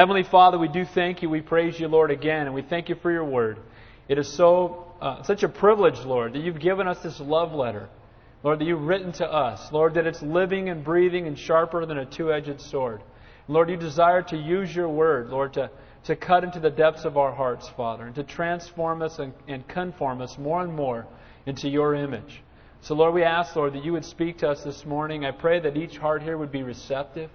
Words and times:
Heavenly 0.00 0.22
Father, 0.22 0.58
we 0.58 0.68
do 0.68 0.86
thank 0.86 1.20
you. 1.20 1.28
We 1.28 1.42
praise 1.42 1.78
you, 1.78 1.86
Lord, 1.86 2.10
again, 2.10 2.46
and 2.46 2.54
we 2.54 2.62
thank 2.62 2.88
you 2.88 2.94
for 3.02 3.12
your 3.12 3.26
word. 3.26 3.58
It 4.08 4.16
is 4.16 4.34
so 4.34 4.94
uh, 4.98 5.22
such 5.24 5.42
a 5.42 5.48
privilege, 5.50 5.98
Lord, 6.06 6.32
that 6.32 6.38
you've 6.38 6.58
given 6.58 6.88
us 6.88 7.02
this 7.02 7.20
love 7.20 7.52
letter. 7.52 7.90
Lord, 8.42 8.60
that 8.60 8.64
you've 8.64 8.80
written 8.80 9.12
to 9.12 9.30
us. 9.30 9.70
Lord, 9.70 9.92
that 9.96 10.06
it's 10.06 10.22
living 10.22 10.70
and 10.70 10.82
breathing 10.82 11.26
and 11.26 11.38
sharper 11.38 11.84
than 11.84 11.98
a 11.98 12.06
two 12.06 12.32
edged 12.32 12.62
sword. 12.62 13.02
Lord, 13.46 13.68
you 13.68 13.76
desire 13.76 14.22
to 14.22 14.38
use 14.38 14.74
your 14.74 14.88
word, 14.88 15.28
Lord, 15.28 15.52
to, 15.52 15.70
to 16.04 16.16
cut 16.16 16.44
into 16.44 16.60
the 16.60 16.70
depths 16.70 17.04
of 17.04 17.18
our 17.18 17.34
hearts, 17.34 17.68
Father, 17.76 18.06
and 18.06 18.14
to 18.14 18.24
transform 18.24 19.02
us 19.02 19.18
and, 19.18 19.34
and 19.48 19.68
conform 19.68 20.22
us 20.22 20.38
more 20.38 20.62
and 20.62 20.72
more 20.72 21.06
into 21.44 21.68
your 21.68 21.94
image. 21.94 22.42
So, 22.80 22.94
Lord, 22.94 23.12
we 23.12 23.22
ask, 23.22 23.54
Lord, 23.54 23.74
that 23.74 23.84
you 23.84 23.92
would 23.92 24.06
speak 24.06 24.38
to 24.38 24.48
us 24.48 24.64
this 24.64 24.86
morning. 24.86 25.26
I 25.26 25.32
pray 25.32 25.60
that 25.60 25.76
each 25.76 25.98
heart 25.98 26.22
here 26.22 26.38
would 26.38 26.50
be 26.50 26.62
receptive. 26.62 27.28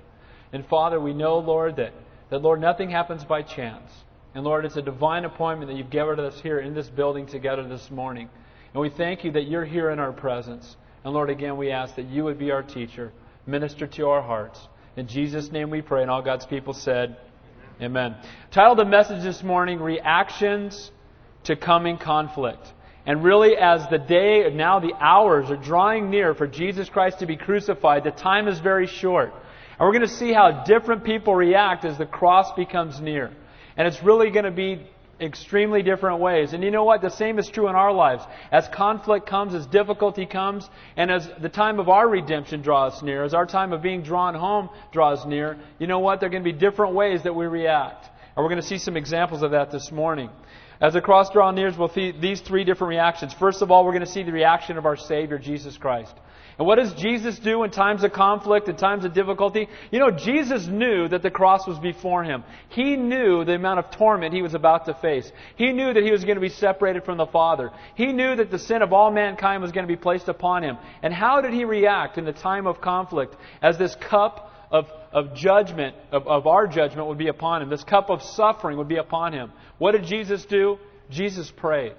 And, 0.52 0.66
Father, 0.66 1.00
we 1.00 1.14
know, 1.14 1.38
Lord, 1.38 1.76
that, 1.76 1.94
that, 2.30 2.40
Lord, 2.40 2.60
nothing 2.60 2.90
happens 2.90 3.24
by 3.24 3.42
chance. 3.42 3.90
And, 4.34 4.44
Lord, 4.44 4.66
it's 4.66 4.76
a 4.76 4.82
divine 4.82 5.26
appointment 5.26 5.72
that 5.72 5.78
you've 5.78 5.90
gathered 5.90 6.20
us 6.20 6.40
here 6.42 6.60
in 6.60 6.74
this 6.74 6.90
building 6.90 7.26
together 7.26 7.68
this 7.68 7.90
morning. 7.90 8.30
And 8.74 8.82
we 8.82 8.90
thank 8.90 9.24
you 9.24 9.32
that 9.32 9.48
you're 9.48 9.66
here 9.66 9.90
in 9.92 10.00
our 10.00 10.12
presence. 10.12 10.76
And, 11.04 11.14
Lord, 11.14 11.30
again, 11.30 11.56
we 11.56 11.72
ask 11.72 11.96
that 11.96 12.08
you 12.08 12.24
would 12.26 12.38
be 12.38 12.52
our 12.52 12.64
teacher, 12.64 13.14
minister 13.46 13.88
to 13.88 14.08
our 14.08 14.22
hearts. 14.22 14.60
In 14.98 15.08
Jesus' 15.08 15.52
name 15.52 15.70
we 15.70 15.82
pray. 15.82 16.02
And 16.02 16.12
all 16.12 16.22
God's 16.22 16.46
people 16.46 16.74
said, 16.74 17.18
Amen. 17.82 18.16
Title 18.52 18.76
the 18.76 18.86
message 18.86 19.22
this 19.22 19.44
morning 19.44 19.80
Reactions 19.80 20.92
to 21.44 21.56
Coming 21.56 21.98
Conflict. 21.98 22.74
And 23.06 23.24
really, 23.24 23.56
as 23.56 23.88
the 23.90 23.98
day, 23.98 24.50
now 24.52 24.80
the 24.80 24.94
hours 25.00 25.52
are 25.52 25.58
drawing 25.58 26.10
near 26.10 26.34
for 26.34 26.48
Jesus 26.48 26.90
Christ 26.90 27.20
to 27.20 27.26
be 27.26 27.36
crucified, 27.36 28.04
the 28.04 28.12
time 28.12 28.48
is 28.48 28.60
very 28.60 28.88
short. 28.88 29.34
And 29.78 29.86
we're 29.88 29.94
going 29.94 30.08
to 30.08 30.16
see 30.16 30.32
how 30.32 30.64
different 30.64 31.04
people 31.04 31.36
react 31.36 31.86
as 31.86 31.98
the 31.98 32.06
cross 32.06 32.52
becomes 32.54 33.00
near. 33.02 33.32
And 33.78 33.88
it's 33.88 34.02
really 34.02 34.32
going 34.32 34.46
to 34.46 34.52
be 34.52 34.88
extremely 35.20 35.82
different 35.82 36.20
ways. 36.20 36.54
And 36.54 36.64
you 36.64 36.72
know 36.72 36.84
what? 36.84 37.02
The 37.02 37.10
same 37.10 37.40
is 37.40 37.50
true 37.50 37.68
in 37.68 37.76
our 37.76 37.92
lives. 37.92 38.24
As 38.52 38.68
conflict 38.70 39.28
comes, 39.28 39.54
as 39.54 39.66
difficulty 39.68 40.26
comes, 40.26 40.70
and 40.98 41.12
as 41.12 41.30
the 41.42 41.50
time 41.50 41.80
of 41.80 41.90
our 41.90 42.08
redemption 42.08 42.62
draws 42.62 43.02
near, 43.02 43.24
as 43.24 43.34
our 43.34 43.46
time 43.46 43.74
of 43.74 43.82
being 43.82 44.02
drawn 44.02 44.34
home 44.34 44.70
draws 44.92 45.26
near, 45.26 45.58
you 45.80 45.88
know 45.88 46.00
what? 46.00 46.20
There 46.20 46.28
are 46.28 46.32
going 46.32 46.44
to 46.44 46.52
be 46.52 46.58
different 46.58 46.94
ways 46.94 47.24
that 47.24 47.34
we 47.34 47.46
react. 47.46 48.10
And 48.36 48.44
we're 48.44 48.50
going 48.50 48.62
to 48.62 48.68
see 48.68 48.78
some 48.78 48.98
examples 48.98 49.42
of 49.42 49.52
that 49.52 49.72
this 49.72 49.92
morning. 49.92 50.30
As 50.82 50.94
the 50.94 51.02
cross 51.02 51.30
draws 51.32 51.56
near, 51.56 51.72
we'll 51.78 51.88
see 51.88 52.12
these 52.12 52.42
three 52.42 52.66
different 52.66 52.90
reactions. 52.90 53.34
First 53.34 53.62
of 53.62 53.72
all, 53.72 53.86
we're 53.86 53.94
going 53.94 54.06
to 54.06 54.12
see 54.12 54.24
the 54.24 54.34
reaction 54.34 54.78
of 54.78 54.86
our 54.86 54.98
Savior, 54.98 55.38
Jesus 55.38 55.78
Christ. 55.78 56.14
And 56.58 56.66
what 56.66 56.78
does 56.78 56.94
Jesus 56.94 57.38
do 57.38 57.64
in 57.64 57.72
times 57.72 58.04
of 58.04 58.14
conflict, 58.14 58.70
in 58.70 58.78
times 58.78 59.04
of 59.04 59.14
difficulty? 59.14 59.68
You 59.92 60.00
know, 60.00 60.12
Jesus 60.12 60.68
knew 60.68 61.08
that 61.10 61.22
the 61.22 61.30
cross 61.30 61.68
was 61.68 61.78
before 61.80 62.24
him. 62.24 62.44
He 62.70 62.96
knew 62.96 63.44
the 63.44 63.56
amount 63.56 63.80
of 63.80 63.92
torment 63.92 64.34
he 64.34 64.42
was 64.42 64.54
about 64.54 64.86
to 64.86 64.94
face. 64.94 65.30
He 65.58 65.74
knew 65.74 65.94
that 65.94 66.04
he 66.04 66.12
was 66.12 66.24
going 66.24 66.36
to 66.36 66.42
be 66.42 66.50
separated 66.50 67.04
from 67.04 67.18
the 67.18 67.26
Father. 67.26 67.72
He 67.96 68.14
knew 68.14 68.38
that 68.38 68.52
the 68.52 68.60
sin 68.60 68.82
of 68.82 68.94
all 68.94 69.12
mankind 69.12 69.62
was 69.62 69.74
going 69.74 69.86
to 69.86 69.94
be 69.94 70.00
placed 70.02 70.30
upon 70.30 70.64
him. 70.64 70.78
And 71.04 71.14
how 71.14 71.42
did 71.42 71.54
he 71.54 71.66
react 71.66 72.18
in 72.18 72.24
the 72.24 72.34
time 72.34 72.68
of 72.68 72.80
conflict 72.80 73.36
as 73.62 73.78
this 73.78 73.96
cup 73.96 74.52
of, 74.72 74.86
of 75.12 75.36
judgment, 75.36 75.96
of, 76.12 76.26
of 76.26 76.48
our 76.48 76.68
judgment 76.68 77.10
would 77.10 77.18
be 77.18 77.28
upon 77.28 77.64
him? 77.64 77.70
This 77.70 77.84
cup 77.84 78.10
of 78.10 78.22
suffering 78.22 78.78
would 78.78 78.88
be 78.88 78.98
upon 78.98 79.34
him. 79.34 79.52
What 79.78 79.92
did 79.92 80.06
Jesus 80.06 80.46
do? 80.46 80.78
Jesus 81.10 81.52
prayed. 81.52 81.96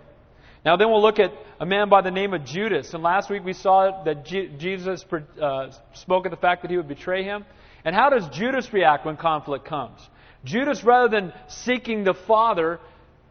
Now, 0.66 0.74
then 0.76 0.90
we'll 0.90 1.00
look 1.00 1.20
at 1.20 1.32
a 1.60 1.64
man 1.64 1.88
by 1.88 2.00
the 2.00 2.10
name 2.10 2.34
of 2.34 2.44
Judas. 2.44 2.92
And 2.92 3.00
last 3.00 3.30
week 3.30 3.44
we 3.44 3.52
saw 3.52 4.02
that 4.02 4.24
G- 4.24 4.50
Jesus 4.58 5.04
uh, 5.40 5.70
spoke 5.92 6.26
of 6.26 6.32
the 6.32 6.36
fact 6.36 6.62
that 6.62 6.72
he 6.72 6.76
would 6.76 6.88
betray 6.88 7.22
him. 7.22 7.44
And 7.84 7.94
how 7.94 8.10
does 8.10 8.28
Judas 8.30 8.72
react 8.72 9.06
when 9.06 9.16
conflict 9.16 9.64
comes? 9.64 10.00
Judas, 10.44 10.82
rather 10.82 11.08
than 11.08 11.32
seeking 11.46 12.02
the 12.02 12.14
Father, 12.14 12.80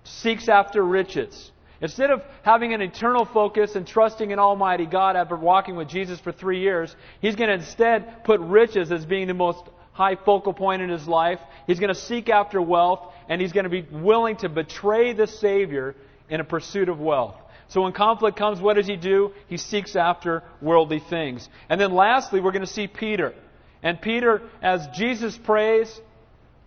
seeks 0.06 0.48
after 0.48 0.82
riches. 0.82 1.52
Instead 1.82 2.10
of 2.10 2.24
having 2.44 2.74
an 2.74 2.82
eternal 2.82 3.26
focus 3.26 3.76
and 3.76 3.86
trusting 3.86 4.32
in 4.32 4.40
Almighty 4.40 4.86
God 4.86 5.18
after 5.18 5.36
walking 5.36 5.76
with 5.76 5.90
Jesus 5.90 6.22
for 6.22 6.32
three 6.32 6.62
years, 6.62 6.96
he's 7.20 7.36
going 7.36 7.50
to 7.50 7.56
instead 7.56 8.24
put 8.24 8.40
riches 8.40 8.94
as 8.94 9.06
being 9.06 9.28
the 9.28 9.34
most 9.34 9.66
high 9.92 10.16
focal 10.16 10.54
point 10.54 10.82
in 10.82 10.88
his 10.88 11.06
life. 11.06 11.42
He's 11.68 11.82
going 11.82 11.94
to 11.94 12.00
seek 12.00 12.30
after 12.30 12.62
wealth, 12.62 13.14
and 13.28 13.42
he's 13.42 13.52
going 13.52 13.66
to 13.66 13.70
be 13.70 13.82
willing 13.82 14.38
to 14.38 14.48
betray 14.48 15.12
the 15.12 15.28
Savior 15.28 15.98
in 16.30 16.40
a 16.40 16.44
pursuit 16.44 16.90
of 16.90 17.00
wealth. 17.00 17.36
So 17.68 17.82
when 17.82 17.94
conflict 17.94 18.38
comes, 18.38 18.60
what 18.60 18.76
does 18.76 18.88
he 18.88 18.96
do? 18.96 19.32
He 19.48 19.58
seeks 19.58 19.96
after 19.96 20.44
worldly 20.62 21.00
things. 21.00 21.48
And 21.70 21.82
then 21.82 21.94
lastly, 21.94 22.40
we're 22.40 22.52
going 22.52 22.66
to 22.66 22.72
see 22.72 22.88
Peter. 22.88 23.34
And 23.82 24.00
Peter, 24.00 24.42
as 24.62 24.88
Jesus 24.96 25.38
prays, 25.38 26.00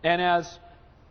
and 0.03 0.21
as 0.21 0.59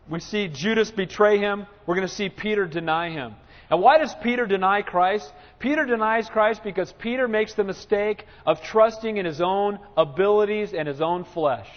we 0.10 0.20
see 0.20 0.48
Judas 0.48 0.92
betray 0.92 1.38
him, 1.38 1.66
we're 1.86 1.96
going 1.96 2.08
to 2.08 2.14
see 2.14 2.30
Peter 2.30 2.66
deny 2.66 3.10
him. 3.10 3.36
And 3.70 3.82
why 3.82 3.98
does 3.98 4.14
Peter 4.24 4.46
deny 4.46 4.82
Christ? 4.82 5.32
Peter 5.60 5.86
denies 5.86 6.30
Christ 6.30 6.64
because 6.64 6.94
Peter 6.94 7.28
makes 7.28 7.54
the 7.54 7.66
mistake 7.66 8.26
of 8.46 8.62
trusting 8.62 9.18
in 9.18 9.26
his 9.26 9.42
own 9.42 9.80
abilities 9.98 10.74
and 10.74 10.88
his 10.88 11.02
own 11.02 11.26
flesh. 11.26 11.68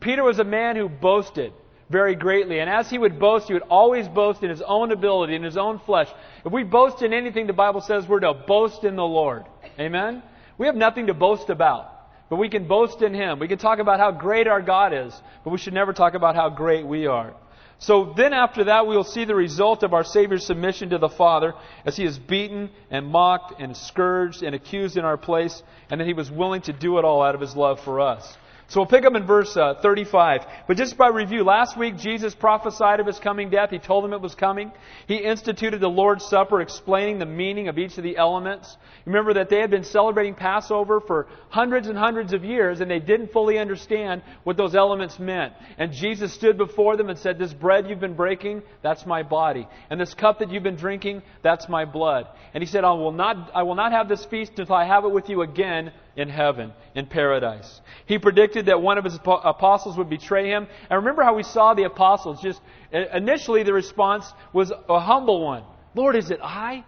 Peter 0.00 0.24
was 0.24 0.38
a 0.38 0.44
man 0.44 0.76
who 0.76 0.88
boasted 0.88 1.52
very 1.90 2.14
greatly. 2.14 2.60
And 2.60 2.70
as 2.70 2.88
he 2.88 2.96
would 2.96 3.18
boast, 3.18 3.48
he 3.48 3.52
would 3.52 3.64
always 3.68 4.08
boast 4.08 4.42
in 4.42 4.48
his 4.48 4.62
own 4.62 4.92
ability, 4.92 5.34
in 5.34 5.42
his 5.42 5.56
own 5.56 5.80
flesh. 5.80 6.08
If 6.44 6.52
we 6.52 6.62
boast 6.62 7.02
in 7.02 7.12
anything, 7.12 7.46
the 7.46 7.52
Bible 7.52 7.80
says 7.80 8.06
we're 8.06 8.20
to 8.20 8.32
boast 8.32 8.84
in 8.84 8.96
the 8.96 9.04
Lord. 9.04 9.44
Amen? 9.78 10.22
We 10.56 10.66
have 10.66 10.76
nothing 10.76 11.08
to 11.08 11.14
boast 11.14 11.50
about. 11.50 12.00
But 12.30 12.36
we 12.36 12.48
can 12.48 12.68
boast 12.68 13.02
in 13.02 13.12
Him. 13.12 13.40
We 13.40 13.48
can 13.48 13.58
talk 13.58 13.80
about 13.80 13.98
how 13.98 14.12
great 14.12 14.46
our 14.46 14.62
God 14.62 14.94
is, 14.94 15.20
but 15.42 15.50
we 15.50 15.58
should 15.58 15.74
never 15.74 15.92
talk 15.92 16.14
about 16.14 16.36
how 16.36 16.48
great 16.48 16.86
we 16.86 17.08
are. 17.08 17.34
So 17.80 18.12
then 18.16 18.32
after 18.32 18.64
that, 18.64 18.86
we 18.86 18.94
will 18.94 19.04
see 19.04 19.24
the 19.24 19.34
result 19.34 19.82
of 19.82 19.94
our 19.94 20.04
Savior's 20.04 20.46
submission 20.46 20.90
to 20.90 20.98
the 20.98 21.08
Father 21.08 21.54
as 21.84 21.96
He 21.96 22.04
is 22.04 22.18
beaten 22.18 22.70
and 22.88 23.06
mocked 23.06 23.60
and 23.60 23.76
scourged 23.76 24.44
and 24.44 24.54
accused 24.54 24.96
in 24.96 25.04
our 25.04 25.16
place, 25.16 25.60
and 25.90 26.00
that 26.00 26.06
He 26.06 26.12
was 26.12 26.30
willing 26.30 26.60
to 26.62 26.72
do 26.72 26.98
it 26.98 27.04
all 27.04 27.20
out 27.20 27.34
of 27.34 27.40
His 27.40 27.56
love 27.56 27.80
for 27.80 28.00
us. 28.00 28.36
So 28.70 28.78
we'll 28.78 28.86
pick 28.86 29.04
up 29.04 29.16
in 29.16 29.26
verse 29.26 29.56
uh, 29.56 29.74
35. 29.82 30.42
But 30.68 30.76
just 30.76 30.96
by 30.96 31.08
review, 31.08 31.42
last 31.42 31.76
week 31.76 31.96
Jesus 31.96 32.36
prophesied 32.36 33.00
of 33.00 33.06
his 33.08 33.18
coming 33.18 33.50
death. 33.50 33.70
He 33.70 33.80
told 33.80 34.04
them 34.04 34.12
it 34.12 34.20
was 34.20 34.36
coming. 34.36 34.70
He 35.08 35.16
instituted 35.16 35.80
the 35.80 35.88
Lord's 35.88 36.24
Supper, 36.24 36.60
explaining 36.60 37.18
the 37.18 37.26
meaning 37.26 37.66
of 37.66 37.78
each 37.78 37.98
of 37.98 38.04
the 38.04 38.16
elements. 38.16 38.76
Remember 39.06 39.34
that 39.34 39.48
they 39.48 39.58
had 39.58 39.72
been 39.72 39.82
celebrating 39.82 40.36
Passover 40.36 41.00
for 41.00 41.26
hundreds 41.48 41.88
and 41.88 41.98
hundreds 41.98 42.32
of 42.32 42.44
years, 42.44 42.80
and 42.80 42.88
they 42.88 43.00
didn't 43.00 43.32
fully 43.32 43.58
understand 43.58 44.22
what 44.44 44.56
those 44.56 44.76
elements 44.76 45.18
meant. 45.18 45.52
And 45.76 45.92
Jesus 45.92 46.32
stood 46.32 46.56
before 46.56 46.96
them 46.96 47.08
and 47.08 47.18
said, 47.18 47.40
This 47.40 47.52
bread 47.52 47.88
you've 47.88 47.98
been 47.98 48.14
breaking, 48.14 48.62
that's 48.82 49.04
my 49.04 49.24
body. 49.24 49.66
And 49.90 50.00
this 50.00 50.14
cup 50.14 50.38
that 50.38 50.52
you've 50.52 50.62
been 50.62 50.76
drinking, 50.76 51.22
that's 51.42 51.68
my 51.68 51.84
blood. 51.86 52.28
And 52.54 52.62
he 52.62 52.68
said, 52.68 52.84
I 52.84 52.92
will 52.92 53.10
not, 53.10 53.50
I 53.52 53.64
will 53.64 53.74
not 53.74 53.90
have 53.90 54.08
this 54.08 54.24
feast 54.26 54.60
until 54.60 54.76
I 54.76 54.84
have 54.84 55.04
it 55.04 55.10
with 55.10 55.28
you 55.28 55.42
again 55.42 55.90
in 56.20 56.28
heaven, 56.28 56.72
in 56.94 57.06
paradise. 57.06 57.80
He 58.04 58.18
predicted 58.18 58.66
that 58.66 58.82
one 58.82 58.98
of 58.98 59.04
his 59.04 59.18
apostles 59.24 59.96
would 59.96 60.10
betray 60.10 60.50
him. 60.50 60.66
And 60.90 60.98
remember 60.98 61.22
how 61.22 61.34
we 61.34 61.42
saw 61.42 61.72
the 61.72 61.84
apostles 61.84 62.42
just 62.42 62.60
initially 62.92 63.62
the 63.62 63.72
response 63.72 64.30
was 64.52 64.70
a 64.88 65.00
humble 65.00 65.42
one. 65.42 65.64
Lord, 65.94 66.16
is 66.16 66.30
it 66.30 66.38
I? 66.42 66.84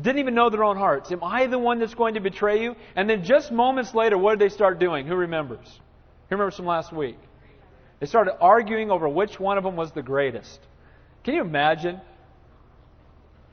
Didn't 0.00 0.18
even 0.18 0.34
know 0.34 0.50
their 0.50 0.64
own 0.64 0.76
hearts. 0.76 1.12
Am 1.12 1.22
I 1.22 1.46
the 1.46 1.58
one 1.58 1.78
that's 1.78 1.94
going 1.94 2.14
to 2.14 2.20
betray 2.20 2.62
you? 2.62 2.74
And 2.96 3.08
then 3.08 3.22
just 3.22 3.52
moments 3.52 3.94
later, 3.94 4.18
what 4.18 4.36
did 4.36 4.40
they 4.40 4.52
start 4.52 4.80
doing? 4.80 5.06
Who 5.06 5.14
remembers? 5.14 5.68
Who 6.28 6.36
remembers 6.36 6.56
from 6.56 6.66
last 6.66 6.92
week? 6.92 7.18
They 8.00 8.06
started 8.06 8.34
arguing 8.40 8.90
over 8.90 9.08
which 9.08 9.38
one 9.38 9.58
of 9.58 9.64
them 9.64 9.76
was 9.76 9.92
the 9.92 10.02
greatest. 10.02 10.58
Can 11.22 11.34
you 11.34 11.42
imagine? 11.42 12.00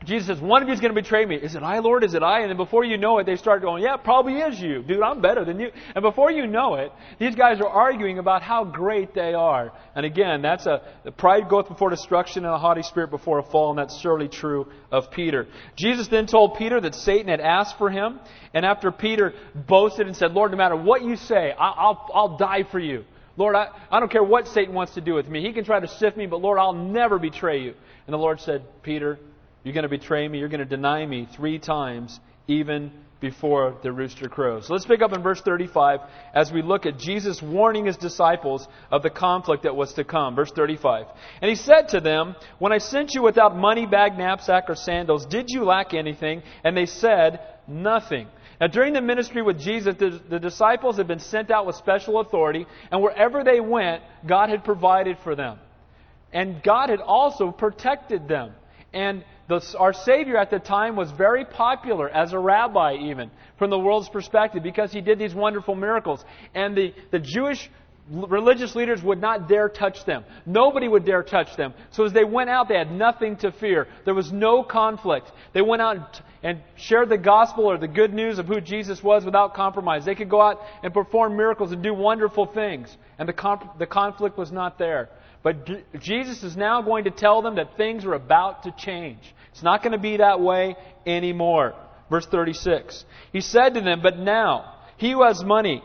Jesus 0.06 0.28
says, 0.28 0.40
one 0.40 0.62
of 0.62 0.70
you 0.70 0.74
is 0.74 0.80
going 0.80 0.96
to 0.96 1.02
betray 1.02 1.26
me. 1.26 1.36
Is 1.36 1.56
it 1.56 1.64
I, 1.64 1.80
Lord? 1.80 2.06
Is 2.06 2.14
it 2.14 2.24
I? 2.24 2.40
And 2.40 2.50
then 2.50 2.58
before 2.58 2.86
you 2.86 2.98
know 2.98 3.18
it, 3.20 3.26
they 3.26 3.36
start 3.36 3.62
going, 3.62 3.84
yeah, 3.84 3.98
probably 3.98 4.36
is 4.36 4.60
you. 4.60 4.82
Dude, 4.82 5.02
I'm 5.02 5.22
better 5.22 5.44
than 5.44 5.60
you. 5.60 5.72
And 5.94 6.02
before 6.02 6.32
you 6.32 6.48
know 6.48 6.76
it, 6.76 6.94
these 7.20 7.36
guys 7.36 7.60
are 7.60 7.68
arguing 7.68 8.18
about 8.18 8.42
how 8.42 8.64
great 8.64 9.14
they 9.14 9.34
are. 9.34 9.74
And 9.96 10.06
again, 10.06 10.42
that's 10.42 10.66
a, 10.68 10.82
pride 11.18 11.50
goeth 11.50 11.68
before 11.68 11.90
destruction 11.90 12.46
and 12.46 12.54
a 12.54 12.58
haughty 12.58 12.82
spirit 12.82 13.12
before 13.12 13.40
a 13.40 13.44
fall, 13.44 13.72
and 13.72 13.80
that's 13.80 14.00
surely 14.00 14.30
true 14.30 14.72
of 14.90 15.12
Peter. 15.12 15.48
Jesus 15.76 16.08
then 16.08 16.28
told 16.28 16.58
Peter 16.58 16.80
that 16.80 16.96
Satan 16.96 17.28
had 17.28 17.42
asked 17.42 17.78
for 17.78 17.90
him. 17.90 18.22
And 18.54 18.66
after 18.66 18.94
Peter 18.94 19.34
boasted 19.54 20.08
and 20.08 20.16
said, 20.16 20.32
Lord, 20.32 20.52
no 20.52 20.58
matter 20.58 20.78
what 20.78 21.04
you 21.04 21.18
say, 21.18 21.52
I'll, 21.52 22.10
I'll, 22.14 22.38
die 22.38 22.64
for 22.64 22.80
you. 22.80 23.04
Lord, 23.36 23.56
I, 23.56 23.68
I 23.92 24.00
don't 24.00 24.12
care 24.12 24.24
what 24.24 24.48
Satan 24.48 24.74
wants 24.74 24.94
to 24.94 25.02
do 25.02 25.14
with 25.14 25.28
me. 25.28 25.46
He 25.46 25.52
can 25.52 25.66
try 25.66 25.80
to 25.80 25.88
sift 25.88 26.16
me, 26.16 26.26
but 26.26 26.42
Lord, 26.42 26.58
I'll 26.58 26.74
never 26.74 27.20
betray 27.20 27.62
you. 27.62 27.74
And 28.08 28.14
the 28.14 28.18
Lord 28.18 28.40
said, 28.40 28.64
Peter, 28.82 29.20
you're 29.70 29.76
going 29.76 29.84
to 29.84 29.90
betray 29.90 30.28
me. 30.28 30.40
You're 30.40 30.50
going 30.50 30.62
to 30.62 30.66
deny 30.66 31.06
me 31.06 31.28
three 31.32 31.60
times, 31.60 32.20
even 32.48 32.92
before 33.20 33.78
the 33.84 33.92
rooster 33.92 34.28
crows. 34.28 34.66
So 34.66 34.74
let's 34.74 34.88
pick 34.88 35.04
up 35.04 35.14
in 35.14 35.22
verse 35.22 35.42
35 35.42 36.00
as 36.34 36.52
we 36.52 36.64
look 36.64 36.88
at 36.88 36.98
Jesus 36.98 37.40
warning 37.40 37.86
his 37.86 37.96
disciples 37.96 38.68
of 38.90 39.04
the 39.04 39.12
conflict 39.12 39.62
that 39.64 39.76
was 39.76 39.94
to 39.94 40.04
come. 40.04 40.36
Verse 40.36 40.52
35. 40.56 41.06
And 41.44 41.50
he 41.50 41.56
said 41.56 41.90
to 41.90 42.00
them, 42.00 42.36
When 42.58 42.72
I 42.72 42.80
sent 42.80 43.14
you 43.14 43.22
without 43.22 43.56
money, 43.56 43.86
bag, 43.86 44.18
knapsack, 44.18 44.64
or 44.70 44.76
sandals, 44.76 45.28
did 45.28 45.46
you 45.50 45.64
lack 45.66 45.94
anything? 45.94 46.42
And 46.64 46.76
they 46.76 46.88
said, 46.88 47.42
Nothing. 47.68 48.28
Now, 48.60 48.68
during 48.68 48.94
the 48.94 49.02
ministry 49.02 49.44
with 49.44 49.60
Jesus, 49.60 49.96
the, 50.00 50.20
the 50.28 50.40
disciples 50.40 50.98
had 50.98 51.08
been 51.08 51.20
sent 51.20 51.52
out 51.52 51.68
with 51.68 51.76
special 51.76 52.20
authority, 52.20 52.66
and 52.92 53.04
wherever 53.04 53.44
they 53.44 53.60
went, 53.60 54.02
God 54.26 54.50
had 54.50 54.64
provided 54.64 55.20
for 55.24 55.36
them. 55.36 55.60
And 56.34 56.64
God 56.64 56.90
had 56.90 57.02
also 57.02 57.52
protected 57.52 58.28
them. 58.28 58.54
And 58.92 59.24
the, 59.50 59.76
our 59.80 59.94
Savior 59.94 60.38
at 60.38 60.52
the 60.52 60.60
time 60.60 60.96
was 60.96 61.12
very 61.12 61.44
popular 61.44 62.08
as 62.08 62.34
a 62.34 62.40
rabbi, 62.40 62.94
even 63.02 63.32
from 63.58 63.72
the 63.72 63.80
world's 63.80 64.08
perspective, 64.08 64.62
because 64.62 64.92
he 64.94 65.02
did 65.02 65.18
these 65.18 65.34
wonderful 65.34 65.74
miracles. 65.74 66.24
And 66.54 66.78
the, 66.78 66.94
the 67.12 67.20
Jewish 67.20 67.70
religious 68.12 68.76
leaders 68.76 69.02
would 69.04 69.20
not 69.20 69.50
dare 69.50 69.68
touch 69.68 70.06
them. 70.06 70.24
Nobody 70.46 70.88
would 70.88 71.04
dare 71.04 71.24
touch 71.24 71.56
them. 71.58 71.74
So 71.92 72.06
as 72.06 72.14
they 72.14 72.24
went 72.24 72.50
out, 72.50 72.68
they 72.68 72.78
had 72.78 72.92
nothing 72.92 73.38
to 73.38 73.52
fear. 73.52 73.88
There 74.06 74.14
was 74.14 74.32
no 74.32 74.64
conflict. 74.64 75.32
They 75.54 75.62
went 75.62 75.82
out 75.82 76.22
and 76.42 76.62
shared 76.76 77.10
the 77.10 77.18
gospel 77.18 77.66
or 77.66 77.78
the 77.78 77.88
good 77.88 78.14
news 78.14 78.40
of 78.40 78.46
who 78.46 78.62
Jesus 78.62 79.04
was 79.04 79.26
without 79.26 79.54
compromise. 79.56 80.06
They 80.06 80.16
could 80.16 80.30
go 80.30 80.42
out 80.42 80.62
and 80.84 80.94
perform 80.94 81.36
miracles 81.36 81.72
and 81.72 81.84
do 81.84 81.94
wonderful 81.94 82.46
things. 82.46 82.96
And 83.18 83.28
the, 83.28 83.34
comp- 83.34 83.78
the 83.78 83.88
conflict 83.88 84.38
was 84.38 84.52
not 84.52 84.78
there. 84.78 85.10
But 85.42 86.02
Jesus 86.02 86.44
is 86.44 86.58
now 86.58 86.82
going 86.82 87.06
to 87.06 87.12
tell 87.12 87.42
them 87.42 87.56
that 87.56 87.78
things 87.78 88.04
are 88.06 88.14
about 88.14 88.64
to 88.64 88.72
change. 88.78 89.20
It's 89.52 89.64
not 89.64 89.82
going 89.82 89.94
to 89.94 89.98
be 89.98 90.18
that 90.18 90.42
way 90.42 90.76
anymore. 91.06 91.76
Verse 92.10 92.26
36. 92.26 93.06
He 93.32 93.42
said 93.42 93.76
to 93.76 93.82
them, 93.82 94.02
But 94.02 94.18
now, 94.18 94.76
he 94.98 95.12
who 95.12 95.24
has 95.24 95.44
money, 95.44 95.82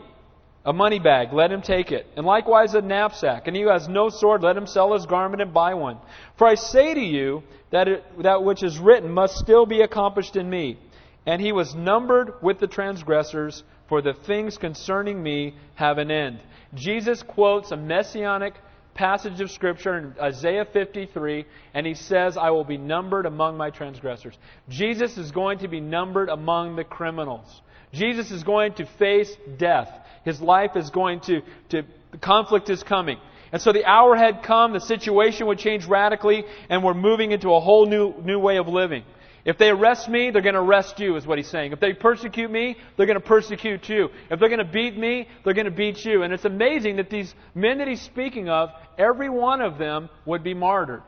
a 0.65 0.73
money 0.73 0.99
bag, 0.99 1.31
let 1.31 1.51
him 1.51 1.61
take 1.61 1.91
it, 1.91 2.05
and 2.17 2.25
likewise 2.25 2.73
a 2.73 2.81
knapsack. 2.81 3.47
And 3.47 3.55
he 3.55 3.61
who 3.61 3.69
has 3.69 3.87
no 3.87 4.09
sword, 4.09 4.43
let 4.43 4.57
him 4.57 4.67
sell 4.67 4.93
his 4.93 5.05
garment 5.05 5.41
and 5.41 5.53
buy 5.53 5.73
one. 5.73 5.99
For 6.37 6.47
I 6.47 6.55
say 6.55 6.93
to 6.93 6.99
you 6.99 7.43
that 7.71 7.87
it, 7.87 8.03
that 8.23 8.43
which 8.43 8.63
is 8.63 8.77
written 8.77 9.11
must 9.11 9.37
still 9.37 9.65
be 9.65 9.81
accomplished 9.81 10.35
in 10.35 10.49
me. 10.49 10.79
And 11.25 11.41
he 11.41 11.51
was 11.51 11.73
numbered 11.73 12.33
with 12.41 12.59
the 12.59 12.67
transgressors, 12.67 13.63
for 13.87 14.01
the 14.01 14.13
things 14.13 14.57
concerning 14.57 15.21
me 15.21 15.55
have 15.75 15.97
an 15.97 16.11
end. 16.11 16.39
Jesus 16.73 17.23
quotes 17.23 17.71
a 17.71 17.77
messianic 17.77 18.53
passage 18.95 19.41
of 19.41 19.51
Scripture 19.51 19.97
in 19.97 20.15
Isaiah 20.19 20.65
53, 20.65 21.45
and 21.73 21.85
he 21.85 21.93
says, 21.93 22.37
I 22.37 22.49
will 22.49 22.63
be 22.63 22.77
numbered 22.77 23.25
among 23.25 23.57
my 23.57 23.69
transgressors. 23.69 24.35
Jesus 24.69 25.17
is 25.17 25.31
going 25.31 25.59
to 25.59 25.67
be 25.67 25.81
numbered 25.81 26.29
among 26.29 26.75
the 26.75 26.83
criminals. 26.83 27.61
Jesus 27.93 28.31
is 28.31 28.43
going 28.43 28.73
to 28.75 28.85
face 28.97 29.31
death. 29.57 29.89
His 30.23 30.41
life 30.41 30.71
is 30.75 30.89
going 30.89 31.19
to, 31.21 31.41
to 31.69 31.83
conflict 32.21 32.69
is 32.69 32.83
coming. 32.83 33.17
And 33.51 33.61
so 33.61 33.71
the 33.71 33.85
hour 33.85 34.15
had 34.15 34.43
come, 34.43 34.73
the 34.73 34.79
situation 34.79 35.47
would 35.47 35.59
change 35.59 35.85
radically, 35.85 36.43
and 36.69 36.83
we're 36.83 36.93
moving 36.93 37.31
into 37.31 37.53
a 37.53 37.59
whole 37.59 37.85
new, 37.85 38.13
new 38.23 38.39
way 38.39 38.57
of 38.57 38.67
living. 38.67 39.03
If 39.45 39.59
they 39.59 39.69
arrest 39.69 40.09
me, 40.09 40.31
they're 40.31 40.41
going 40.41 40.55
to 40.55 40.61
arrest 40.61 40.99
you, 40.99 41.15
is 41.15 41.27
what 41.27 41.37
he's 41.37 41.47
saying. 41.47 41.71
If 41.71 41.79
they 41.79 41.93
persecute 41.93 42.49
me, 42.49 42.77
they're 42.97 43.05
going 43.05 43.19
to 43.19 43.25
persecute 43.25 43.87
you. 43.87 44.09
If 44.31 44.39
they're 44.39 44.49
going 44.49 44.57
to 44.57 44.65
beat 44.65 44.97
me, 44.97 45.27
they're 45.43 45.53
going 45.53 45.65
to 45.65 45.71
beat 45.71 46.03
you. 46.03 46.23
And 46.23 46.33
it's 46.33 46.45
amazing 46.45 46.95
that 46.95 47.11
these 47.11 47.33
men 47.53 47.77
that 47.77 47.87
he's 47.87 48.01
speaking 48.01 48.49
of, 48.49 48.71
every 48.97 49.29
one 49.29 49.61
of 49.61 49.77
them 49.77 50.09
would 50.25 50.43
be 50.43 50.55
martyred. 50.55 51.03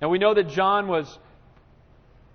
And 0.00 0.10
we 0.10 0.18
know 0.18 0.32
that 0.32 0.48
John 0.48 0.88
was, 0.88 1.18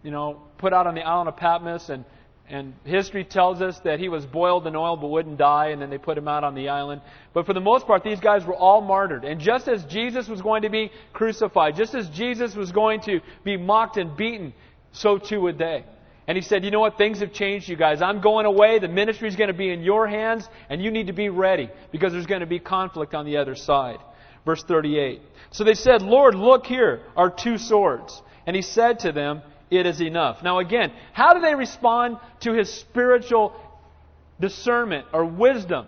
you 0.03 0.11
know, 0.11 0.43
put 0.59 0.73
out 0.73 0.85
on 0.85 0.93
the 0.93 1.01
island 1.01 1.29
of 1.29 1.37
Patmos, 1.37 1.89
and 1.89 2.05
and 2.47 2.75
history 2.83 3.23
tells 3.23 3.61
us 3.61 3.79
that 3.79 3.99
he 3.99 4.07
was 4.07 4.25
boiled 4.25 4.67
in 4.67 4.75
oil 4.75 4.97
but 4.97 5.07
wouldn't 5.07 5.37
die, 5.37 5.69
and 5.69 5.81
then 5.81 5.89
they 5.89 5.97
put 5.97 6.15
him 6.15 6.27
out 6.27 6.43
on 6.43 6.53
the 6.53 6.69
island. 6.69 7.01
But 7.33 7.47
for 7.47 7.53
the 7.53 7.59
most 7.59 7.87
part, 7.87 8.03
these 8.03 8.19
guys 8.19 8.45
were 8.45 8.55
all 8.55 8.81
martyred. 8.81 9.25
And 9.25 9.39
just 9.39 9.67
as 9.67 9.83
Jesus 9.85 10.27
was 10.27 10.43
going 10.43 10.61
to 10.61 10.69
be 10.69 10.91
crucified, 11.11 11.75
just 11.75 11.95
as 11.95 12.07
Jesus 12.09 12.55
was 12.55 12.71
going 12.71 13.01
to 13.01 13.21
be 13.43 13.57
mocked 13.57 13.97
and 13.97 14.15
beaten, 14.15 14.53
so 14.95 15.17
too 15.17 15.41
would 15.41 15.57
they. 15.57 15.83
And 16.27 16.35
he 16.35 16.41
said, 16.41 16.63
You 16.63 16.71
know 16.71 16.79
what? 16.79 16.97
Things 16.97 17.19
have 17.19 17.33
changed, 17.33 17.69
you 17.69 17.75
guys. 17.75 18.01
I'm 18.01 18.21
going 18.21 18.45
away. 18.45 18.79
The 18.79 18.87
ministry 18.87 19.27
is 19.27 19.35
going 19.35 19.49
to 19.49 19.53
be 19.53 19.69
in 19.69 19.83
your 19.83 20.07
hands, 20.07 20.47
and 20.69 20.81
you 20.81 20.89
need 20.89 21.07
to 21.07 21.13
be 21.13 21.29
ready 21.29 21.69
because 21.91 22.13
there's 22.13 22.25
going 22.25 22.41
to 22.41 22.47
be 22.47 22.59
conflict 22.59 23.13
on 23.13 23.25
the 23.25 23.37
other 23.37 23.55
side. 23.55 23.99
Verse 24.45 24.63
38. 24.63 25.21
So 25.51 25.63
they 25.63 25.73
said, 25.73 26.01
Lord, 26.01 26.35
look 26.35 26.65
here, 26.65 27.01
our 27.15 27.29
two 27.29 27.57
swords. 27.57 28.21
And 28.47 28.55
he 28.55 28.61
said 28.61 28.99
to 28.99 29.11
them, 29.11 29.41
it 29.71 29.85
is 29.85 30.01
enough. 30.01 30.43
Now, 30.43 30.59
again, 30.59 30.91
how 31.13 31.33
do 31.33 31.41
they 31.41 31.55
respond 31.55 32.17
to 32.41 32.53
his 32.53 32.71
spiritual 32.71 33.55
discernment 34.39 35.07
or 35.11 35.25
wisdom? 35.25 35.87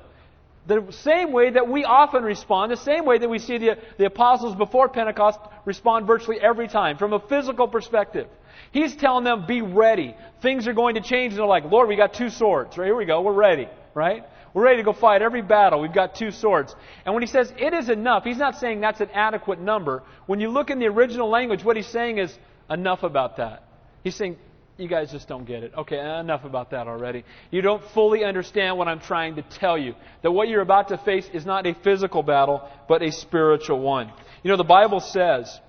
The 0.65 0.91
same 0.91 1.31
way 1.31 1.51
that 1.51 1.69
we 1.69 1.85
often 1.85 2.23
respond, 2.23 2.71
the 2.71 2.77
same 2.77 3.05
way 3.05 3.19
that 3.19 3.29
we 3.29 3.39
see 3.39 3.57
the, 3.57 3.77
the 3.97 4.05
apostles 4.05 4.55
before 4.55 4.89
Pentecost 4.89 5.39
respond 5.63 6.07
virtually 6.07 6.39
every 6.41 6.67
time, 6.67 6.97
from 6.97 7.13
a 7.13 7.19
physical 7.19 7.67
perspective. 7.67 8.27
He's 8.71 8.95
telling 8.95 9.23
them, 9.23 9.45
be 9.47 9.61
ready. 9.61 10.15
Things 10.41 10.67
are 10.67 10.73
going 10.73 10.95
to 10.95 11.01
change. 11.01 11.33
And 11.33 11.39
they're 11.39 11.47
like, 11.47 11.65
Lord, 11.65 11.87
we 11.87 11.95
got 11.95 12.13
two 12.13 12.29
swords. 12.29 12.77
Right, 12.77 12.85
here 12.85 12.95
we 12.95 13.05
go. 13.05 13.21
We're 13.21 13.33
ready. 13.33 13.67
Right? 13.93 14.23
We're 14.53 14.63
ready 14.63 14.77
to 14.77 14.83
go 14.83 14.93
fight 14.93 15.21
every 15.21 15.41
battle. 15.41 15.81
We've 15.81 15.93
got 15.93 16.15
two 16.15 16.31
swords. 16.31 16.75
And 17.05 17.13
when 17.13 17.21
he 17.21 17.27
says 17.27 17.53
it 17.57 17.73
is 17.73 17.89
enough, 17.89 18.23
he's 18.23 18.37
not 18.37 18.55
saying 18.55 18.81
that's 18.81 19.01
an 19.01 19.09
adequate 19.11 19.59
number. 19.59 20.03
When 20.25 20.39
you 20.39 20.49
look 20.49 20.69
in 20.69 20.79
the 20.79 20.87
original 20.87 21.29
language, 21.29 21.63
what 21.63 21.75
he's 21.75 21.87
saying 21.87 22.17
is 22.17 22.35
enough 22.69 23.03
about 23.03 23.37
that. 23.37 23.63
He's 24.03 24.15
saying, 24.15 24.37
you 24.77 24.87
guys 24.87 25.11
just 25.11 25.27
don't 25.27 25.45
get 25.45 25.63
it. 25.63 25.73
Okay, 25.75 25.99
enough 25.99 26.43
about 26.43 26.71
that 26.71 26.87
already. 26.87 27.23
You 27.49 27.61
don't 27.61 27.83
fully 27.93 28.23
understand 28.23 28.77
what 28.77 28.87
I'm 28.87 28.99
trying 28.99 29.35
to 29.35 29.41
tell 29.41 29.77
you. 29.77 29.95
That 30.21 30.31
what 30.31 30.47
you're 30.47 30.61
about 30.61 30.89
to 30.89 30.97
face 30.97 31.27
is 31.33 31.45
not 31.45 31.65
a 31.65 31.73
physical 31.73 32.21
battle, 32.21 32.67
but 32.87 33.01
a 33.01 33.11
spiritual 33.11 33.79
one. 33.79 34.11
You 34.43 34.51
know, 34.51 34.57
the 34.57 34.63
Bible 34.63 34.99
says 34.99 35.59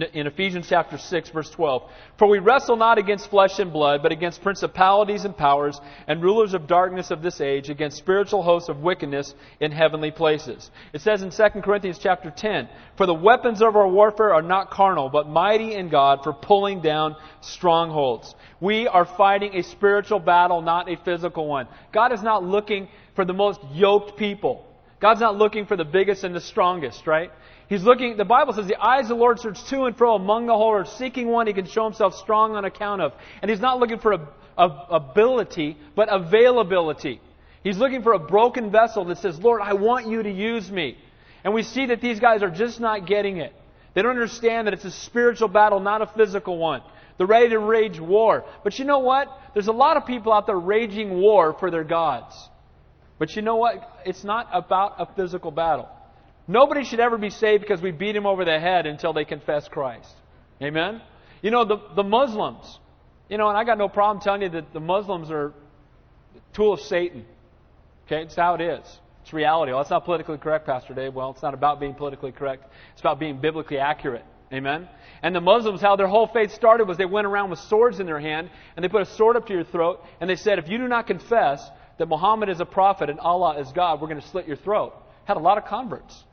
in 0.00 0.26
Ephesians 0.26 0.66
chapter 0.68 0.96
6 0.96 1.30
verse 1.30 1.50
12. 1.50 1.90
For 2.18 2.26
we 2.26 2.38
wrestle 2.38 2.76
not 2.76 2.98
against 2.98 3.28
flesh 3.28 3.58
and 3.58 3.72
blood, 3.72 4.02
but 4.02 4.12
against 4.12 4.42
principalities 4.42 5.24
and 5.24 5.36
powers 5.36 5.80
and 6.06 6.22
rulers 6.22 6.54
of 6.54 6.66
darkness 6.66 7.10
of 7.10 7.20
this 7.20 7.40
age, 7.40 7.68
against 7.68 7.98
spiritual 7.98 8.42
hosts 8.42 8.68
of 8.68 8.78
wickedness 8.78 9.34
in 9.60 9.72
heavenly 9.72 10.10
places. 10.10 10.70
It 10.92 11.00
says 11.00 11.22
in 11.22 11.30
2 11.30 11.60
Corinthians 11.60 11.98
chapter 11.98 12.30
10, 12.30 12.68
For 12.96 13.06
the 13.06 13.14
weapons 13.14 13.60
of 13.60 13.76
our 13.76 13.88
warfare 13.88 14.34
are 14.34 14.42
not 14.42 14.70
carnal, 14.70 15.08
but 15.08 15.28
mighty 15.28 15.74
in 15.74 15.88
God 15.88 16.20
for 16.22 16.32
pulling 16.32 16.80
down 16.80 17.16
strongholds. 17.40 18.34
We 18.60 18.86
are 18.86 19.04
fighting 19.04 19.56
a 19.56 19.62
spiritual 19.62 20.20
battle, 20.20 20.62
not 20.62 20.88
a 20.88 20.96
physical 21.04 21.46
one. 21.46 21.66
God 21.92 22.12
is 22.12 22.22
not 22.22 22.44
looking 22.44 22.88
for 23.14 23.24
the 23.24 23.34
most 23.34 23.60
yoked 23.72 24.16
people. 24.16 24.66
God's 25.02 25.20
not 25.20 25.36
looking 25.36 25.66
for 25.66 25.76
the 25.76 25.84
biggest 25.84 26.22
and 26.22 26.32
the 26.32 26.40
strongest, 26.40 27.08
right? 27.08 27.32
He's 27.72 27.84
looking, 27.84 28.18
the 28.18 28.26
Bible 28.26 28.52
says, 28.52 28.66
the 28.66 28.76
eyes 28.76 29.04
of 29.04 29.08
the 29.08 29.14
Lord 29.14 29.40
search 29.40 29.64
to 29.70 29.84
and 29.84 29.96
fro 29.96 30.14
among 30.14 30.44
the 30.44 30.52
whole 30.52 30.74
earth, 30.74 30.90
seeking 30.98 31.28
one 31.28 31.46
he 31.46 31.54
can 31.54 31.64
show 31.64 31.84
himself 31.84 32.14
strong 32.16 32.54
on 32.54 32.66
account 32.66 33.00
of. 33.00 33.14
And 33.40 33.50
he's 33.50 33.60
not 33.60 33.80
looking 33.80 33.98
for 33.98 34.12
a, 34.12 34.28
a, 34.58 34.86
ability, 34.90 35.78
but 35.96 36.12
availability. 36.12 37.18
He's 37.64 37.78
looking 37.78 38.02
for 38.02 38.12
a 38.12 38.18
broken 38.18 38.70
vessel 38.70 39.06
that 39.06 39.16
says, 39.16 39.38
Lord, 39.38 39.62
I 39.62 39.72
want 39.72 40.06
you 40.06 40.22
to 40.22 40.30
use 40.30 40.70
me. 40.70 40.98
And 41.44 41.54
we 41.54 41.62
see 41.62 41.86
that 41.86 42.02
these 42.02 42.20
guys 42.20 42.42
are 42.42 42.50
just 42.50 42.78
not 42.78 43.06
getting 43.06 43.38
it. 43.38 43.54
They 43.94 44.02
don't 44.02 44.10
understand 44.10 44.66
that 44.66 44.74
it's 44.74 44.84
a 44.84 44.90
spiritual 44.90 45.48
battle, 45.48 45.80
not 45.80 46.02
a 46.02 46.08
physical 46.08 46.58
one. 46.58 46.82
They're 47.16 47.26
ready 47.26 47.48
to 47.48 47.58
rage 47.58 47.98
war. 47.98 48.44
But 48.64 48.78
you 48.78 48.84
know 48.84 48.98
what? 48.98 49.28
There's 49.54 49.68
a 49.68 49.72
lot 49.72 49.96
of 49.96 50.04
people 50.04 50.34
out 50.34 50.44
there 50.44 50.60
raging 50.60 51.22
war 51.22 51.56
for 51.58 51.70
their 51.70 51.84
gods. 51.84 52.34
But 53.18 53.34
you 53.34 53.40
know 53.40 53.56
what? 53.56 54.02
It's 54.04 54.24
not 54.24 54.50
about 54.52 54.96
a 54.98 55.06
physical 55.14 55.50
battle. 55.50 55.88
Nobody 56.48 56.84
should 56.84 57.00
ever 57.00 57.18
be 57.18 57.30
saved 57.30 57.62
because 57.62 57.80
we 57.80 57.92
beat 57.92 58.16
him 58.16 58.26
over 58.26 58.44
the 58.44 58.58
head 58.58 58.86
until 58.86 59.12
they 59.12 59.24
confess 59.24 59.68
Christ. 59.68 60.14
Amen? 60.60 61.00
You 61.40 61.50
know, 61.50 61.64
the, 61.64 61.78
the 61.94 62.02
Muslims, 62.02 62.78
you 63.28 63.38
know, 63.38 63.48
and 63.48 63.56
I 63.56 63.64
got 63.64 63.78
no 63.78 63.88
problem 63.88 64.22
telling 64.22 64.42
you 64.42 64.48
that 64.50 64.72
the 64.72 64.80
Muslims 64.80 65.30
are 65.30 65.48
a 65.48 65.52
tool 66.52 66.72
of 66.72 66.80
Satan. 66.80 67.24
Okay? 68.06 68.22
It's 68.22 68.36
how 68.36 68.54
it 68.54 68.60
is. 68.60 69.00
It's 69.22 69.32
reality. 69.32 69.72
Well, 69.72 69.80
that's 69.80 69.90
not 69.90 70.04
politically 70.04 70.38
correct, 70.38 70.66
Pastor 70.66 70.94
Dave. 70.94 71.14
Well, 71.14 71.30
it's 71.30 71.42
not 71.42 71.54
about 71.54 71.78
being 71.78 71.94
politically 71.94 72.32
correct. 72.32 72.64
It's 72.92 73.00
about 73.00 73.20
being 73.20 73.40
biblically 73.40 73.78
accurate. 73.78 74.24
Amen? 74.52 74.88
And 75.22 75.34
the 75.34 75.40
Muslims, 75.40 75.80
how 75.80 75.96
their 75.96 76.08
whole 76.08 76.26
faith 76.26 76.52
started 76.52 76.86
was 76.86 76.98
they 76.98 77.06
went 77.06 77.26
around 77.26 77.50
with 77.50 77.58
swords 77.60 78.00
in 78.00 78.06
their 78.06 78.20
hand 78.20 78.50
and 78.76 78.84
they 78.84 78.88
put 78.88 79.00
a 79.00 79.06
sword 79.06 79.36
up 79.36 79.46
to 79.46 79.54
your 79.54 79.64
throat 79.64 80.04
and 80.20 80.28
they 80.28 80.36
said, 80.36 80.58
if 80.58 80.68
you 80.68 80.76
do 80.76 80.88
not 80.88 81.06
confess 81.06 81.66
that 81.98 82.06
Muhammad 82.06 82.48
is 82.48 82.60
a 82.60 82.66
prophet 82.66 83.08
and 83.08 83.18
Allah 83.20 83.58
is 83.60 83.72
God, 83.72 84.00
we're 84.00 84.08
going 84.08 84.20
to 84.20 84.28
slit 84.28 84.46
your 84.46 84.56
throat. 84.56 84.94
Had 85.24 85.36
a 85.36 85.40
lot 85.40 85.56
of 85.56 85.64
converts. 85.64 86.24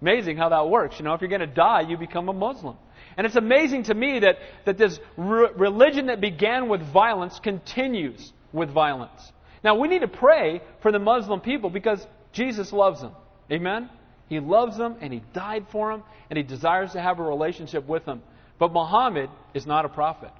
Amazing 0.00 0.36
how 0.36 0.50
that 0.50 0.68
works. 0.68 0.98
You 0.98 1.04
know, 1.04 1.14
if 1.14 1.20
you're 1.20 1.30
going 1.30 1.40
to 1.40 1.46
die, 1.46 1.82
you 1.82 1.96
become 1.96 2.28
a 2.28 2.32
Muslim. 2.32 2.76
And 3.16 3.26
it's 3.26 3.36
amazing 3.36 3.84
to 3.84 3.94
me 3.94 4.20
that, 4.20 4.38
that 4.66 4.76
this 4.76 4.98
re- 5.16 5.48
religion 5.56 6.06
that 6.06 6.20
began 6.20 6.68
with 6.68 6.82
violence 6.92 7.38
continues 7.40 8.32
with 8.52 8.70
violence. 8.70 9.32
Now, 9.64 9.78
we 9.78 9.88
need 9.88 10.00
to 10.00 10.08
pray 10.08 10.60
for 10.82 10.92
the 10.92 10.98
Muslim 10.98 11.40
people 11.40 11.70
because 11.70 12.06
Jesus 12.32 12.72
loves 12.72 13.00
them. 13.00 13.12
Amen? 13.50 13.88
He 14.28 14.40
loves 14.40 14.76
them 14.76 14.96
and 15.00 15.12
He 15.12 15.22
died 15.32 15.66
for 15.72 15.92
them 15.92 16.02
and 16.28 16.36
He 16.36 16.42
desires 16.42 16.92
to 16.92 17.00
have 17.00 17.18
a 17.18 17.22
relationship 17.22 17.86
with 17.86 18.04
them. 18.04 18.22
But 18.58 18.72
Muhammad 18.72 19.30
is 19.54 19.66
not 19.66 19.84
a 19.84 19.88
prophet. 19.88 20.30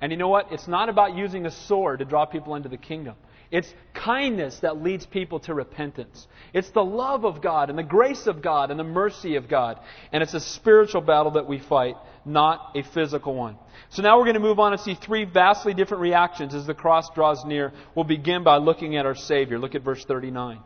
And 0.00 0.12
you 0.12 0.18
know 0.18 0.28
what? 0.28 0.52
It's 0.52 0.68
not 0.68 0.88
about 0.88 1.16
using 1.16 1.46
a 1.46 1.50
sword 1.50 2.00
to 2.00 2.04
draw 2.04 2.26
people 2.26 2.54
into 2.54 2.68
the 2.68 2.76
kingdom. 2.76 3.14
It's 3.50 3.72
kindness 3.94 4.58
that 4.60 4.82
leads 4.82 5.06
people 5.06 5.40
to 5.40 5.54
repentance. 5.54 6.26
It's 6.52 6.70
the 6.70 6.84
love 6.84 7.24
of 7.24 7.40
God 7.40 7.70
and 7.70 7.78
the 7.78 7.84
grace 7.84 8.26
of 8.26 8.42
God 8.42 8.70
and 8.70 8.78
the 8.78 8.84
mercy 8.84 9.36
of 9.36 9.48
God. 9.48 9.78
And 10.12 10.22
it's 10.22 10.34
a 10.34 10.40
spiritual 10.40 11.00
battle 11.00 11.32
that 11.32 11.46
we 11.46 11.58
fight, 11.58 11.96
not 12.24 12.72
a 12.74 12.82
physical 12.82 13.34
one. 13.34 13.56
So 13.90 14.02
now 14.02 14.18
we're 14.18 14.24
going 14.24 14.34
to 14.34 14.40
move 14.40 14.58
on 14.58 14.72
and 14.72 14.80
see 14.80 14.94
three 14.94 15.24
vastly 15.24 15.74
different 15.74 16.02
reactions 16.02 16.54
as 16.54 16.66
the 16.66 16.74
cross 16.74 17.08
draws 17.14 17.44
near. 17.44 17.72
We'll 17.94 18.04
begin 18.04 18.42
by 18.42 18.56
looking 18.56 18.96
at 18.96 19.06
our 19.06 19.14
Savior. 19.14 19.58
Look 19.58 19.74
at 19.74 19.82
verse 19.82 20.04
39. 20.04 20.58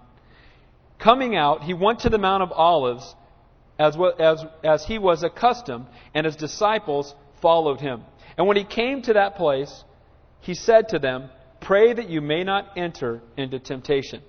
Coming 0.98 1.36
out, 1.36 1.62
he 1.62 1.74
went 1.74 2.00
to 2.00 2.10
the 2.10 2.18
Mount 2.18 2.42
of 2.42 2.52
Olives, 2.52 3.14
as, 3.78 3.96
well, 3.96 4.14
as, 4.18 4.44
as 4.62 4.84
he 4.84 4.98
was 4.98 5.22
accustomed, 5.22 5.86
and 6.14 6.26
his 6.26 6.36
disciples 6.36 7.14
followed 7.40 7.80
him. 7.80 8.04
And 8.36 8.46
when 8.46 8.56
he 8.56 8.64
came 8.64 9.02
to 9.02 9.14
that 9.14 9.36
place, 9.36 9.84
he 10.40 10.54
said 10.54 10.90
to 10.90 10.98
them, 10.98 11.30
Pray 11.60 11.92
that 11.92 12.08
you 12.08 12.20
may 12.20 12.42
not 12.44 12.72
enter 12.76 13.20
into 13.36 13.58
temptation. 13.58 14.22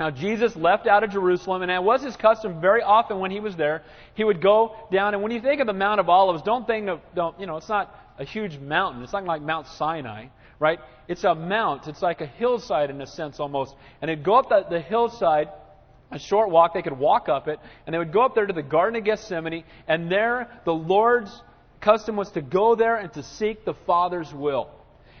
Now, 0.00 0.10
Jesus 0.10 0.56
left 0.56 0.88
out 0.88 1.04
of 1.04 1.10
Jerusalem, 1.10 1.62
and 1.62 1.70
it 1.70 1.82
was 1.82 2.02
his 2.02 2.16
custom 2.16 2.60
very 2.60 2.82
often 2.82 3.20
when 3.20 3.30
he 3.30 3.38
was 3.38 3.54
there, 3.54 3.82
he 4.14 4.24
would 4.24 4.42
go 4.42 4.74
down. 4.90 5.14
And 5.14 5.22
when 5.22 5.30
you 5.30 5.40
think 5.40 5.60
of 5.60 5.68
the 5.68 5.72
Mount 5.72 6.00
of 6.00 6.08
Olives, 6.08 6.42
don't 6.42 6.66
think 6.66 6.88
of, 6.88 7.00
don't, 7.14 7.38
you 7.38 7.46
know, 7.46 7.56
it's 7.56 7.68
not 7.68 7.94
a 8.18 8.24
huge 8.24 8.58
mountain. 8.58 9.02
It's 9.04 9.12
not 9.12 9.24
like 9.24 9.42
Mount 9.42 9.68
Sinai, 9.68 10.26
right? 10.58 10.80
It's 11.06 11.22
a 11.22 11.34
mount. 11.34 11.86
It's 11.86 12.02
like 12.02 12.20
a 12.20 12.26
hillside 12.26 12.90
in 12.90 13.00
a 13.00 13.06
sense 13.06 13.38
almost. 13.38 13.76
And 14.00 14.08
they'd 14.08 14.24
go 14.24 14.34
up 14.34 14.48
the, 14.48 14.64
the 14.68 14.80
hillside, 14.80 15.50
a 16.10 16.18
short 16.18 16.50
walk. 16.50 16.74
They 16.74 16.82
could 16.82 16.98
walk 16.98 17.28
up 17.28 17.46
it, 17.46 17.60
and 17.86 17.94
they 17.94 17.98
would 17.98 18.12
go 18.12 18.22
up 18.22 18.34
there 18.34 18.46
to 18.46 18.52
the 18.52 18.62
Garden 18.62 18.96
of 18.96 19.04
Gethsemane, 19.04 19.62
and 19.86 20.10
there 20.10 20.48
the 20.64 20.74
Lord's 20.74 21.42
custom 21.80 22.16
was 22.16 22.30
to 22.32 22.40
go 22.40 22.74
there 22.74 22.96
and 22.96 23.12
to 23.12 23.22
seek 23.22 23.64
the 23.64 23.74
Father's 23.74 24.34
will. 24.34 24.70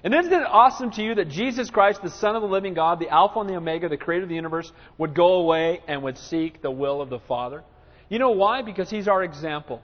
And 0.04 0.14
isn't 0.14 0.32
it 0.32 0.46
awesome 0.46 0.90
to 0.92 1.02
you 1.02 1.14
that 1.14 1.28
Jesus 1.28 1.70
Christ, 1.70 2.02
the 2.02 2.10
Son 2.10 2.34
of 2.34 2.42
the 2.42 2.48
living 2.48 2.74
God, 2.74 2.98
the 2.98 3.08
Alpha 3.08 3.38
and 3.38 3.48
the 3.48 3.54
Omega, 3.54 3.88
the 3.88 3.96
Creator 3.96 4.24
of 4.24 4.28
the 4.28 4.34
universe, 4.34 4.72
would 4.98 5.14
go 5.14 5.34
away 5.34 5.80
and 5.86 6.02
would 6.02 6.18
seek 6.18 6.60
the 6.60 6.70
will 6.70 7.00
of 7.00 7.08
the 7.08 7.20
Father? 7.20 7.62
You 8.08 8.18
know 8.18 8.30
why? 8.30 8.62
Because 8.62 8.90
He's 8.90 9.06
our 9.06 9.22
example. 9.22 9.80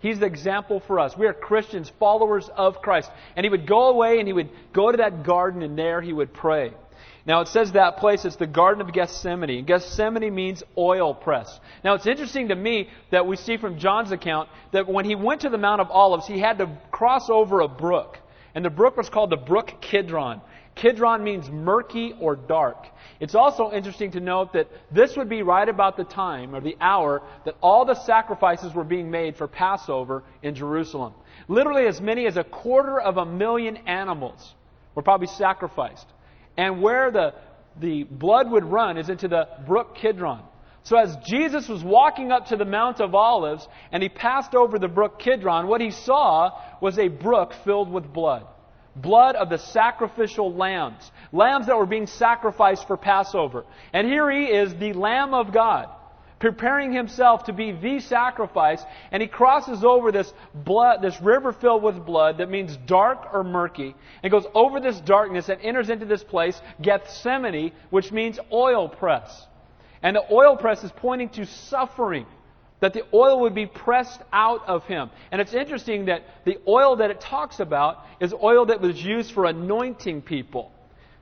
He's 0.00 0.18
the 0.18 0.26
example 0.26 0.80
for 0.80 0.98
us. 0.98 1.16
We 1.16 1.26
are 1.26 1.34
Christians, 1.34 1.92
followers 2.00 2.48
of 2.56 2.82
Christ. 2.82 3.10
And 3.36 3.44
He 3.44 3.50
would 3.50 3.66
go 3.66 3.90
away 3.90 4.18
and 4.18 4.26
He 4.26 4.32
would 4.32 4.50
go 4.72 4.90
to 4.90 4.98
that 4.98 5.22
garden 5.24 5.62
and 5.62 5.78
there 5.78 6.00
He 6.00 6.12
would 6.12 6.34
pray. 6.34 6.72
Now 7.26 7.42
it 7.42 7.48
says 7.48 7.72
that 7.72 7.98
place, 7.98 8.24
it's 8.24 8.36
the 8.36 8.46
Garden 8.46 8.80
of 8.80 8.92
Gethsemane. 8.92 9.64
Gethsemane 9.64 10.34
means 10.34 10.62
oil 10.76 11.14
press. 11.14 11.60
Now 11.84 11.94
it's 11.94 12.06
interesting 12.06 12.48
to 12.48 12.56
me 12.56 12.88
that 13.10 13.26
we 13.26 13.36
see 13.36 13.56
from 13.56 13.78
John's 13.78 14.10
account 14.10 14.48
that 14.72 14.88
when 14.88 15.04
he 15.04 15.14
went 15.14 15.42
to 15.42 15.50
the 15.50 15.58
Mount 15.58 15.80
of 15.80 15.90
Olives, 15.90 16.26
he 16.26 16.40
had 16.40 16.58
to 16.58 16.78
cross 16.90 17.28
over 17.28 17.60
a 17.60 17.68
brook. 17.68 18.18
And 18.54 18.64
the 18.64 18.70
brook 18.70 18.96
was 18.96 19.08
called 19.08 19.30
the 19.30 19.36
Brook 19.36 19.80
Kidron. 19.80 20.40
Kidron 20.74 21.22
means 21.22 21.50
murky 21.50 22.14
or 22.20 22.36
dark. 22.36 22.86
It's 23.18 23.34
also 23.34 23.70
interesting 23.70 24.12
to 24.12 24.20
note 24.20 24.52
that 24.54 24.68
this 24.90 25.16
would 25.16 25.28
be 25.28 25.42
right 25.42 25.68
about 25.68 25.96
the 25.96 26.04
time 26.04 26.54
or 26.54 26.60
the 26.60 26.76
hour 26.80 27.22
that 27.44 27.56
all 27.60 27.84
the 27.84 27.94
sacrifices 27.94 28.72
were 28.72 28.84
being 28.84 29.10
made 29.10 29.36
for 29.36 29.46
Passover 29.46 30.22
in 30.42 30.54
Jerusalem. 30.54 31.12
Literally, 31.48 31.86
as 31.86 32.00
many 32.00 32.26
as 32.26 32.36
a 32.36 32.44
quarter 32.44 32.98
of 32.98 33.18
a 33.18 33.26
million 33.26 33.76
animals 33.78 34.54
were 34.94 35.02
probably 35.02 35.26
sacrificed. 35.26 36.06
And 36.56 36.80
where 36.80 37.10
the, 37.10 37.34
the 37.78 38.04
blood 38.04 38.50
would 38.50 38.64
run 38.64 38.96
is 38.96 39.08
into 39.08 39.28
the 39.28 39.48
brook 39.66 39.96
Kidron. 39.96 40.42
So 40.90 40.96
as 40.96 41.16
Jesus 41.24 41.68
was 41.68 41.84
walking 41.84 42.32
up 42.32 42.46
to 42.46 42.56
the 42.56 42.64
Mount 42.64 43.00
of 43.00 43.14
Olives 43.14 43.68
and 43.92 44.02
he 44.02 44.08
passed 44.08 44.56
over 44.56 44.76
the 44.76 44.88
brook 44.88 45.20
Kidron, 45.20 45.68
what 45.68 45.80
he 45.80 45.92
saw 45.92 46.50
was 46.80 46.98
a 46.98 47.06
brook 47.06 47.54
filled 47.64 47.92
with 47.92 48.12
blood. 48.12 48.44
Blood 48.96 49.36
of 49.36 49.50
the 49.50 49.58
sacrificial 49.58 50.52
lambs. 50.52 51.08
Lambs 51.30 51.68
that 51.68 51.78
were 51.78 51.86
being 51.86 52.08
sacrificed 52.08 52.88
for 52.88 52.96
Passover. 52.96 53.66
And 53.92 54.04
here 54.08 54.28
he 54.32 54.46
is, 54.46 54.74
the 54.74 54.92
Lamb 54.92 55.32
of 55.32 55.52
God, 55.52 55.90
preparing 56.40 56.92
himself 56.92 57.44
to 57.44 57.52
be 57.52 57.70
the 57.70 58.00
sacrifice, 58.00 58.82
and 59.12 59.22
he 59.22 59.28
crosses 59.28 59.84
over 59.84 60.10
this 60.10 60.32
blood, 60.52 61.02
this 61.02 61.22
river 61.22 61.52
filled 61.52 61.84
with 61.84 62.04
blood 62.04 62.38
that 62.38 62.50
means 62.50 62.76
dark 62.86 63.32
or 63.32 63.44
murky, 63.44 63.94
and 64.24 64.32
goes 64.32 64.46
over 64.54 64.80
this 64.80 65.00
darkness 65.02 65.50
and 65.50 65.60
enters 65.60 65.88
into 65.88 66.04
this 66.04 66.24
place, 66.24 66.60
Gethsemane, 66.82 67.70
which 67.90 68.10
means 68.10 68.40
oil 68.52 68.88
press. 68.88 69.46
And 70.02 70.16
the 70.16 70.32
oil 70.32 70.56
press 70.56 70.82
is 70.84 70.92
pointing 70.96 71.28
to 71.30 71.46
suffering. 71.46 72.26
That 72.80 72.94
the 72.94 73.02
oil 73.12 73.40
would 73.40 73.54
be 73.54 73.66
pressed 73.66 74.20
out 74.32 74.66
of 74.66 74.84
him. 74.84 75.10
And 75.30 75.40
it's 75.40 75.52
interesting 75.52 76.06
that 76.06 76.22
the 76.46 76.56
oil 76.66 76.96
that 76.96 77.10
it 77.10 77.20
talks 77.20 77.60
about 77.60 78.06
is 78.20 78.32
oil 78.32 78.66
that 78.66 78.80
was 78.80 79.02
used 79.02 79.32
for 79.32 79.44
anointing 79.44 80.22
people. 80.22 80.72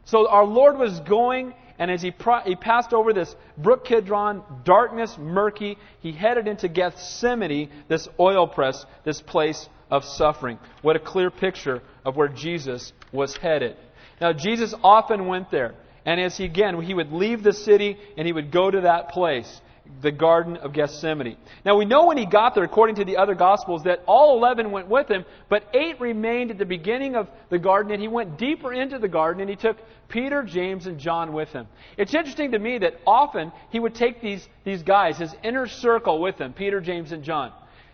So 0.04 0.28
our 0.28 0.44
Lord 0.44 0.78
was 0.78 1.00
going, 1.00 1.54
and 1.78 1.90
as 1.90 2.00
he, 2.00 2.12
pro- 2.12 2.42
he 2.42 2.54
passed 2.54 2.92
over 2.92 3.12
this 3.12 3.34
brook 3.56 3.84
Kidron, 3.84 4.42
darkness, 4.64 5.16
murky, 5.18 5.78
he 6.00 6.12
headed 6.12 6.46
into 6.46 6.68
Gethsemane, 6.68 7.70
this 7.88 8.08
oil 8.20 8.46
press, 8.46 8.86
this 9.04 9.20
place 9.20 9.68
of 9.90 10.04
suffering. 10.04 10.58
What 10.82 10.94
a 10.94 11.00
clear 11.00 11.30
picture 11.30 11.82
of 12.04 12.16
where 12.16 12.28
Jesus 12.28 12.92
was 13.12 13.36
headed. 13.36 13.76
Now, 14.20 14.32
Jesus 14.32 14.74
often 14.82 15.26
went 15.26 15.50
there. 15.50 15.74
And 16.08 16.18
as 16.18 16.38
he 16.38 16.46
again, 16.46 16.80
he 16.80 16.94
would 16.94 17.12
leave 17.12 17.42
the 17.42 17.52
city 17.52 17.98
and 18.16 18.26
he 18.26 18.32
would 18.32 18.50
go 18.50 18.70
to 18.70 18.80
that 18.80 19.10
place, 19.10 19.60
the 20.00 20.10
Garden 20.10 20.56
of 20.56 20.72
Gethsemane. 20.72 21.36
Now 21.66 21.76
we 21.76 21.84
know 21.84 22.06
when 22.06 22.16
he 22.16 22.24
got 22.24 22.54
there, 22.54 22.64
according 22.64 22.96
to 22.96 23.04
the 23.04 23.18
other 23.18 23.34
Gospels, 23.34 23.82
that 23.82 24.04
all 24.06 24.38
eleven 24.38 24.70
went 24.70 24.88
with 24.88 25.06
him, 25.06 25.26
but 25.50 25.64
eight 25.74 26.00
remained 26.00 26.50
at 26.50 26.56
the 26.56 26.64
beginning 26.64 27.14
of 27.14 27.28
the 27.50 27.58
garden, 27.58 27.92
and 27.92 28.00
he 28.00 28.08
went 28.08 28.38
deeper 28.38 28.72
into 28.72 28.98
the 28.98 29.06
garden 29.06 29.42
and 29.42 29.50
he 29.50 29.56
took 29.56 29.76
Peter, 30.08 30.42
James, 30.42 30.86
and 30.86 30.98
John 30.98 31.34
with 31.34 31.50
him. 31.50 31.66
It's 31.98 32.14
interesting 32.14 32.52
to 32.52 32.58
me 32.58 32.78
that 32.78 32.94
often 33.06 33.52
he 33.68 33.78
would 33.78 33.94
take 33.94 34.22
these, 34.22 34.48
these 34.64 34.82
guys, 34.82 35.18
his 35.18 35.34
inner 35.44 35.66
circle 35.66 36.22
with 36.22 36.38
him, 36.38 36.54
Peter, 36.54 36.80
James, 36.80 37.12
and 37.12 37.22
John. 37.22 37.52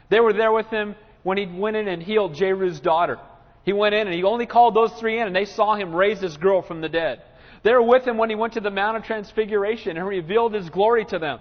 They 0.09 0.21
were 0.21 0.33
there 0.33 0.53
with 0.53 0.69
him 0.69 0.95
when 1.25 1.37
he 1.37 1.47
went 1.47 1.75
in 1.75 1.89
and 1.89 2.01
healed 2.01 2.39
Jairus' 2.39 2.79
daughter. 2.79 3.19
He 3.65 3.73
went 3.73 3.97
in 3.97 4.07
and 4.07 4.15
he 4.15 4.23
only 4.23 4.47
called 4.47 4.77
those 4.77 4.93
three 5.01 5.19
in, 5.19 5.27
and 5.27 5.35
they 5.35 5.47
saw 5.47 5.75
him 5.75 5.93
raise 5.93 6.21
this 6.21 6.37
girl 6.37 6.63
from 6.63 6.81
the 6.81 6.89
dead. 6.89 7.23
They 7.65 7.73
were 7.73 7.83
with 7.83 8.07
him 8.07 8.19
when 8.19 8.29
he 8.29 8.37
went 8.37 8.53
to 8.53 8.61
the 8.61 8.71
Mount 8.71 8.99
of 8.99 9.05
Transfiguration 9.05 9.97
and 9.97 10.07
revealed 10.07 10.53
his 10.53 10.69
glory 10.69 11.07
to 11.07 11.19
them. 11.19 11.41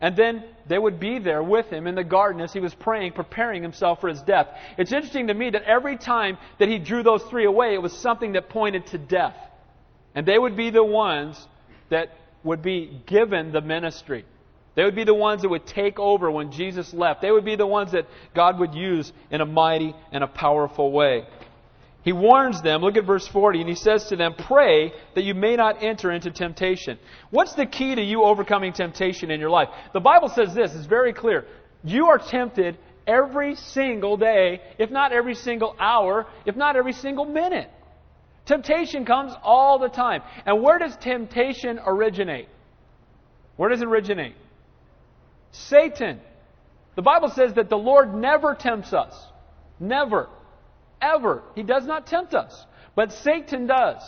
And 0.00 0.16
then 0.16 0.44
they 0.66 0.78
would 0.78 0.98
be 0.98 1.18
there 1.18 1.42
with 1.42 1.66
him 1.66 1.86
in 1.86 1.94
the 1.94 2.04
garden 2.04 2.40
as 2.40 2.52
he 2.52 2.60
was 2.60 2.72
praying, 2.72 3.12
preparing 3.12 3.62
himself 3.62 4.00
for 4.00 4.08
his 4.08 4.22
death. 4.22 4.46
It's 4.78 4.92
interesting 4.92 5.26
to 5.26 5.34
me 5.34 5.50
that 5.50 5.64
every 5.64 5.98
time 5.98 6.38
that 6.58 6.68
he 6.68 6.78
drew 6.78 7.02
those 7.02 7.22
three 7.24 7.44
away, 7.44 7.74
it 7.74 7.82
was 7.82 7.92
something 7.92 8.32
that 8.32 8.48
pointed 8.48 8.86
to 8.86 8.98
death. 8.98 9.36
And 10.14 10.24
they 10.24 10.38
would 10.38 10.56
be 10.56 10.70
the 10.70 10.84
ones 10.84 11.46
that 11.90 12.16
would 12.44 12.62
be 12.62 13.02
given 13.06 13.52
the 13.52 13.60
ministry. 13.60 14.24
They 14.76 14.84
would 14.84 14.94
be 14.94 15.04
the 15.04 15.14
ones 15.14 15.42
that 15.42 15.48
would 15.48 15.66
take 15.66 15.98
over 15.98 16.30
when 16.30 16.52
Jesus 16.52 16.94
left. 16.94 17.20
They 17.20 17.32
would 17.32 17.44
be 17.44 17.56
the 17.56 17.66
ones 17.66 17.92
that 17.92 18.06
God 18.34 18.60
would 18.60 18.74
use 18.74 19.12
in 19.30 19.40
a 19.40 19.46
mighty 19.46 19.94
and 20.12 20.22
a 20.22 20.28
powerful 20.28 20.92
way. 20.92 21.26
He 22.02 22.12
warns 22.12 22.62
them, 22.62 22.80
look 22.80 22.96
at 22.96 23.04
verse 23.04 23.28
40, 23.28 23.60
and 23.60 23.68
he 23.68 23.74
says 23.74 24.06
to 24.06 24.16
them, 24.16 24.34
Pray 24.34 24.92
that 25.14 25.24
you 25.24 25.34
may 25.34 25.56
not 25.56 25.82
enter 25.82 26.10
into 26.10 26.30
temptation. 26.30 26.98
What's 27.30 27.54
the 27.54 27.66
key 27.66 27.94
to 27.94 28.02
you 28.02 28.22
overcoming 28.22 28.72
temptation 28.72 29.30
in 29.30 29.38
your 29.38 29.50
life? 29.50 29.68
The 29.92 30.00
Bible 30.00 30.28
says 30.28 30.54
this, 30.54 30.74
it's 30.74 30.86
very 30.86 31.12
clear. 31.12 31.44
You 31.84 32.06
are 32.06 32.18
tempted 32.18 32.78
every 33.06 33.54
single 33.54 34.16
day, 34.16 34.60
if 34.78 34.90
not 34.90 35.12
every 35.12 35.34
single 35.34 35.76
hour, 35.78 36.26
if 36.46 36.56
not 36.56 36.76
every 36.76 36.94
single 36.94 37.26
minute. 37.26 37.70
Temptation 38.46 39.04
comes 39.04 39.34
all 39.42 39.78
the 39.78 39.88
time. 39.88 40.22
And 40.46 40.62
where 40.62 40.78
does 40.78 40.96
temptation 40.96 41.78
originate? 41.84 42.48
Where 43.56 43.68
does 43.68 43.82
it 43.82 43.88
originate? 43.88 44.34
Satan. 45.52 46.20
The 46.96 47.02
Bible 47.02 47.28
says 47.28 47.54
that 47.54 47.68
the 47.68 47.76
Lord 47.76 48.14
never 48.14 48.54
tempts 48.54 48.94
us. 48.94 49.14
Never. 49.78 50.28
Ever. 51.00 51.42
He 51.54 51.62
does 51.62 51.86
not 51.86 52.06
tempt 52.06 52.34
us. 52.34 52.66
But 52.94 53.12
Satan 53.12 53.66
does. 53.66 54.02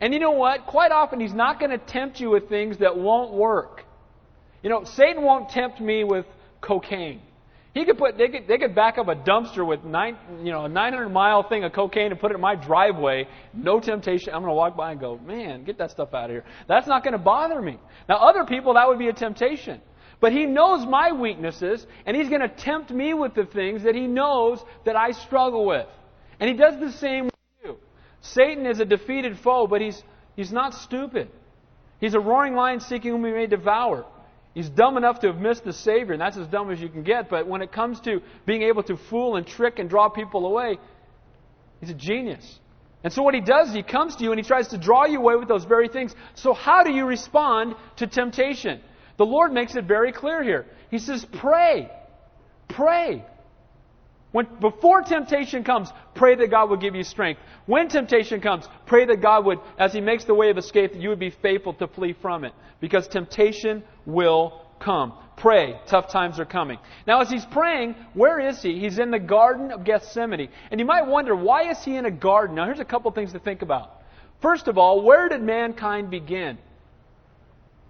And 0.00 0.14
you 0.14 0.20
know 0.20 0.30
what? 0.30 0.66
Quite 0.66 0.92
often 0.92 1.20
he's 1.20 1.34
not 1.34 1.58
going 1.58 1.70
to 1.70 1.78
tempt 1.78 2.20
you 2.20 2.30
with 2.30 2.48
things 2.48 2.78
that 2.78 2.96
won't 2.96 3.32
work. 3.32 3.84
You 4.62 4.70
know, 4.70 4.84
Satan 4.84 5.22
won't 5.22 5.50
tempt 5.50 5.80
me 5.80 6.04
with 6.04 6.26
cocaine. 6.60 7.20
He 7.74 7.84
could 7.84 7.98
put 7.98 8.18
they 8.18 8.28
could 8.28 8.48
they 8.48 8.58
could 8.58 8.74
back 8.74 8.98
up 8.98 9.06
a 9.06 9.14
dumpster 9.14 9.64
with 9.64 9.84
nine 9.84 10.16
you 10.42 10.50
know 10.50 10.64
a 10.64 10.68
900 10.68 11.10
mile 11.10 11.44
thing 11.48 11.62
of 11.62 11.72
cocaine 11.72 12.10
and 12.10 12.18
put 12.18 12.32
it 12.32 12.34
in 12.34 12.40
my 12.40 12.56
driveway. 12.56 13.28
No 13.54 13.78
temptation. 13.78 14.34
I'm 14.34 14.40
going 14.40 14.50
to 14.50 14.54
walk 14.54 14.76
by 14.76 14.92
and 14.92 15.00
go, 15.00 15.18
man, 15.18 15.64
get 15.64 15.78
that 15.78 15.92
stuff 15.92 16.12
out 16.12 16.24
of 16.24 16.30
here. 16.30 16.44
That's 16.66 16.88
not 16.88 17.04
going 17.04 17.12
to 17.12 17.18
bother 17.18 17.60
me. 17.60 17.78
Now 18.08 18.16
other 18.16 18.44
people 18.44 18.74
that 18.74 18.88
would 18.88 18.98
be 18.98 19.08
a 19.08 19.12
temptation. 19.12 19.80
But 20.20 20.32
he 20.32 20.46
knows 20.46 20.84
my 20.86 21.12
weaknesses 21.12 21.86
and 22.04 22.16
he's 22.16 22.28
going 22.28 22.40
to 22.40 22.48
tempt 22.48 22.90
me 22.90 23.14
with 23.14 23.34
the 23.34 23.44
things 23.44 23.84
that 23.84 23.94
he 23.94 24.08
knows 24.08 24.60
that 24.84 24.96
I 24.96 25.12
struggle 25.12 25.64
with. 25.64 25.86
And 26.40 26.48
he 26.48 26.56
does 26.56 26.78
the 26.78 26.92
same 26.92 27.26
with 27.26 27.34
you. 27.64 27.76
Satan 28.20 28.66
is 28.66 28.80
a 28.80 28.84
defeated 28.84 29.38
foe, 29.38 29.66
but 29.66 29.80
he's, 29.80 30.02
he's 30.36 30.52
not 30.52 30.74
stupid. 30.74 31.28
He's 32.00 32.14
a 32.14 32.20
roaring 32.20 32.54
lion 32.54 32.80
seeking 32.80 33.10
whom 33.10 33.24
he 33.24 33.32
may 33.32 33.46
devour. 33.46 34.04
He's 34.54 34.68
dumb 34.68 34.96
enough 34.96 35.20
to 35.20 35.28
have 35.28 35.40
missed 35.40 35.64
the 35.64 35.72
Savior, 35.72 36.12
and 36.12 36.20
that's 36.20 36.36
as 36.36 36.46
dumb 36.46 36.70
as 36.70 36.80
you 36.80 36.88
can 36.88 37.02
get. 37.02 37.28
But 37.28 37.46
when 37.46 37.62
it 37.62 37.70
comes 37.70 38.00
to 38.00 38.22
being 38.46 38.62
able 38.62 38.82
to 38.84 38.96
fool 38.96 39.36
and 39.36 39.46
trick 39.46 39.78
and 39.78 39.88
draw 39.88 40.08
people 40.08 40.46
away, 40.46 40.78
he's 41.80 41.90
a 41.90 41.94
genius. 41.94 42.58
And 43.04 43.12
so 43.12 43.22
what 43.22 43.34
he 43.34 43.40
does, 43.40 43.72
he 43.72 43.82
comes 43.82 44.16
to 44.16 44.24
you 44.24 44.32
and 44.32 44.40
he 44.40 44.44
tries 44.44 44.68
to 44.68 44.78
draw 44.78 45.06
you 45.06 45.18
away 45.20 45.36
with 45.36 45.48
those 45.48 45.64
very 45.64 45.88
things. 45.88 46.14
So 46.34 46.52
how 46.52 46.82
do 46.82 46.90
you 46.90 47.06
respond 47.06 47.76
to 47.96 48.06
temptation? 48.06 48.80
The 49.16 49.26
Lord 49.26 49.52
makes 49.52 49.76
it 49.76 49.84
very 49.84 50.12
clear 50.12 50.42
here. 50.42 50.66
He 50.90 50.98
says, 50.98 51.24
pray. 51.24 51.90
Pray. 52.66 53.24
When, 54.32 54.46
before 54.60 55.02
temptation 55.02 55.64
comes, 55.64 55.90
pray 56.18 56.34
that 56.34 56.50
God 56.50 56.68
would 56.70 56.80
give 56.80 56.94
you 56.94 57.04
strength. 57.04 57.40
When 57.64 57.88
temptation 57.88 58.40
comes, 58.40 58.68
pray 58.86 59.06
that 59.06 59.22
God 59.22 59.46
would, 59.46 59.60
as 59.78 59.92
He 59.92 60.00
makes 60.00 60.24
the 60.24 60.34
way 60.34 60.50
of 60.50 60.58
escape, 60.58 60.92
that 60.92 61.00
you 61.00 61.08
would 61.08 61.18
be 61.18 61.30
faithful 61.30 61.72
to 61.74 61.86
flee 61.86 62.14
from 62.20 62.44
it. 62.44 62.52
Because 62.80 63.08
temptation 63.08 63.82
will 64.04 64.60
come. 64.80 65.14
pray. 65.38 65.78
Tough 65.86 66.10
times 66.10 66.38
are 66.38 66.44
coming. 66.44 66.78
Now, 67.06 67.20
as 67.20 67.30
he's 67.30 67.44
praying, 67.46 67.94
where 68.14 68.38
is 68.40 68.60
he? 68.62 68.78
He's 68.78 68.98
in 68.98 69.10
the 69.10 69.18
Garden 69.18 69.70
of 69.70 69.84
Gethsemane. 69.84 70.48
And 70.70 70.80
you 70.80 70.86
might 70.86 71.06
wonder, 71.06 71.34
why 71.34 71.70
is 71.70 71.82
he 71.84 71.96
in 71.96 72.06
a 72.06 72.10
garden? 72.10 72.56
Now, 72.56 72.66
here's 72.66 72.80
a 72.80 72.84
couple 72.84 73.10
things 73.12 73.32
to 73.32 73.38
think 73.38 73.62
about. 73.62 73.90
First 74.40 74.68
of 74.68 74.78
all, 74.78 75.02
where 75.02 75.28
did 75.28 75.42
mankind 75.42 76.10
begin? 76.10 76.58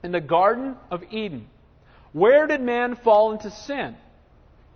In 0.02 0.12
the 0.12 0.20
Garden 0.20 0.76
of 0.90 1.02
Eden. 1.10 1.48
Where 2.12 2.46
did 2.46 2.60
man 2.60 2.96
fall 2.96 3.32
into 3.32 3.50
sin? 3.50 3.96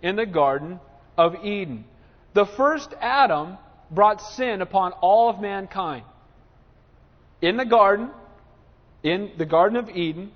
In 0.01 0.15
the 0.15 0.25
Garden 0.25 0.79
of 1.17 1.43
Eden. 1.43 1.85
The 2.33 2.45
first 2.45 2.93
Adam 2.99 3.57
brought 3.91 4.21
sin 4.21 4.61
upon 4.61 4.91
all 4.93 5.29
of 5.29 5.39
mankind. 5.39 6.03
In 7.41 7.57
the 7.57 7.65
garden, 7.65 8.09
in 9.03 9.31
the 9.37 9.45
Garden 9.45 9.77
of 9.77 9.89
Eden, 9.89 10.31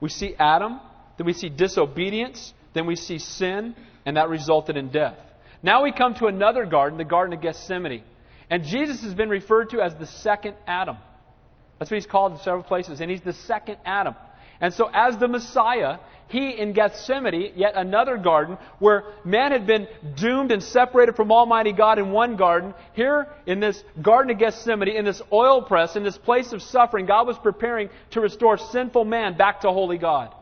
we 0.00 0.10
see 0.10 0.34
Adam, 0.38 0.80
then 1.16 1.26
we 1.26 1.32
see 1.32 1.48
disobedience, 1.48 2.52
then 2.74 2.86
we 2.86 2.96
see 2.96 3.18
sin, 3.18 3.74
and 4.04 4.16
that 4.16 4.28
resulted 4.28 4.76
in 4.76 4.90
death. 4.90 5.16
Now 5.62 5.82
we 5.82 5.92
come 5.92 6.14
to 6.16 6.26
another 6.26 6.66
garden, 6.66 6.98
the 6.98 7.04
Garden 7.04 7.34
of 7.34 7.42
Gethsemane. 7.42 8.02
And 8.48 8.64
Jesus 8.64 9.02
has 9.02 9.14
been 9.14 9.28
referred 9.28 9.70
to 9.70 9.80
as 9.80 9.94
the 9.94 10.06
second 10.06 10.54
Adam. 10.66 10.96
That's 11.78 11.90
what 11.90 11.96
he's 11.96 12.06
called 12.06 12.32
in 12.32 12.38
several 12.38 12.62
places. 12.62 13.00
And 13.00 13.10
he's 13.10 13.20
the 13.20 13.32
second 13.32 13.78
Adam. 13.84 14.14
And 14.60 14.74
so, 14.74 14.90
as 14.92 15.16
the 15.16 15.28
Messiah, 15.28 15.98
he 16.30 16.50
in 16.50 16.72
Gethsemane, 16.72 17.52
yet 17.56 17.74
another 17.74 18.16
garden, 18.16 18.56
where 18.78 19.04
man 19.24 19.50
had 19.52 19.66
been 19.66 19.88
doomed 20.16 20.52
and 20.52 20.62
separated 20.62 21.16
from 21.16 21.32
Almighty 21.32 21.72
God 21.72 21.98
in 21.98 22.12
one 22.12 22.36
garden, 22.36 22.72
here 22.94 23.26
in 23.46 23.60
this 23.60 23.82
Garden 24.00 24.30
of 24.30 24.38
Gethsemane, 24.38 24.88
in 24.88 25.04
this 25.04 25.20
oil 25.32 25.62
press, 25.62 25.96
in 25.96 26.04
this 26.04 26.16
place 26.16 26.52
of 26.52 26.62
suffering, 26.62 27.06
God 27.06 27.26
was 27.26 27.36
preparing 27.38 27.90
to 28.12 28.20
restore 28.20 28.58
sinful 28.58 29.04
man 29.04 29.36
back 29.36 29.62
to 29.62 29.70
holy 29.70 29.98
God. 29.98 30.32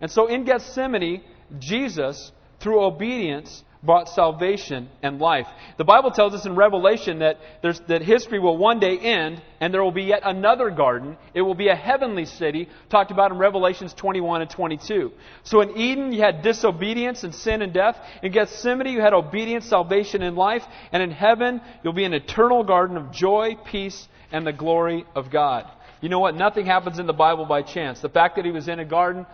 And 0.00 0.10
so, 0.10 0.26
in 0.26 0.44
Gethsemane, 0.44 1.22
Jesus, 1.58 2.32
through 2.60 2.82
obedience, 2.82 3.64
brought 3.82 4.08
salvation 4.08 4.88
and 5.02 5.20
life. 5.20 5.46
The 5.76 5.84
Bible 5.84 6.10
tells 6.10 6.34
us 6.34 6.46
in 6.46 6.56
Revelation 6.56 7.20
that, 7.20 7.38
that 7.62 8.02
history 8.02 8.38
will 8.38 8.56
one 8.56 8.80
day 8.80 8.98
end 8.98 9.40
and 9.60 9.72
there 9.72 9.82
will 9.82 9.92
be 9.92 10.04
yet 10.04 10.22
another 10.24 10.70
garden. 10.70 11.16
It 11.34 11.42
will 11.42 11.54
be 11.54 11.68
a 11.68 11.76
heavenly 11.76 12.24
city, 12.24 12.68
talked 12.90 13.10
about 13.10 13.30
in 13.30 13.38
Revelations 13.38 13.94
21 13.94 14.42
and 14.42 14.50
22. 14.50 15.12
So 15.44 15.60
in 15.60 15.76
Eden, 15.76 16.12
you 16.12 16.22
had 16.22 16.42
disobedience 16.42 17.22
and 17.22 17.34
sin 17.34 17.62
and 17.62 17.72
death. 17.72 17.96
In 18.22 18.32
Gethsemane, 18.32 18.92
you 18.92 19.00
had 19.00 19.12
obedience, 19.12 19.66
salvation, 19.66 20.22
and 20.22 20.36
life. 20.36 20.62
And 20.92 21.02
in 21.02 21.10
heaven, 21.10 21.60
you'll 21.82 21.92
be 21.92 22.04
an 22.04 22.14
eternal 22.14 22.64
garden 22.64 22.96
of 22.96 23.12
joy, 23.12 23.56
peace, 23.64 24.08
and 24.32 24.46
the 24.46 24.52
glory 24.52 25.04
of 25.14 25.30
God. 25.30 25.70
You 26.00 26.08
know 26.08 26.20
what? 26.20 26.36
Nothing 26.36 26.66
happens 26.66 26.98
in 26.98 27.06
the 27.06 27.12
Bible 27.12 27.46
by 27.46 27.62
chance. 27.62 28.00
The 28.00 28.08
fact 28.08 28.36
that 28.36 28.44
he 28.44 28.50
was 28.50 28.68
in 28.68 28.78
a 28.78 28.84
garden 28.84 29.26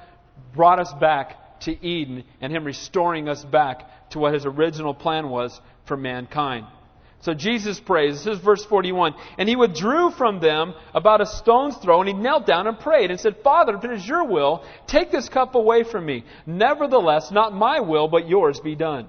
brought 0.54 0.78
us 0.78 0.92
back 1.00 1.60
to 1.60 1.86
Eden 1.86 2.24
and 2.40 2.52
Him 2.52 2.64
restoring 2.64 3.28
us 3.28 3.44
back 3.44 3.82
to 4.14 4.18
what 4.18 4.35
His 4.35 4.47
original 4.47 4.94
plan 4.94 5.28
was 5.28 5.61
for 5.85 5.97
mankind. 5.97 6.66
So 7.25 7.33
Jesus 7.33 7.80
prays. 7.80 8.23
This 8.23 8.37
is 8.37 8.44
verse 8.44 8.62
41. 8.66 9.14
And 9.38 9.49
he 9.49 9.56
withdrew 9.56 10.11
from 10.11 10.40
them 10.40 10.75
about 10.92 11.23
a 11.23 11.26
stone's 11.26 11.75
throw, 11.78 12.00
and 12.00 12.09
he 12.09 12.14
knelt 12.14 12.44
down 12.44 12.66
and 12.66 12.78
prayed 12.78 13.11
and 13.11 13.18
said, 13.18 13.37
Father, 13.42 13.76
if 13.76 13.85
it 13.85 13.92
is 13.92 14.06
your 14.06 14.25
will, 14.28 14.62
take 14.87 15.11
this 15.11 15.30
cup 15.30 15.54
away 15.54 15.85
from 15.85 16.04
me. 16.04 16.25
Nevertheless, 16.44 17.30
not 17.30 17.54
my 17.54 17.80
will, 17.80 18.09
but 18.09 18.28
yours 18.28 18.61
be 18.61 18.75
done. 18.75 19.09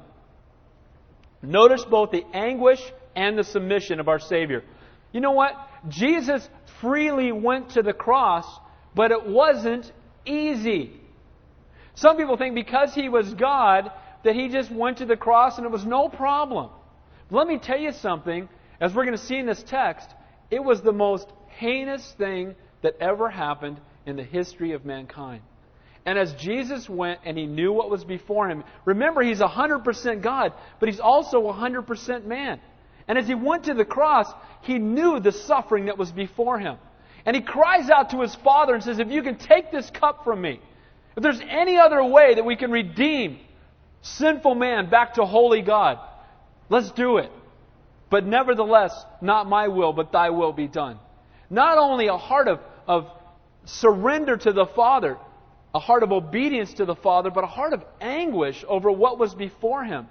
Notice 1.42 1.84
both 1.84 2.12
the 2.12 2.24
anguish 2.34 2.80
and 3.18 3.38
the 3.38 3.44
submission 3.44 4.00
of 4.00 4.08
our 4.08 4.20
Savior. 4.20 4.64
You 5.12 5.20
know 5.20 5.34
what? 5.34 5.52
Jesus 5.90 6.48
freely 6.80 7.34
went 7.34 7.72
to 7.72 7.82
the 7.82 7.94
cross, 7.94 8.46
but 8.96 9.12
it 9.12 9.28
wasn't 9.28 9.92
easy. 10.26 10.94
Some 11.96 12.16
people 12.16 12.38
think 12.38 12.56
because 12.56 12.94
he 12.94 13.10
was 13.10 13.34
God 13.34 13.92
that 14.26 14.36
he 14.36 14.50
just 14.50 14.72
went 14.72 14.98
to 14.98 15.06
the 15.06 15.16
cross 15.16 15.58
and 15.58 15.66
it 15.66 15.72
was 15.72 15.86
no 15.86 16.10
problem. 16.10 16.70
Let 17.32 17.48
me 17.48 17.58
tell 17.58 17.80
you 17.80 17.92
something, 17.92 18.50
as 18.82 18.94
we're 18.94 19.06
going 19.06 19.18
to 19.18 19.24
see 19.24 19.38
in 19.38 19.46
this 19.46 19.64
text, 19.64 20.10
it 20.52 20.64
was 20.64 20.82
the 20.82 20.92
most 20.92 21.28
heinous 21.48 22.14
thing 22.18 22.56
that 22.82 22.98
ever 23.00 23.30
happened 23.30 23.80
in 24.06 24.16
the 24.16 24.24
history 24.24 24.74
of 24.74 24.84
mankind. 24.84 25.42
And 26.06 26.20
as 26.20 26.34
Jesus 26.34 26.90
went 26.90 27.20
and 27.24 27.38
he 27.38 27.46
knew 27.46 27.72
what 27.72 27.90
was 27.90 28.04
before 28.04 28.50
him, 28.50 28.64
remember 28.84 29.22
he's 29.22 29.40
100% 29.40 30.22
God, 30.22 30.54
but 30.80 30.90
he's 30.90 31.00
also 31.00 31.42
100% 31.42 32.26
man. 32.26 32.60
And 33.08 33.18
as 33.18 33.28
he 33.28 33.36
went 33.36 33.66
to 33.66 33.74
the 33.74 33.86
cross, 33.86 34.32
he 34.62 34.78
knew 34.80 35.20
the 35.20 35.32
suffering 35.32 35.86
that 35.86 35.98
was 35.98 36.12
before 36.12 36.60
him. 36.60 36.78
And 37.26 37.36
he 37.36 37.42
cries 37.42 37.90
out 37.90 38.12
to 38.12 38.22
his 38.22 38.36
Father 38.36 38.74
and 38.74 38.84
says, 38.84 39.00
If 39.00 39.10
you 39.10 39.24
can 39.24 39.38
take 39.38 39.72
this 39.72 39.90
cup 39.92 40.24
from 40.24 40.42
me, 40.42 40.60
if 41.16 41.24
there's 41.24 41.42
any 41.48 41.78
other 41.78 42.04
way 42.04 42.36
that 42.36 42.46
we 42.46 42.56
can 42.56 42.72
redeem 42.72 43.40
sinful 44.06 44.56
man 44.56 44.90
back 44.90 45.16
to 45.16 45.26
holy 45.26 45.62
God, 45.62 46.00
let's 46.70 46.92
do 46.92 47.18
it. 47.18 47.32
But 48.10 48.26
nevertheless, 48.26 48.94
not 49.22 49.48
my 49.48 49.68
will, 49.68 49.94
but 49.94 50.12
thy 50.12 50.30
will 50.30 50.54
be 50.54 50.68
done. 50.68 51.00
Not 51.50 51.78
only 51.78 52.08
a 52.08 52.18
heart 52.18 52.48
of, 52.48 52.60
of 52.88 53.08
surrender 53.66 54.38
to 54.38 54.54
the 54.54 54.68
Father, 54.68 55.18
a 55.74 55.80
heart 55.80 56.04
of 56.04 56.12
obedience 56.12 56.74
to 56.76 56.86
the 56.86 56.96
Father, 56.96 57.32
but 57.32 57.44
a 57.44 57.48
heart 57.48 57.74
of 57.74 57.84
anguish 58.00 58.64
over 58.68 58.92
what 58.92 59.18
was 59.18 59.34
before 59.34 59.84
him. 59.84 60.08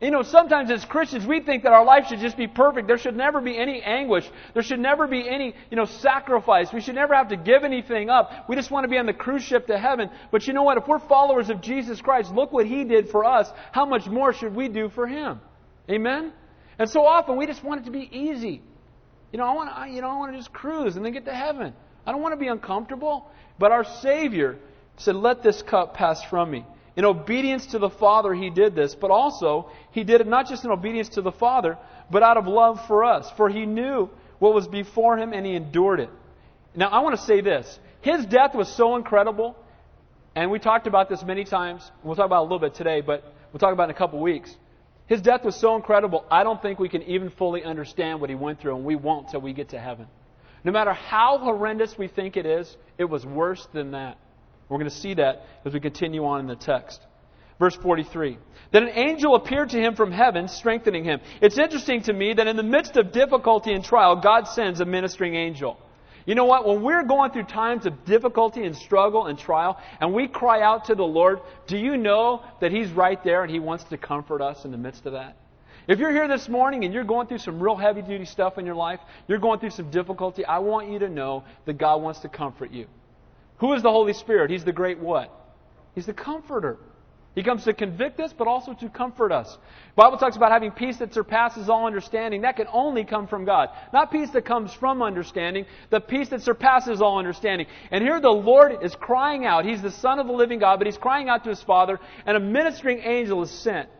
You 0.00 0.10
know, 0.10 0.22
sometimes 0.22 0.70
as 0.70 0.84
Christians, 0.84 1.26
we 1.26 1.40
think 1.40 1.62
that 1.62 1.72
our 1.72 1.84
life 1.84 2.08
should 2.08 2.18
just 2.18 2.36
be 2.36 2.46
perfect. 2.46 2.86
There 2.86 2.98
should 2.98 3.16
never 3.16 3.40
be 3.40 3.58
any 3.58 3.80
anguish. 3.80 4.28
There 4.52 4.62
should 4.62 4.80
never 4.80 5.06
be 5.06 5.26
any, 5.26 5.54
you 5.70 5.76
know, 5.76 5.86
sacrifice. 5.86 6.72
We 6.72 6.82
should 6.82 6.94
never 6.94 7.14
have 7.14 7.28
to 7.28 7.36
give 7.36 7.64
anything 7.64 8.10
up. 8.10 8.46
We 8.48 8.56
just 8.56 8.70
want 8.70 8.84
to 8.84 8.88
be 8.88 8.98
on 8.98 9.06
the 9.06 9.14
cruise 9.14 9.42
ship 9.42 9.68
to 9.68 9.78
heaven. 9.78 10.10
But 10.30 10.46
you 10.46 10.52
know 10.52 10.64
what? 10.64 10.76
If 10.76 10.86
we're 10.86 10.98
followers 10.98 11.48
of 11.48 11.62
Jesus 11.62 12.02
Christ, 12.02 12.32
look 12.34 12.52
what 12.52 12.66
He 12.66 12.84
did 12.84 13.08
for 13.08 13.24
us. 13.24 13.50
How 13.72 13.86
much 13.86 14.06
more 14.06 14.34
should 14.34 14.54
we 14.54 14.68
do 14.68 14.90
for 14.90 15.06
Him? 15.06 15.40
Amen? 15.90 16.32
And 16.78 16.90
so 16.90 17.06
often 17.06 17.36
we 17.36 17.46
just 17.46 17.64
want 17.64 17.80
it 17.80 17.84
to 17.84 17.90
be 17.90 18.08
easy. 18.12 18.60
You 19.32 19.38
know, 19.38 19.44
I 19.44 19.54
want 19.54 19.74
to, 19.74 19.94
you 19.94 20.02
know, 20.02 20.08
I 20.08 20.16
want 20.16 20.32
to 20.32 20.38
just 20.38 20.52
cruise 20.52 20.96
and 20.96 21.04
then 21.04 21.12
get 21.12 21.24
to 21.24 21.34
heaven. 21.34 21.72
I 22.06 22.12
don't 22.12 22.20
want 22.20 22.32
to 22.32 22.38
be 22.38 22.48
uncomfortable. 22.48 23.30
But 23.58 23.72
our 23.72 23.84
Savior 23.84 24.58
said, 24.98 25.16
let 25.16 25.42
this 25.42 25.62
cup 25.62 25.94
pass 25.94 26.22
from 26.24 26.50
me. 26.50 26.66
In 26.96 27.04
obedience 27.04 27.66
to 27.68 27.78
the 27.78 27.90
Father, 27.90 28.32
he 28.32 28.48
did 28.48 28.74
this, 28.74 28.94
but 28.94 29.10
also 29.10 29.70
he 29.90 30.02
did 30.02 30.22
it 30.22 30.26
not 30.26 30.48
just 30.48 30.64
in 30.64 30.70
obedience 30.70 31.10
to 31.10 31.22
the 31.22 31.30
Father, 31.30 31.76
but 32.10 32.22
out 32.22 32.38
of 32.38 32.46
love 32.46 32.84
for 32.86 33.04
us. 33.04 33.30
For 33.36 33.50
he 33.50 33.66
knew 33.66 34.08
what 34.38 34.54
was 34.54 34.66
before 34.66 35.18
him 35.18 35.32
and 35.34 35.44
he 35.44 35.54
endured 35.54 36.00
it. 36.00 36.10
Now, 36.74 36.88
I 36.88 37.00
want 37.00 37.14
to 37.14 37.22
say 37.22 37.42
this. 37.42 37.78
His 38.00 38.24
death 38.26 38.54
was 38.54 38.68
so 38.68 38.96
incredible, 38.96 39.56
and 40.34 40.50
we 40.50 40.58
talked 40.58 40.86
about 40.86 41.08
this 41.08 41.22
many 41.22 41.44
times. 41.44 41.90
We'll 42.02 42.16
talk 42.16 42.26
about 42.26 42.38
it 42.38 42.40
a 42.40 42.42
little 42.42 42.58
bit 42.58 42.74
today, 42.74 43.00
but 43.00 43.24
we'll 43.52 43.60
talk 43.60 43.72
about 43.72 43.84
it 43.84 43.90
in 43.90 43.96
a 43.96 43.98
couple 43.98 44.20
weeks. 44.20 44.54
His 45.06 45.20
death 45.20 45.44
was 45.44 45.54
so 45.54 45.76
incredible, 45.76 46.24
I 46.30 46.42
don't 46.42 46.60
think 46.60 46.78
we 46.78 46.88
can 46.88 47.02
even 47.02 47.30
fully 47.30 47.62
understand 47.62 48.20
what 48.20 48.28
he 48.28 48.36
went 48.36 48.60
through, 48.60 48.76
and 48.76 48.84
we 48.84 48.96
won't 48.96 49.28
till 49.28 49.40
we 49.40 49.52
get 49.52 49.68
to 49.70 49.78
heaven. 49.78 50.06
No 50.64 50.72
matter 50.72 50.92
how 50.92 51.38
horrendous 51.38 51.96
we 51.96 52.08
think 52.08 52.36
it 52.36 52.44
is, 52.44 52.76
it 52.98 53.04
was 53.04 53.24
worse 53.24 53.66
than 53.72 53.92
that. 53.92 54.18
We're 54.68 54.78
going 54.78 54.90
to 54.90 54.96
see 54.96 55.14
that 55.14 55.46
as 55.64 55.72
we 55.72 55.80
continue 55.80 56.24
on 56.24 56.40
in 56.40 56.46
the 56.46 56.56
text. 56.56 57.00
Verse 57.58 57.76
43. 57.76 58.38
Then 58.72 58.84
an 58.84 58.98
angel 58.98 59.34
appeared 59.34 59.70
to 59.70 59.78
him 59.78 59.94
from 59.94 60.12
heaven, 60.12 60.48
strengthening 60.48 61.04
him. 61.04 61.20
It's 61.40 61.58
interesting 61.58 62.02
to 62.02 62.12
me 62.12 62.34
that 62.34 62.46
in 62.46 62.56
the 62.56 62.62
midst 62.62 62.96
of 62.96 63.12
difficulty 63.12 63.72
and 63.72 63.84
trial, 63.84 64.16
God 64.16 64.48
sends 64.48 64.80
a 64.80 64.84
ministering 64.84 65.34
angel. 65.34 65.78
You 66.26 66.34
know 66.34 66.44
what? 66.44 66.66
When 66.66 66.82
we're 66.82 67.04
going 67.04 67.30
through 67.30 67.44
times 67.44 67.86
of 67.86 68.04
difficulty 68.04 68.64
and 68.64 68.76
struggle 68.76 69.26
and 69.26 69.38
trial, 69.38 69.78
and 70.00 70.12
we 70.12 70.26
cry 70.26 70.60
out 70.60 70.86
to 70.86 70.96
the 70.96 71.04
Lord, 71.04 71.38
do 71.68 71.78
you 71.78 71.96
know 71.96 72.42
that 72.60 72.72
He's 72.72 72.90
right 72.90 73.22
there 73.22 73.42
and 73.42 73.50
He 73.50 73.60
wants 73.60 73.84
to 73.84 73.96
comfort 73.96 74.42
us 74.42 74.64
in 74.64 74.72
the 74.72 74.76
midst 74.76 75.06
of 75.06 75.12
that? 75.12 75.36
If 75.86 76.00
you're 76.00 76.10
here 76.10 76.26
this 76.26 76.48
morning 76.48 76.84
and 76.84 76.92
you're 76.92 77.04
going 77.04 77.28
through 77.28 77.38
some 77.38 77.60
real 77.60 77.76
heavy 77.76 78.02
duty 78.02 78.24
stuff 78.24 78.58
in 78.58 78.66
your 78.66 78.74
life, 78.74 78.98
you're 79.28 79.38
going 79.38 79.60
through 79.60 79.70
some 79.70 79.88
difficulty, 79.92 80.44
I 80.44 80.58
want 80.58 80.90
you 80.90 80.98
to 80.98 81.08
know 81.08 81.44
that 81.64 81.78
God 81.78 82.02
wants 82.02 82.18
to 82.20 82.28
comfort 82.28 82.72
you. 82.72 82.86
Who 83.58 83.72
is 83.72 83.82
the 83.82 83.90
Holy 83.90 84.12
Spirit? 84.12 84.50
He's 84.50 84.64
the 84.64 84.72
great 84.72 84.98
what? 84.98 85.32
He's 85.94 86.06
the 86.06 86.12
comforter. 86.12 86.78
He 87.36 87.42
comes 87.42 87.64
to 87.64 87.74
convict 87.74 88.18
us, 88.18 88.32
but 88.32 88.48
also 88.48 88.72
to 88.72 88.88
comfort 88.88 89.30
us. 89.30 89.52
The 89.54 90.02
Bible 90.02 90.16
talks 90.16 90.36
about 90.36 90.52
having 90.52 90.70
peace 90.70 90.96
that 90.98 91.12
surpasses 91.12 91.68
all 91.68 91.86
understanding. 91.86 92.40
That 92.42 92.56
can 92.56 92.66
only 92.72 93.04
come 93.04 93.26
from 93.28 93.44
God. 93.44 93.68
Not 93.92 94.10
peace 94.10 94.30
that 94.30 94.46
comes 94.46 94.72
from 94.72 95.02
understanding, 95.02 95.66
the 95.90 96.00
peace 96.00 96.30
that 96.30 96.40
surpasses 96.40 97.02
all 97.02 97.18
understanding. 97.18 97.66
And 97.90 98.02
here 98.02 98.20
the 98.20 98.30
Lord 98.30 98.82
is 98.82 98.94
crying 98.94 99.44
out. 99.44 99.66
He's 99.66 99.82
the 99.82 99.90
Son 99.90 100.18
of 100.18 100.26
the 100.26 100.32
living 100.32 100.60
God, 100.60 100.78
but 100.78 100.86
He's 100.86 100.96
crying 100.96 101.28
out 101.28 101.44
to 101.44 101.50
His 101.50 101.62
Father, 101.62 102.00
and 102.24 102.38
a 102.38 102.40
ministering 102.40 103.00
angel 103.00 103.42
is 103.42 103.50
sent 103.50 103.90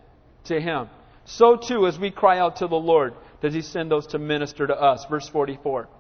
to 0.45 0.59
Him. 0.59 0.88
So 1.27 1.57
too, 1.57 1.87
as 1.87 1.99
we 1.99 2.11
cry 2.11 2.38
out 2.38 2.57
to 2.57 2.69
the 2.69 2.77
Lord, 2.77 3.12
does 3.42 3.53
He 3.53 3.61
send 3.61 3.90
those 3.90 4.07
to 4.09 4.19
minister 4.19 4.66
to 4.66 4.75
us. 4.75 5.05
Verse 5.11 5.29
44. 5.29 5.90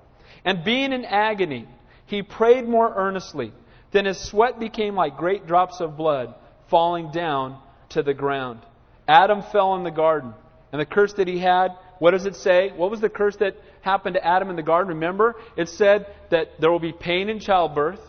And 0.46 0.64
being 0.64 0.92
in 0.94 1.04
agony, 1.04 1.68
he 2.06 2.22
prayed 2.22 2.68
more 2.68 2.92
earnestly. 2.94 3.52
Then 3.92 4.06
his 4.06 4.18
sweat 4.18 4.58
became 4.58 4.94
like 4.94 5.16
great 5.16 5.46
drops 5.46 5.80
of 5.80 5.96
blood 5.96 6.34
falling 6.68 7.10
down 7.12 7.60
to 7.90 8.02
the 8.02 8.14
ground. 8.14 8.60
Adam 9.06 9.42
fell 9.52 9.74
in 9.76 9.84
the 9.84 9.90
garden. 9.90 10.34
And 10.72 10.80
the 10.80 10.86
curse 10.86 11.12
that 11.14 11.28
he 11.28 11.38
had, 11.38 11.68
what 11.98 12.10
does 12.10 12.26
it 12.26 12.36
say? 12.36 12.70
What 12.74 12.90
was 12.90 13.00
the 13.00 13.08
curse 13.08 13.36
that 13.36 13.56
happened 13.80 14.14
to 14.14 14.26
Adam 14.26 14.50
in 14.50 14.56
the 14.56 14.62
garden? 14.62 14.94
Remember, 14.94 15.36
it 15.56 15.68
said 15.68 16.06
that 16.30 16.60
there 16.60 16.70
will 16.70 16.80
be 16.80 16.92
pain 16.92 17.28
in 17.28 17.38
childbirth. 17.38 18.00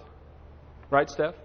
Right, 0.90 1.10
Steph? 1.10 1.36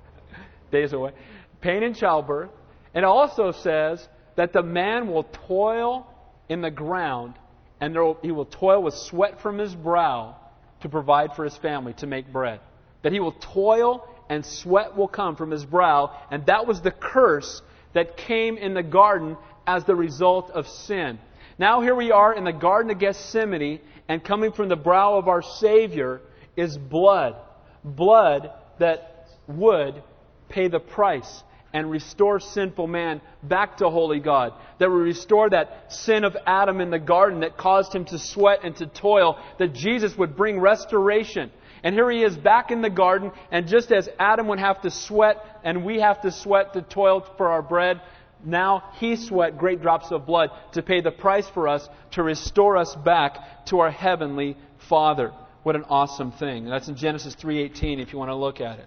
days 0.70 0.92
away. 0.92 1.12
Pain 1.60 1.82
in 1.82 1.94
childbirth. 1.94 2.50
And 2.94 3.04
it 3.04 3.08
also 3.08 3.52
says 3.52 4.06
that 4.36 4.52
the 4.52 4.62
man 4.62 5.08
will 5.08 5.24
toil 5.46 6.06
in 6.48 6.60
the 6.60 6.70
ground 6.70 7.34
and 7.80 7.94
will, 7.94 8.18
he 8.22 8.30
will 8.30 8.46
toil 8.46 8.82
with 8.82 8.94
sweat 8.94 9.40
from 9.40 9.58
his 9.58 9.74
brow 9.74 10.36
to 10.80 10.88
provide 10.88 11.34
for 11.34 11.44
his 11.44 11.56
family, 11.56 11.92
to 11.94 12.06
make 12.06 12.32
bread. 12.32 12.60
That 13.02 13.12
he 13.12 13.20
will 13.20 13.32
toil 13.32 14.06
and 14.28 14.44
sweat 14.44 14.96
will 14.96 15.08
come 15.08 15.36
from 15.36 15.50
his 15.50 15.64
brow. 15.64 16.16
And 16.30 16.46
that 16.46 16.66
was 16.66 16.80
the 16.80 16.90
curse 16.90 17.62
that 17.94 18.16
came 18.16 18.56
in 18.56 18.74
the 18.74 18.82
garden 18.82 19.36
as 19.66 19.84
the 19.84 19.96
result 19.96 20.50
of 20.50 20.66
sin. 20.68 21.18
Now 21.58 21.80
here 21.80 21.94
we 21.94 22.12
are 22.12 22.32
in 22.32 22.44
the 22.44 22.52
Garden 22.52 22.90
of 22.90 22.98
Gethsemane, 22.98 23.80
and 24.08 24.22
coming 24.22 24.52
from 24.52 24.68
the 24.68 24.76
brow 24.76 25.16
of 25.16 25.28
our 25.28 25.42
Savior 25.42 26.20
is 26.56 26.78
blood. 26.78 27.36
Blood 27.84 28.50
that 28.78 29.28
would 29.46 30.02
pay 30.48 30.68
the 30.68 30.80
price 30.80 31.42
and 31.72 31.90
restore 31.90 32.40
sinful 32.40 32.86
man 32.86 33.20
back 33.42 33.78
to 33.78 33.90
holy 33.90 34.20
God. 34.20 34.52
That 34.78 34.90
would 34.90 34.96
restore 34.96 35.50
that 35.50 35.92
sin 35.92 36.24
of 36.24 36.36
Adam 36.46 36.80
in 36.80 36.90
the 36.90 36.98
garden 36.98 37.40
that 37.40 37.56
caused 37.56 37.94
him 37.94 38.04
to 38.06 38.18
sweat 38.18 38.60
and 38.64 38.74
to 38.76 38.86
toil. 38.86 39.38
That 39.58 39.74
Jesus 39.74 40.16
would 40.16 40.36
bring 40.36 40.60
restoration. 40.60 41.50
And 41.82 41.94
here 41.94 42.10
he 42.10 42.22
is 42.22 42.36
back 42.36 42.70
in 42.70 42.82
the 42.82 42.90
garden, 42.90 43.30
and 43.52 43.68
just 43.68 43.92
as 43.92 44.08
Adam 44.18 44.48
would 44.48 44.58
have 44.58 44.82
to 44.82 44.90
sweat 44.90 45.36
and 45.62 45.84
we 45.84 46.00
have 46.00 46.20
to 46.22 46.32
sweat 46.32 46.72
to 46.72 46.82
toil 46.82 47.24
for 47.36 47.48
our 47.50 47.62
bread, 47.62 48.00
now 48.44 48.90
he 48.98 49.16
sweat 49.16 49.58
great 49.58 49.80
drops 49.80 50.10
of 50.10 50.26
blood 50.26 50.50
to 50.72 50.82
pay 50.82 51.00
the 51.00 51.10
price 51.10 51.48
for 51.48 51.68
us 51.68 51.88
to 52.12 52.22
restore 52.22 52.76
us 52.76 52.94
back 52.94 53.66
to 53.66 53.80
our 53.80 53.90
heavenly 53.90 54.56
Father. 54.88 55.32
What 55.62 55.76
an 55.76 55.84
awesome 55.88 56.32
thing. 56.32 56.64
That's 56.64 56.88
in 56.88 56.96
Genesis 56.96 57.34
3:18 57.34 58.00
if 58.00 58.12
you 58.12 58.18
want 58.18 58.30
to 58.30 58.36
look 58.36 58.60
at 58.60 58.78
it. 58.78 58.86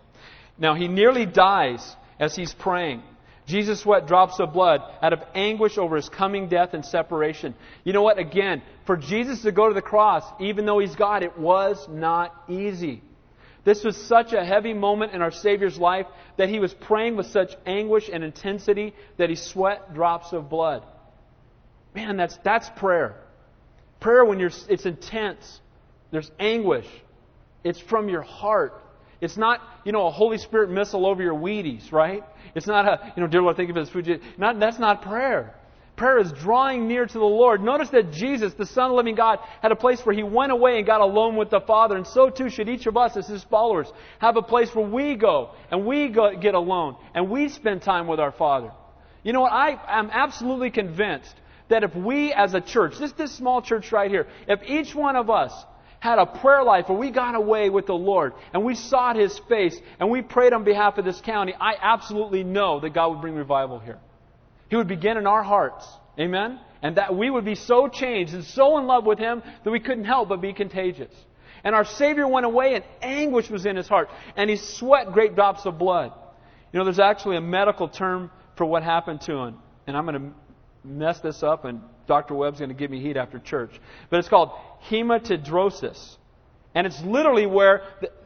Now 0.57 0.73
he 0.73 0.87
nearly 0.87 1.25
dies 1.25 1.95
as 2.21 2.35
he's 2.35 2.53
praying. 2.53 3.01
Jesus 3.47 3.81
sweat 3.81 4.07
drops 4.07 4.39
of 4.39 4.53
blood 4.53 4.81
out 5.01 5.11
of 5.11 5.23
anguish 5.33 5.77
over 5.77 5.95
his 5.95 6.07
coming 6.07 6.47
death 6.47 6.73
and 6.73 6.85
separation. 6.85 7.55
You 7.83 7.91
know 7.91 8.03
what? 8.03 8.19
Again, 8.19 8.61
for 8.85 8.95
Jesus 8.95 9.41
to 9.41 9.51
go 9.51 9.67
to 9.67 9.73
the 9.73 9.81
cross, 9.81 10.23
even 10.39 10.65
though 10.65 10.79
he's 10.79 10.95
God, 10.95 11.23
it 11.23 11.37
was 11.37 11.85
not 11.89 12.33
easy. 12.47 13.01
This 13.65 13.83
was 13.83 13.97
such 13.97 14.33
a 14.33 14.45
heavy 14.45 14.73
moment 14.73 15.13
in 15.13 15.21
our 15.21 15.31
Savior's 15.31 15.77
life 15.77 16.05
that 16.37 16.49
he 16.49 16.59
was 16.59 16.73
praying 16.73 17.17
with 17.17 17.27
such 17.27 17.51
anguish 17.65 18.09
and 18.11 18.23
intensity 18.23 18.93
that 19.17 19.29
he 19.29 19.35
sweat 19.35 19.93
drops 19.93 20.31
of 20.31 20.49
blood. 20.49 20.83
Man, 21.93 22.17
that's, 22.17 22.37
that's 22.43 22.69
prayer. 22.77 23.15
Prayer 23.99 24.23
when 24.23 24.39
you're, 24.39 24.51
it's 24.69 24.85
intense. 24.85 25.59
There's 26.11 26.31
anguish. 26.39 26.87
It's 27.63 27.79
from 27.79 28.07
your 28.07 28.21
heart. 28.21 28.81
It's 29.21 29.37
not, 29.37 29.61
you 29.85 29.91
know, 29.91 30.07
a 30.07 30.11
Holy 30.11 30.39
Spirit 30.39 30.71
missile 30.71 31.05
over 31.05 31.21
your 31.21 31.35
Wheaties, 31.35 31.91
right? 31.91 32.23
It's 32.55 32.67
not 32.67 32.85
a, 32.85 33.13
you 33.15 33.21
know, 33.21 33.27
dear 33.27 33.41
Lord, 33.41 33.55
thank 33.55 33.67
you 33.67 33.73
for 33.73 33.81
this 33.81 33.89
food. 33.89 34.21
Not, 34.37 34.59
that's 34.59 34.79
not 34.79 35.03
prayer. 35.03 35.55
Prayer 35.95 36.17
is 36.17 36.31
drawing 36.31 36.87
near 36.87 37.05
to 37.05 37.13
the 37.13 37.23
Lord. 37.23 37.61
Notice 37.61 37.89
that 37.89 38.11
Jesus, 38.11 38.55
the 38.55 38.65
Son 38.65 38.85
of 38.85 38.91
the 38.91 38.95
living 38.95 39.13
God, 39.13 39.37
had 39.61 39.71
a 39.71 39.75
place 39.75 40.03
where 40.03 40.15
he 40.15 40.23
went 40.23 40.51
away 40.51 40.77
and 40.77 40.85
got 40.85 40.99
alone 40.99 41.35
with 41.35 41.51
the 41.51 41.61
Father. 41.61 41.95
And 41.95 42.07
so 42.07 42.31
too 42.31 42.49
should 42.49 42.67
each 42.67 42.87
of 42.87 42.97
us 42.97 43.15
as 43.15 43.27
his 43.27 43.43
followers 43.43 43.91
have 44.17 44.35
a 44.35 44.41
place 44.41 44.73
where 44.73 44.87
we 44.87 45.15
go 45.15 45.51
and 45.69 45.85
we 45.85 46.07
go, 46.07 46.35
get 46.35 46.55
alone 46.55 46.95
and 47.13 47.29
we 47.29 47.49
spend 47.49 47.83
time 47.83 48.07
with 48.07 48.19
our 48.19 48.31
Father. 48.31 48.71
You 49.21 49.33
know 49.33 49.41
what? 49.41 49.51
I 49.51 49.79
am 49.99 50.09
absolutely 50.11 50.71
convinced 50.71 51.35
that 51.69 51.83
if 51.83 51.95
we 51.95 52.33
as 52.33 52.55
a 52.55 52.61
church, 52.61 52.97
this, 52.97 53.11
this 53.11 53.31
small 53.31 53.61
church 53.61 53.91
right 53.91 54.09
here, 54.09 54.27
if 54.47 54.61
each 54.63 54.95
one 54.95 55.15
of 55.15 55.29
us 55.29 55.53
had 56.01 56.17
a 56.17 56.25
prayer 56.25 56.63
life 56.63 56.89
where 56.89 56.97
we 56.97 57.11
got 57.11 57.35
away 57.35 57.69
with 57.69 57.85
the 57.85 57.93
Lord 57.93 58.33
and 58.53 58.65
we 58.65 58.73
sought 58.73 59.15
His 59.15 59.39
face 59.47 59.79
and 59.99 60.09
we 60.09 60.23
prayed 60.23 60.51
on 60.51 60.63
behalf 60.63 60.97
of 60.97 61.05
this 61.05 61.21
county, 61.21 61.53
I 61.53 61.75
absolutely 61.79 62.43
know 62.43 62.79
that 62.79 62.89
God 62.93 63.09
would 63.11 63.21
bring 63.21 63.35
revival 63.35 63.77
here. 63.77 63.99
He 64.69 64.75
would 64.75 64.87
begin 64.87 65.17
in 65.17 65.27
our 65.27 65.43
hearts. 65.43 65.87
Amen? 66.19 66.59
And 66.81 66.97
that 66.97 67.15
we 67.15 67.29
would 67.29 67.45
be 67.45 67.53
so 67.53 67.87
changed 67.87 68.33
and 68.33 68.43
so 68.43 68.79
in 68.79 68.87
love 68.87 69.05
with 69.05 69.19
Him 69.19 69.43
that 69.63 69.69
we 69.69 69.79
couldn't 69.79 70.05
help 70.05 70.29
but 70.29 70.41
be 70.41 70.53
contagious. 70.53 71.13
And 71.63 71.75
our 71.75 71.85
Savior 71.85 72.27
went 72.27 72.47
away 72.47 72.73
and 72.73 72.83
anguish 73.03 73.51
was 73.51 73.67
in 73.67 73.75
His 73.75 73.87
heart 73.87 74.09
and 74.35 74.49
He 74.49 74.55
sweat 74.55 75.13
great 75.13 75.35
drops 75.35 75.67
of 75.67 75.77
blood. 75.77 76.13
You 76.73 76.79
know, 76.79 76.83
there's 76.83 76.99
actually 76.99 77.37
a 77.37 77.41
medical 77.41 77.87
term 77.87 78.31
for 78.55 78.65
what 78.65 78.81
happened 78.81 79.21
to 79.21 79.33
Him. 79.33 79.59
And 79.85 79.95
I'm 79.95 80.07
going 80.07 80.19
to 80.19 80.35
mess 80.83 81.19
this 81.19 81.43
up 81.43 81.65
and 81.65 81.81
Dr. 82.07 82.33
Webb's 82.33 82.59
going 82.59 82.69
to 82.69 82.75
give 82.75 82.91
me 82.91 83.01
heat 83.01 83.17
after 83.17 83.39
church. 83.39 83.71
But 84.09 84.19
it's 84.19 84.29
called 84.29 84.51
hematidrosis. 84.89 86.17
And 86.73 86.87
it's 86.87 87.01
literally 87.01 87.45
where, 87.45 87.83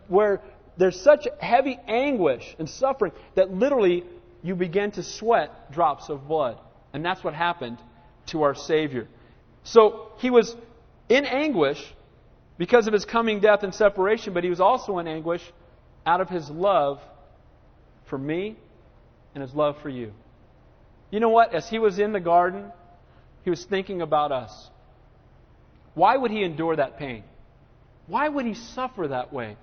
where 0.08 0.42
there's 0.78 1.00
such 1.00 1.28
heavy 1.40 1.80
anguish 1.88 2.56
and 2.60 2.70
suffering 2.70 3.12
that 3.36 3.54
literally 3.54 4.04
you 4.44 4.56
begin 4.56 4.92
to 4.92 5.04
sweat 5.04 5.72
drops 5.72 6.10
of 6.10 6.28
blood. 6.28 6.60
And 6.94 7.04
that's 7.04 7.24
what 7.24 7.34
happened 7.34 7.78
to 8.28 8.44
our 8.44 8.56
Savior. 8.56 9.08
So 9.64 10.12
he 10.18 10.30
was 10.30 10.56
in 11.10 11.26
anguish 11.26 11.84
because 12.58 12.88
of 12.88 12.94
his 12.94 13.06
coming 13.06 13.40
death 13.40 13.64
and 13.64 13.74
separation, 13.74 14.34
but 14.34 14.44
he 14.44 14.50
was 14.50 14.62
also 14.62 15.00
in 15.00 15.08
anguish 15.08 15.42
out 16.06 16.22
of 16.22 16.30
his 16.30 16.50
love 16.50 17.02
for 18.06 18.18
me 18.18 18.56
and 19.34 19.42
his 19.42 19.54
love 19.54 19.78
for 19.82 19.90
you. 19.90 20.14
You 21.16 21.22
know 21.22 21.30
what? 21.30 21.54
As 21.54 21.70
he 21.70 21.80
was 21.80 21.98
in 21.98 22.12
the 22.12 22.20
garden, 22.20 22.74
he 23.46 23.50
was 23.50 23.64
thinking 23.64 24.02
about 24.02 24.34
us. 24.34 24.70
Why 25.94 26.18
would 26.18 26.30
he 26.30 26.44
endure 26.44 26.76
that 26.76 27.00
pain? 27.00 27.24
Why 28.08 28.28
would 28.28 28.46
he 28.46 28.54
suffer 28.54 29.08
that 29.08 29.32
way? 29.32 29.56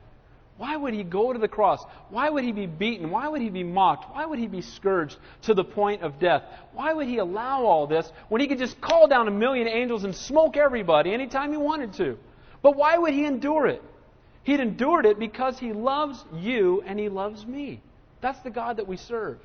Why 0.56 0.74
would 0.74 0.94
he 0.94 1.02
go 1.02 1.30
to 1.30 1.38
the 1.38 1.48
cross? 1.48 1.84
Why 2.08 2.30
would 2.30 2.42
he 2.42 2.52
be 2.52 2.64
beaten? 2.64 3.10
Why 3.10 3.28
would 3.28 3.42
he 3.42 3.50
be 3.50 3.64
mocked? 3.64 4.14
Why 4.14 4.24
would 4.24 4.38
he 4.38 4.46
be 4.46 4.62
scourged 4.62 5.18
to 5.42 5.52
the 5.52 5.62
point 5.62 6.00
of 6.00 6.18
death? 6.18 6.42
Why 6.72 6.94
would 6.94 7.06
he 7.06 7.18
allow 7.18 7.66
all 7.66 7.86
this 7.86 8.10
when 8.30 8.40
he 8.40 8.48
could 8.48 8.58
just 8.58 8.80
call 8.80 9.06
down 9.06 9.28
a 9.28 9.30
million 9.30 9.68
angels 9.68 10.04
and 10.04 10.16
smoke 10.16 10.56
everybody 10.56 11.12
anytime 11.12 11.50
he 11.50 11.58
wanted 11.58 11.92
to? 11.98 12.16
But 12.62 12.76
why 12.76 12.96
would 12.96 13.12
he 13.12 13.26
endure 13.26 13.66
it? 13.66 13.82
He'd 14.44 14.60
endured 14.60 15.04
it 15.04 15.18
because 15.18 15.58
he 15.58 15.74
loves 15.74 16.24
you 16.34 16.80
and 16.86 16.98
he 16.98 17.10
loves 17.10 17.44
me. 17.44 17.82
That's 18.22 18.40
the 18.40 18.48
God 18.48 18.78
that 18.78 18.88
we 18.88 18.96
serve. 18.96 19.38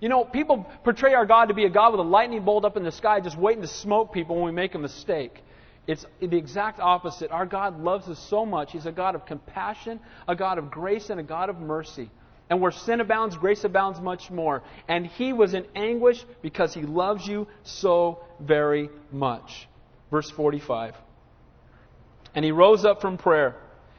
You 0.00 0.08
know, 0.08 0.24
people 0.24 0.66
portray 0.84 1.14
our 1.14 1.26
God 1.26 1.46
to 1.46 1.54
be 1.54 1.64
a 1.64 1.70
God 1.70 1.92
with 1.92 2.00
a 2.00 2.08
lightning 2.08 2.44
bolt 2.44 2.64
up 2.64 2.76
in 2.76 2.84
the 2.84 2.92
sky 2.92 3.20
just 3.20 3.36
waiting 3.36 3.62
to 3.62 3.68
smoke 3.68 4.12
people 4.12 4.36
when 4.36 4.44
we 4.44 4.52
make 4.52 4.74
a 4.74 4.78
mistake. 4.78 5.42
It's 5.88 6.04
the 6.20 6.36
exact 6.36 6.80
opposite. 6.80 7.30
Our 7.30 7.46
God 7.46 7.80
loves 7.80 8.08
us 8.08 8.18
so 8.28 8.44
much. 8.44 8.72
He's 8.72 8.86
a 8.86 8.92
God 8.92 9.14
of 9.14 9.24
compassion, 9.24 10.00
a 10.28 10.36
God 10.36 10.58
of 10.58 10.70
grace, 10.70 11.08
and 11.08 11.18
a 11.18 11.22
God 11.22 11.48
of 11.48 11.58
mercy. 11.58 12.10
And 12.50 12.60
where 12.60 12.70
sin 12.70 13.00
abounds, 13.00 13.36
grace 13.36 13.64
abounds 13.64 14.00
much 14.00 14.30
more. 14.30 14.62
And 14.86 15.06
he 15.06 15.32
was 15.32 15.54
in 15.54 15.66
anguish 15.74 16.24
because 16.42 16.74
he 16.74 16.82
loves 16.82 17.26
you 17.26 17.48
so 17.62 18.20
very 18.38 18.90
much. 19.10 19.68
Verse 20.10 20.30
45. 20.30 20.94
And 22.34 22.44
he 22.44 22.52
rose 22.52 22.84
up 22.84 23.00
from 23.00 23.16
prayer, 23.16 23.56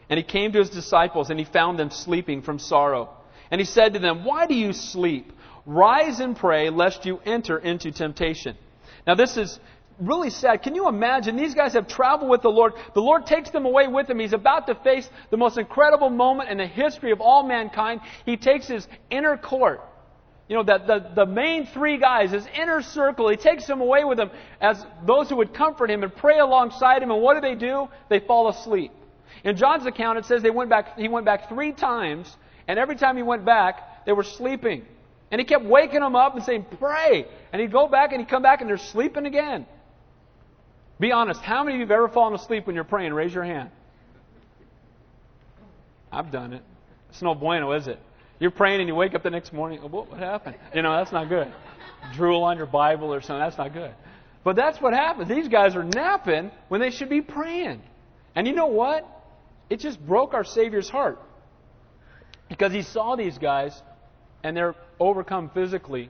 and 0.10 0.18
he 0.18 0.24
came 0.24 0.52
to 0.54 0.60
his 0.60 0.70
disciples, 0.70 1.32
and 1.32 1.40
he 1.40 1.46
found 1.46 1.80
them 1.80 1.90
sleeping 1.90 2.44
from 2.44 2.60
sorrow. 2.60 3.10
And 3.52 3.60
he 3.60 3.66
said 3.66 3.94
to 3.94 4.00
them, 4.00 4.24
Why 4.26 4.46
do 4.46 4.54
you 4.54 4.74
sleep? 4.74 5.34
Rise 5.70 6.20
and 6.20 6.36
pray, 6.36 6.72
lest 6.72 7.06
you 7.06 7.20
enter 7.28 7.60
into 7.60 7.92
temptation. 7.92 8.58
Now, 9.06 9.14
this 9.14 9.38
is 9.38 9.60
really 10.00 10.32
sad. 10.32 10.64
Can 10.64 10.74
you 10.74 10.88
imagine? 10.88 11.38
These 11.38 11.54
guys 11.54 11.74
have 11.74 11.88
traveled 11.88 12.28
with 12.28 12.42
the 12.42 12.50
Lord. 12.50 12.74
The 12.96 13.02
Lord 13.02 13.28
takes 13.28 13.52
them 13.52 13.68
away 13.68 13.88
with 13.88 14.10
him. 14.10 14.18
He's 14.18 14.34
about 14.34 14.66
to 14.66 14.74
face 14.74 15.08
the 15.30 15.38
most 15.38 15.60
incredible 15.60 16.10
moment 16.10 16.50
in 16.50 16.58
the 16.58 16.66
history 16.66 17.12
of 17.12 17.22
all 17.22 17.44
mankind. 17.44 18.02
He 18.26 18.36
takes 18.36 18.66
his 18.66 18.88
inner 19.12 19.38
court. 19.38 19.82
You 20.48 20.56
know, 20.56 20.64
the, 20.64 20.80
the, 20.80 21.12
the 21.14 21.26
main 21.28 21.68
three 21.68 22.00
guys, 22.00 22.32
his 22.32 22.48
inner 22.60 22.82
circle, 22.82 23.30
he 23.30 23.38
takes 23.38 23.68
them 23.68 23.80
away 23.80 24.04
with 24.06 24.20
him 24.20 24.32
as 24.60 24.84
those 25.06 25.30
who 25.30 25.36
would 25.36 25.54
comfort 25.54 25.92
him 25.92 26.02
and 26.02 26.16
pray 26.16 26.40
alongside 26.40 27.04
him. 27.04 27.12
And 27.12 27.22
what 27.22 27.36
do 27.36 27.42
they 27.42 27.54
do? 27.54 27.90
They 28.10 28.22
fall 28.22 28.50
asleep. 28.50 28.92
In 29.44 29.56
John's 29.56 29.86
account, 29.86 30.18
it 30.18 30.26
says 30.26 30.42
they 30.42 30.50
went 30.50 30.72
back, 30.72 30.98
he 30.98 31.08
went 31.08 31.28
back 31.28 31.48
three 31.48 31.74
times, 31.74 32.36
and 32.68 32.80
every 32.80 32.96
time 32.96 33.18
he 33.18 33.22
went 33.22 33.46
back, 33.46 34.06
they 34.08 34.14
were 34.14 34.24
sleeping. 34.24 34.88
And 35.32 35.40
he 35.40 35.46
kept 35.46 35.66
waking 35.66 36.00
them 36.00 36.16
up 36.16 36.36
and 36.36 36.44
saying, 36.44 36.66
Pray. 36.80 37.26
And 37.52 37.62
he'd 37.62 37.72
go 37.72 37.88
back 37.88 38.12
and 38.12 38.22
he'd 38.22 38.30
come 38.30 38.42
back 38.42 38.62
and 38.62 38.70
they're 38.70 38.78
sleeping 38.78 39.26
again. 39.26 39.66
Be 41.00 41.12
honest, 41.12 41.42
how 41.42 41.64
many 41.64 41.76
of 41.76 41.80
you 41.80 41.86
have 41.86 41.92
ever 41.92 42.10
fallen 42.10 42.34
asleep 42.34 42.68
when 42.68 42.76
you're 42.76 42.84
praying? 42.84 43.14
Raise 43.14 43.34
your 43.34 43.44
hand. 43.44 43.70
I've 46.12 46.32
done 46.32 46.54
it. 46.54 46.64
It's 47.10 47.22
no 47.22 47.36
bueno, 47.36 47.72
is 47.72 47.88
it? 47.88 48.00
You're 48.40 48.52
praying 48.52 48.80
and 48.80 48.88
you 48.88 48.96
wake 48.96 49.16
up 49.16 49.24
the 49.24 49.30
next 49.30 49.54
morning, 49.54 49.82
what, 49.82 50.10
what 50.10 50.20
happened? 50.20 50.56
You 50.74 50.82
know, 50.82 50.96
that's 50.96 51.12
not 51.12 51.30
good. 51.30 51.52
Drool 52.14 52.44
on 52.44 52.58
your 52.58 52.66
Bible 52.66 53.14
or 53.14 53.22
something, 53.22 53.40
that's 53.40 53.58
not 53.58 53.74
good. 53.74 53.94
But 54.44 54.56
that's 54.56 54.80
what 54.82 54.94
happens. 54.94 55.28
These 55.28 55.50
guys 55.50 55.76
are 55.76 55.84
napping 55.84 56.52
when 56.70 56.80
they 56.82 56.92
should 56.92 57.10
be 57.10 57.22
praying. 57.22 57.82
And 58.36 58.48
you 58.48 58.54
know 58.54 58.68
what? 58.68 59.06
It 59.70 59.80
just 59.80 60.04
broke 60.06 60.34
our 60.34 60.44
Savior's 60.44 60.90
heart. 60.90 61.20
Because 62.48 62.72
he 62.72 62.82
saw 62.82 63.16
these 63.16 63.38
guys 63.38 63.80
and 64.44 64.56
they're 64.56 64.76
overcome 65.00 65.50
physically, 65.54 66.10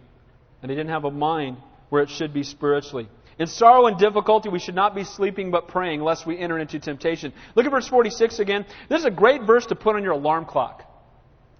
and 0.61 0.69
they 0.69 0.75
didn't 0.75 0.91
have 0.91 1.05
a 1.05 1.11
mind 1.11 1.57
where 1.89 2.01
it 2.01 2.09
should 2.09 2.33
be 2.33 2.43
spiritually. 2.43 3.07
In 3.37 3.47
sorrow 3.47 3.87
and 3.87 3.97
difficulty, 3.97 4.49
we 4.49 4.59
should 4.59 4.75
not 4.75 4.93
be 4.93 5.05
sleeping 5.05 5.49
but 5.49 5.69
praying, 5.69 6.01
lest 6.01 6.25
we 6.25 6.37
enter 6.37 6.59
into 6.59 6.77
temptation. 6.79 7.31
Look 7.55 7.65
at 7.65 7.71
verse 7.71 7.87
46 7.87 8.39
again. 8.39 8.65
This 8.89 8.99
is 8.99 9.05
a 9.05 9.11
great 9.11 9.43
verse 9.43 9.65
to 9.67 9.75
put 9.75 9.95
on 9.95 10.03
your 10.03 10.11
alarm 10.11 10.45
clock. 10.45 10.83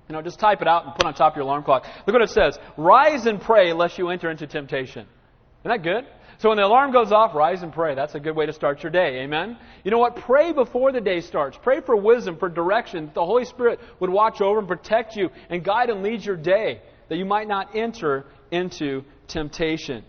You 0.09 0.13
know, 0.13 0.21
just 0.21 0.39
type 0.39 0.61
it 0.61 0.67
out 0.67 0.85
and 0.85 0.95
put 0.95 1.05
on 1.05 1.13
top 1.13 1.33
of 1.33 1.37
your 1.37 1.45
alarm 1.45 1.63
clock. 1.63 1.85
Look 2.05 2.13
what 2.13 2.21
it 2.21 2.31
says. 2.31 2.57
Rise 2.77 3.27
and 3.27 3.39
pray 3.39 3.71
lest 3.73 3.97
you 3.97 4.09
enter 4.09 4.29
into 4.29 4.45
temptation. 4.47 5.05
Isn't 5.61 5.71
that 5.71 5.83
good? 5.83 6.05
So 6.39 6.49
when 6.49 6.57
the 6.57 6.65
alarm 6.65 6.91
goes 6.91 7.11
off, 7.11 7.35
rise 7.35 7.63
and 7.63 7.71
pray. 7.71 7.95
That's 7.95 8.15
a 8.15 8.19
good 8.19 8.35
way 8.35 8.45
to 8.45 8.53
start 8.53 8.81
your 8.81 8.91
day. 8.91 9.19
Amen? 9.23 9.57
You 9.83 9.91
know 9.91 9.99
what? 9.99 10.15
Pray 10.15 10.51
before 10.51 10.91
the 10.91 11.01
day 11.01 11.19
starts. 11.19 11.57
Pray 11.61 11.81
for 11.81 11.95
wisdom, 11.95 12.37
for 12.37 12.49
direction. 12.49 13.05
That 13.05 13.13
the 13.13 13.25
Holy 13.25 13.45
Spirit 13.45 13.79
would 13.99 14.09
watch 14.09 14.41
over 14.41 14.59
and 14.59 14.67
protect 14.67 15.15
you 15.15 15.29
and 15.49 15.63
guide 15.63 15.89
and 15.89 16.01
lead 16.01 16.23
your 16.23 16.37
day. 16.37 16.81
That 17.09 17.17
you 17.17 17.25
might 17.25 17.47
not 17.47 17.75
enter 17.75 18.25
into 18.51 19.03
temptation. 19.27 20.03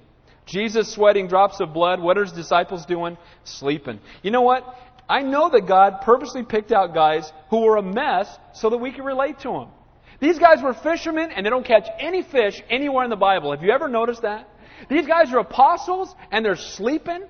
Jesus 0.46 0.92
sweating 0.92 1.28
drops 1.28 1.60
of 1.60 1.72
blood. 1.72 2.00
What 2.00 2.18
are 2.18 2.24
his 2.24 2.32
disciples 2.32 2.84
doing? 2.84 3.16
Sleeping. 3.44 4.00
You 4.22 4.30
know 4.30 4.42
what? 4.42 4.64
I 5.08 5.22
know 5.22 5.48
that 5.50 5.66
God 5.66 6.02
purposely 6.02 6.44
picked 6.44 6.72
out 6.72 6.94
guys 6.94 7.32
who 7.50 7.62
were 7.62 7.76
a 7.76 7.82
mess 7.82 8.28
so 8.52 8.70
that 8.70 8.78
we 8.78 8.92
could 8.92 9.04
relate 9.04 9.40
to 9.40 9.50
them. 9.50 9.68
These 10.20 10.38
guys 10.38 10.62
were 10.62 10.74
fishermen 10.74 11.30
and 11.30 11.44
they 11.44 11.50
don't 11.50 11.66
catch 11.66 11.88
any 11.98 12.22
fish 12.22 12.62
anywhere 12.68 13.04
in 13.04 13.10
the 13.10 13.16
Bible. 13.16 13.52
Have 13.52 13.62
you 13.62 13.70
ever 13.70 13.88
noticed 13.88 14.22
that? 14.22 14.48
These 14.88 15.06
guys 15.06 15.32
are 15.32 15.38
apostles 15.38 16.14
and 16.30 16.44
they're 16.44 16.56
sleeping. 16.56 17.24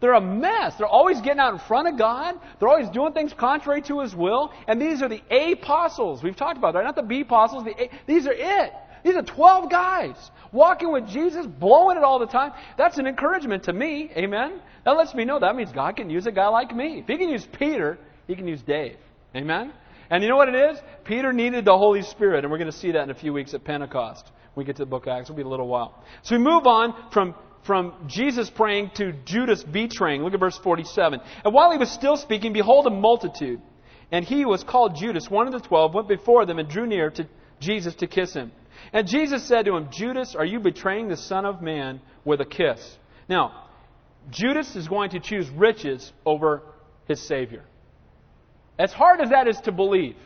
They're 0.00 0.14
a 0.14 0.20
mess. 0.20 0.74
They're 0.76 0.86
always 0.86 1.20
getting 1.20 1.40
out 1.40 1.54
in 1.54 1.58
front 1.60 1.88
of 1.88 1.98
God. 1.98 2.34
They're 2.58 2.68
always 2.68 2.90
doing 2.90 3.12
things 3.12 3.32
contrary 3.32 3.80
to 3.82 4.00
His 4.00 4.14
will. 4.14 4.52
And 4.68 4.80
these 4.80 5.02
are 5.02 5.08
the 5.08 5.22
apostles. 5.30 6.22
We've 6.22 6.36
talked 6.36 6.58
about 6.58 6.74
that. 6.74 6.84
Not 6.84 6.96
the 6.96 7.02
B 7.02 7.22
apostles. 7.22 7.64
The 7.64 7.82
A. 7.82 7.90
These 8.06 8.26
are 8.26 8.34
it. 8.34 8.72
These 9.06 9.14
are 9.14 9.22
12 9.22 9.70
guys 9.70 10.16
walking 10.50 10.90
with 10.90 11.06
Jesus, 11.06 11.46
blowing 11.46 11.96
it 11.96 12.02
all 12.02 12.18
the 12.18 12.26
time. 12.26 12.50
That's 12.76 12.98
an 12.98 13.06
encouragement 13.06 13.62
to 13.64 13.72
me. 13.72 14.10
Amen? 14.16 14.60
That 14.84 14.96
lets 14.96 15.14
me 15.14 15.24
know 15.24 15.38
that 15.38 15.54
means 15.54 15.70
God 15.70 15.94
can 15.94 16.10
use 16.10 16.26
a 16.26 16.32
guy 16.32 16.48
like 16.48 16.74
me. 16.74 16.98
If 16.98 17.06
He 17.06 17.16
can 17.16 17.28
use 17.28 17.46
Peter, 17.56 17.98
He 18.26 18.34
can 18.34 18.48
use 18.48 18.62
Dave. 18.62 18.96
Amen? 19.36 19.72
And 20.10 20.24
you 20.24 20.28
know 20.28 20.34
what 20.36 20.48
it 20.48 20.56
is? 20.56 20.78
Peter 21.04 21.32
needed 21.32 21.64
the 21.64 21.78
Holy 21.78 22.02
Spirit, 22.02 22.44
and 22.44 22.50
we're 22.50 22.58
going 22.58 22.70
to 22.70 22.76
see 22.76 22.90
that 22.90 23.04
in 23.04 23.10
a 23.10 23.14
few 23.14 23.32
weeks 23.32 23.54
at 23.54 23.62
Pentecost. 23.62 24.28
When 24.54 24.64
we 24.64 24.66
get 24.66 24.74
to 24.76 24.82
the 24.82 24.90
book 24.90 25.06
of 25.06 25.10
Acts. 25.10 25.30
It'll 25.30 25.36
be 25.36 25.42
a 25.42 25.48
little 25.48 25.68
while. 25.68 26.02
So 26.22 26.36
we 26.36 26.42
move 26.42 26.66
on 26.66 26.92
from, 27.12 27.36
from 27.64 27.94
Jesus 28.08 28.50
praying 28.50 28.90
to 28.96 29.12
Judas 29.24 29.62
betraying. 29.62 30.24
Look 30.24 30.34
at 30.34 30.40
verse 30.40 30.58
47. 30.58 31.20
And 31.44 31.54
while 31.54 31.70
he 31.70 31.78
was 31.78 31.92
still 31.92 32.16
speaking, 32.16 32.52
behold, 32.52 32.88
a 32.88 32.90
multitude. 32.90 33.60
And 34.10 34.24
he 34.24 34.44
was 34.44 34.64
called 34.64 34.96
Judas, 34.96 35.30
one 35.30 35.46
of 35.46 35.52
the 35.52 35.60
twelve, 35.60 35.94
went 35.94 36.08
before 36.08 36.44
them 36.44 36.58
and 36.58 36.68
drew 36.68 36.88
near 36.88 37.10
to 37.10 37.28
Jesus 37.60 37.94
to 37.96 38.08
kiss 38.08 38.34
him. 38.34 38.50
And 38.92 39.06
Jesus 39.06 39.42
said 39.44 39.64
to 39.66 39.76
him, 39.76 39.88
Judas, 39.90 40.34
are 40.34 40.44
you 40.44 40.60
betraying 40.60 41.08
the 41.08 41.16
Son 41.16 41.44
of 41.44 41.62
Man 41.62 42.00
with 42.24 42.40
a 42.40 42.44
kiss? 42.44 42.98
Now, 43.28 43.64
Judas 44.30 44.74
is 44.76 44.88
going 44.88 45.10
to 45.10 45.20
choose 45.20 45.48
riches 45.50 46.12
over 46.24 46.62
his 47.06 47.20
Savior. 47.20 47.64
As 48.78 48.92
hard 48.92 49.20
as 49.20 49.30
that 49.30 49.48
is 49.48 49.60
to 49.62 49.72
believe. 49.72 50.16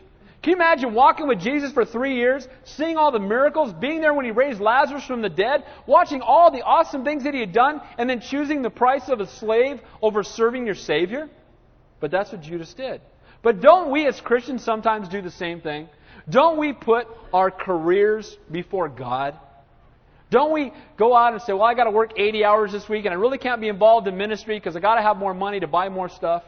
Can 0.41 0.51
you 0.51 0.55
imagine 0.55 0.95
walking 0.95 1.27
with 1.27 1.39
Jesus 1.39 1.71
for 1.71 1.85
three 1.85 2.15
years, 2.15 2.47
seeing 2.63 2.97
all 2.97 3.11
the 3.11 3.19
miracles, 3.19 3.73
being 3.73 4.01
there 4.01 4.13
when 4.13 4.25
he 4.25 4.31
raised 4.31 4.59
Lazarus 4.59 5.05
from 5.05 5.21
the 5.21 5.29
dead, 5.29 5.63
watching 5.85 6.21
all 6.21 6.49
the 6.49 6.63
awesome 6.63 7.03
things 7.03 7.25
that 7.25 7.35
he 7.35 7.39
had 7.39 7.53
done, 7.53 7.79
and 7.99 8.09
then 8.09 8.21
choosing 8.21 8.63
the 8.63 8.71
price 8.71 9.07
of 9.07 9.19
a 9.19 9.27
slave 9.27 9.79
over 10.01 10.23
serving 10.23 10.65
your 10.65 10.75
Savior? 10.75 11.29
But 11.99 12.09
that's 12.09 12.31
what 12.31 12.41
Judas 12.41 12.73
did. 12.73 13.01
But 13.43 13.61
don't 13.61 13.91
we 13.91 14.07
as 14.07 14.19
Christians 14.19 14.63
sometimes 14.63 15.07
do 15.09 15.21
the 15.21 15.31
same 15.31 15.61
thing? 15.61 15.89
Don't 16.29 16.57
we 16.57 16.73
put 16.73 17.07
our 17.33 17.51
careers 17.51 18.37
before 18.49 18.89
God? 18.89 19.37
Don't 20.29 20.53
we 20.53 20.71
go 20.97 21.15
out 21.15 21.33
and 21.33 21.41
say, 21.41 21.51
well, 21.51 21.63
I 21.63 21.73
got 21.73 21.83
to 21.83 21.91
work 21.91 22.13
80 22.17 22.45
hours 22.45 22.71
this 22.71 22.87
week 22.87 23.05
and 23.05 23.13
I 23.13 23.17
really 23.17 23.37
can't 23.37 23.59
be 23.59 23.67
involved 23.67 24.07
in 24.07 24.17
ministry 24.17 24.57
because 24.57 24.75
I 24.77 24.79
got 24.79 24.95
to 24.95 25.01
have 25.01 25.17
more 25.17 25.33
money 25.33 25.59
to 25.59 25.67
buy 25.67 25.89
more 25.89 26.07
stuff? 26.07 26.43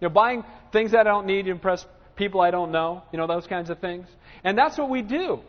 You 0.00 0.08
know, 0.08 0.14
buying 0.14 0.42
things 0.72 0.92
that 0.92 1.00
I 1.00 1.10
don't 1.10 1.26
need 1.26 1.44
to 1.44 1.50
impress 1.50 1.84
people 2.16 2.40
I 2.40 2.50
don't 2.50 2.72
know, 2.72 3.02
you 3.12 3.18
know, 3.18 3.26
those 3.26 3.46
kinds 3.46 3.68
of 3.68 3.78
things. 3.78 4.06
And 4.42 4.56
that's 4.56 4.78
what 4.78 4.88
we 4.88 5.02
do. 5.02 5.40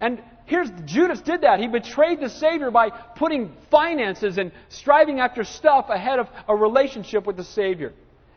And 0.00 0.22
here's 0.46 0.70
Judas 0.86 1.20
did 1.20 1.42
that. 1.42 1.60
He 1.60 1.68
betrayed 1.68 2.20
the 2.20 2.30
Savior 2.30 2.70
by 2.70 2.90
putting 2.90 3.52
finances 3.70 4.38
and 4.38 4.50
striving 4.70 5.20
after 5.20 5.44
stuff 5.44 5.86
ahead 5.90 6.18
of 6.18 6.28
a 6.48 6.56
relationship 6.56 7.26
with 7.26 7.36
the 7.36 7.44
Savior. 7.44 7.92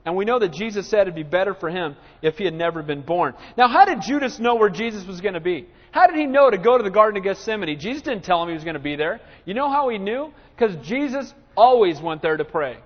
And 0.08 0.16
we 0.16 0.24
know 0.24 0.40
that 0.40 0.54
Jesus 0.54 0.88
said 0.88 1.02
it'd 1.02 1.16
be 1.16 1.24
better 1.24 1.54
for 1.54 1.70
him 1.70 1.98
if 2.22 2.38
he 2.38 2.46
had 2.46 2.54
never 2.54 2.82
been 2.82 3.02
born. 3.02 3.34
Now, 3.58 3.68
how 3.68 3.84
did 3.84 4.00
Judas 4.02 4.40
know 4.40 4.56
where 4.56 4.70
Jesus 4.70 5.06
was 5.06 5.20
going 5.20 5.34
to 5.34 5.42
be? 5.42 5.68
How 5.92 6.08
did 6.08 6.16
he 6.16 6.26
know 6.26 6.50
to 6.50 6.58
go 6.58 6.78
to 6.78 6.84
the 6.84 6.90
Garden 6.90 7.18
of 7.18 7.26
Gethsemane? 7.26 7.78
Jesus 7.78 8.04
didn't 8.04 8.24
tell 8.24 8.42
him 8.42 8.48
he 8.48 8.54
was 8.54 8.64
going 8.64 8.76
to 8.76 8.80
be 8.80 8.96
there. 8.96 9.20
You 9.44 9.54
know 9.54 9.70
how 9.70 9.90
he 9.90 9.98
knew? 9.98 10.32
Because 10.56 10.78
Jesus 10.88 11.34
always 11.58 12.00
went 12.00 12.22
there 12.22 12.38
to 12.38 12.46
pray. 12.46 12.78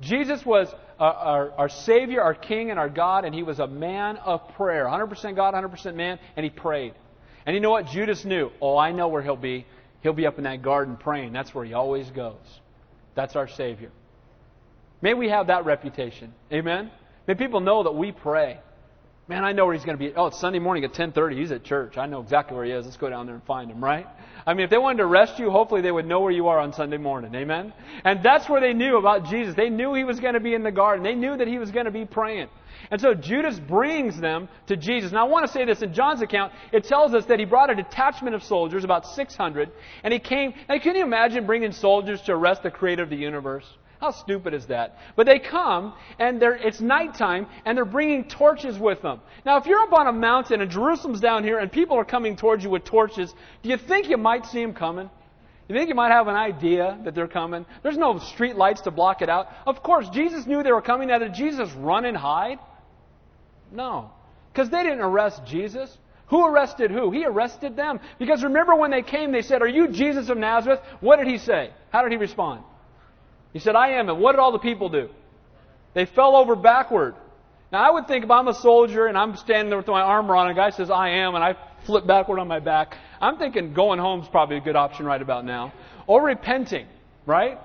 Jesus 0.00 0.44
was 0.44 0.66
our, 0.98 1.12
our, 1.14 1.52
our, 1.52 1.68
Savior, 1.68 2.20
our 2.20 2.34
King, 2.34 2.70
and 2.70 2.78
our 2.80 2.88
God, 2.88 3.24
and 3.24 3.32
he 3.32 3.44
was 3.44 3.60
a 3.60 3.68
man 3.68 4.16
of 4.16 4.40
prayer. 4.56 4.86
100% 4.86 5.36
God, 5.36 5.54
100% 5.54 5.94
man, 5.94 6.18
and 6.36 6.42
he 6.42 6.50
prayed. 6.50 6.94
And 7.46 7.54
you 7.54 7.60
know 7.60 7.70
what? 7.70 7.86
Judas 7.86 8.24
knew. 8.24 8.50
Oh, 8.60 8.76
I 8.76 8.90
know 8.90 9.06
where 9.06 9.22
he'll 9.22 9.36
be. 9.36 9.64
He'll 10.02 10.12
be 10.12 10.26
up 10.26 10.38
in 10.38 10.44
that 10.44 10.62
garden 10.62 10.96
praying. 10.96 11.32
That's 11.32 11.54
where 11.54 11.64
he 11.64 11.72
always 11.72 12.10
goes. 12.10 12.34
That's 13.14 13.36
our 13.36 13.46
Savior. 13.46 13.92
May 15.04 15.12
we 15.12 15.28
have 15.28 15.48
that 15.48 15.66
reputation. 15.66 16.32
Amen? 16.50 16.90
May 17.28 17.34
people 17.34 17.60
know 17.60 17.82
that 17.82 17.94
we 17.94 18.10
pray. 18.10 18.58
Man, 19.28 19.44
I 19.44 19.52
know 19.52 19.66
where 19.66 19.74
he's 19.74 19.84
going 19.84 19.98
to 19.98 20.02
be. 20.02 20.14
Oh, 20.16 20.28
it's 20.28 20.40
Sunday 20.40 20.58
morning 20.58 20.82
at 20.82 20.94
10:30. 20.94 21.38
He's 21.38 21.52
at 21.52 21.62
church. 21.62 21.98
I 21.98 22.06
know 22.06 22.22
exactly 22.22 22.56
where 22.56 22.64
he 22.64 22.72
is. 22.72 22.86
Let's 22.86 22.96
go 22.96 23.10
down 23.10 23.26
there 23.26 23.34
and 23.34 23.44
find 23.44 23.70
him, 23.70 23.84
right? 23.84 24.06
I 24.46 24.54
mean, 24.54 24.64
if 24.64 24.70
they 24.70 24.78
wanted 24.78 24.98
to 24.98 25.04
arrest 25.04 25.38
you, 25.38 25.50
hopefully 25.50 25.82
they 25.82 25.92
would 25.92 26.06
know 26.06 26.20
where 26.20 26.32
you 26.32 26.48
are 26.48 26.58
on 26.58 26.72
Sunday 26.72 26.96
morning. 26.96 27.34
Amen? 27.34 27.74
And 28.02 28.22
that's 28.22 28.48
where 28.48 28.62
they 28.62 28.72
knew 28.72 28.96
about 28.96 29.26
Jesus. 29.26 29.54
They 29.54 29.68
knew 29.68 29.92
he 29.92 30.04
was 30.04 30.20
going 30.20 30.34
to 30.34 30.40
be 30.40 30.54
in 30.54 30.62
the 30.62 30.72
garden. 30.72 31.04
They 31.04 31.14
knew 31.14 31.36
that 31.36 31.48
he 31.48 31.58
was 31.58 31.70
going 31.70 31.84
to 31.84 31.92
be 31.92 32.06
praying. 32.06 32.48
And 32.90 32.98
so 32.98 33.12
Judas 33.12 33.60
brings 33.60 34.18
them 34.18 34.48
to 34.68 34.76
Jesus. 34.76 35.12
Now 35.12 35.26
I 35.26 35.28
want 35.28 35.46
to 35.46 35.52
say 35.52 35.66
this 35.66 35.82
in 35.82 35.92
John's 35.92 36.22
account, 36.22 36.54
it 36.72 36.84
tells 36.84 37.12
us 37.12 37.26
that 37.26 37.38
he 37.38 37.44
brought 37.44 37.68
a 37.68 37.74
detachment 37.74 38.34
of 38.34 38.42
soldiers, 38.42 38.84
about 38.84 39.06
600, 39.06 39.70
and 40.02 40.14
he 40.14 40.18
came. 40.18 40.54
Now 40.66 40.78
can 40.78 40.96
you 40.96 41.02
imagine 41.02 41.44
bringing 41.44 41.72
soldiers 41.72 42.22
to 42.22 42.32
arrest 42.32 42.62
the 42.62 42.70
creator 42.70 43.02
of 43.02 43.10
the 43.10 43.16
universe? 43.16 43.66
How 44.00 44.10
stupid 44.10 44.54
is 44.54 44.66
that? 44.66 44.98
But 45.16 45.26
they 45.26 45.38
come, 45.38 45.94
and 46.18 46.42
it's 46.42 46.80
nighttime, 46.80 47.46
and 47.64 47.76
they're 47.76 47.84
bringing 47.84 48.24
torches 48.24 48.78
with 48.78 49.02
them. 49.02 49.20
Now, 49.46 49.56
if 49.56 49.66
you're 49.66 49.80
up 49.80 49.92
on 49.92 50.06
a 50.06 50.12
mountain 50.12 50.60
and 50.60 50.70
Jerusalem's 50.70 51.20
down 51.20 51.44
here, 51.44 51.58
and 51.58 51.70
people 51.70 51.96
are 51.96 52.04
coming 52.04 52.36
towards 52.36 52.64
you 52.64 52.70
with 52.70 52.84
torches, 52.84 53.32
do 53.62 53.70
you 53.70 53.76
think 53.76 54.08
you 54.08 54.16
might 54.16 54.46
see 54.46 54.60
them 54.60 54.74
coming? 54.74 55.08
Do 55.66 55.72
you 55.72 55.80
think 55.80 55.88
you 55.88 55.94
might 55.94 56.10
have 56.10 56.28
an 56.28 56.36
idea 56.36 56.98
that 57.04 57.14
they're 57.14 57.26
coming? 57.26 57.64
There's 57.82 57.96
no 57.96 58.18
street 58.18 58.56
lights 58.56 58.82
to 58.82 58.90
block 58.90 59.22
it 59.22 59.30
out. 59.30 59.48
Of 59.66 59.82
course, 59.82 60.08
Jesus 60.10 60.46
knew 60.46 60.62
they 60.62 60.72
were 60.72 60.82
coming. 60.82 61.08
Now, 61.08 61.18
did 61.18 61.32
Jesus 61.32 61.72
run 61.72 62.04
and 62.04 62.16
hide? 62.16 62.58
No. 63.72 64.10
Because 64.52 64.68
they 64.68 64.82
didn't 64.82 65.00
arrest 65.00 65.40
Jesus. 65.46 65.96
Who 66.26 66.46
arrested 66.46 66.90
who? 66.90 67.10
He 67.10 67.24
arrested 67.24 67.76
them. 67.76 68.00
Because 68.18 68.44
remember 68.44 68.74
when 68.74 68.90
they 68.90 69.02
came, 69.02 69.32
they 69.32 69.42
said, 69.42 69.62
Are 69.62 69.68
you 69.68 69.88
Jesus 69.88 70.28
of 70.28 70.36
Nazareth? 70.36 70.80
What 71.00 71.16
did 71.16 71.28
he 71.28 71.38
say? 71.38 71.70
How 71.90 72.02
did 72.02 72.12
he 72.12 72.18
respond? 72.18 72.62
He 73.54 73.60
said, 73.60 73.76
I 73.76 73.92
am. 73.92 74.10
And 74.10 74.18
what 74.18 74.32
did 74.32 74.40
all 74.40 74.52
the 74.52 74.58
people 74.58 74.90
do? 74.90 75.08
They 75.94 76.04
fell 76.04 76.36
over 76.36 76.56
backward. 76.56 77.14
Now, 77.72 77.88
I 77.88 77.90
would 77.90 78.06
think 78.06 78.24
if 78.24 78.30
I'm 78.30 78.48
a 78.48 78.54
soldier 78.54 79.06
and 79.06 79.16
I'm 79.16 79.36
standing 79.36 79.70
there 79.70 79.78
with 79.78 79.86
my 79.86 80.02
armor 80.02 80.36
on, 80.36 80.48
and 80.48 80.58
a 80.58 80.60
guy 80.60 80.70
says, 80.70 80.90
I 80.90 81.08
am, 81.08 81.34
and 81.34 81.42
I 81.42 81.56
flip 81.86 82.06
backward 82.06 82.40
on 82.40 82.48
my 82.48 82.60
back, 82.60 82.96
I'm 83.20 83.38
thinking 83.38 83.72
going 83.72 83.98
home 83.98 84.20
is 84.20 84.28
probably 84.28 84.58
a 84.58 84.60
good 84.60 84.76
option 84.76 85.06
right 85.06 85.22
about 85.22 85.44
now. 85.44 85.72
Or 86.06 86.22
repenting, 86.22 86.86
right? 87.26 87.58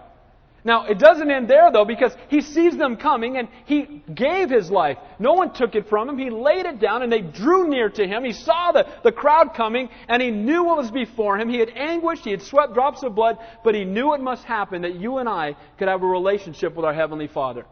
Now, 0.66 0.86
it 0.86 1.00
doesn't 1.00 1.32
end 1.32 1.50
there, 1.50 1.72
though, 1.72 1.86
because 1.86 2.14
he 2.28 2.42
sees 2.42 2.78
them 2.78 2.98
coming 2.98 3.38
and 3.38 3.48
he 3.66 4.04
gave 4.14 4.50
his 4.50 4.70
life. 4.70 4.98
No 5.18 5.34
one 5.34 5.54
took 5.54 5.76
it 5.76 5.88
from 5.88 6.10
him. 6.10 6.18
He 6.18 6.30
laid 6.30 6.66
it 6.66 6.80
down 6.80 7.02
and 7.02 7.12
they 7.12 7.22
drew 7.22 7.70
near 7.70 7.90
to 7.90 8.06
him. 8.06 8.26
He 8.26 8.34
saw 8.34 8.72
the, 8.74 8.86
the 9.04 9.12
crowd 9.12 9.54
coming 9.56 9.90
and 10.10 10.22
he 10.22 10.32
knew 10.32 10.66
what 10.66 10.78
was 10.78 10.92
before 10.92 11.38
him. 11.38 11.50
He 11.50 11.60
had 11.60 11.70
anguished, 11.70 12.26
he 12.26 12.32
had 12.32 12.42
sweat 12.42 12.74
drops 12.74 13.04
of 13.04 13.16
blood, 13.16 13.38
but 13.64 13.74
he 13.74 13.86
knew 13.86 14.14
it 14.14 14.22
must 14.22 14.44
happen 14.44 14.82
that 14.82 14.96
you 14.96 15.18
and 15.18 15.30
I 15.30 15.56
could 15.78 15.88
have 15.88 16.04
a 16.04 16.08
relationship 16.08 16.76
with 16.76 16.86
our 16.86 16.94
Heavenly 16.94 17.28
Father. 17.28 17.66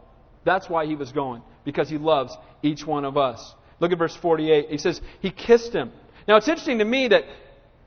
That's 0.44 0.68
why 0.70 0.86
he 0.86 0.94
was 0.94 1.12
going, 1.12 1.42
because 1.64 1.90
he 1.90 1.98
loves 1.98 2.34
each 2.62 2.86
one 2.86 3.04
of 3.04 3.18
us. 3.18 3.54
Look 3.80 3.92
at 3.92 3.98
verse 3.98 4.16
48. 4.16 4.70
He 4.70 4.78
says, 4.78 5.00
He 5.20 5.30
kissed 5.30 5.72
him. 5.72 5.92
Now, 6.26 6.36
it's 6.36 6.48
interesting 6.48 6.78
to 6.78 6.84
me 6.84 7.08
that 7.08 7.24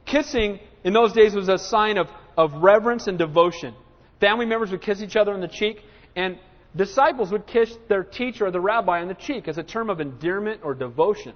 kissing 0.05 0.59
in 0.83 0.93
those 0.93 1.13
days 1.13 1.33
was 1.33 1.49
a 1.49 1.57
sign 1.57 1.97
of, 1.97 2.07
of 2.37 2.53
reverence 2.53 3.07
and 3.07 3.17
devotion. 3.17 3.73
Family 4.21 4.45
members 4.45 4.71
would 4.71 4.81
kiss 4.81 5.01
each 5.01 5.17
other 5.17 5.33
on 5.33 5.41
the 5.41 5.49
cheek, 5.49 5.81
and 6.15 6.37
disciples 6.75 7.31
would 7.31 7.45
kiss 7.47 7.75
their 7.89 8.03
teacher 8.03 8.45
or 8.45 8.51
the 8.51 8.61
rabbi 8.61 9.01
on 9.01 9.09
the 9.09 9.13
cheek 9.15 9.49
as 9.49 9.57
a 9.57 9.63
term 9.63 9.89
of 9.89 9.99
endearment 9.99 10.61
or 10.63 10.73
devotion. 10.73 11.33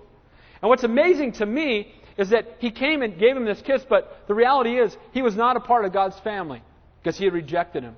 And 0.62 0.70
what's 0.70 0.84
amazing 0.84 1.34
to 1.34 1.46
me 1.46 1.94
is 2.18 2.30
that 2.30 2.46
he 2.60 2.72
came 2.72 3.02
and 3.02 3.20
gave 3.20 3.36
him 3.36 3.44
this 3.44 3.62
kiss, 3.62 3.86
but 3.88 4.24
the 4.28 4.34
reality 4.34 4.80
is 4.80 4.96
he 5.12 5.22
was 5.22 5.36
not 5.36 5.58
a 5.58 5.60
part 5.60 5.84
of 5.84 5.92
God's 5.92 6.18
family 6.20 6.62
because 7.02 7.18
he 7.18 7.26
had 7.26 7.34
rejected 7.34 7.84
him. 7.84 7.96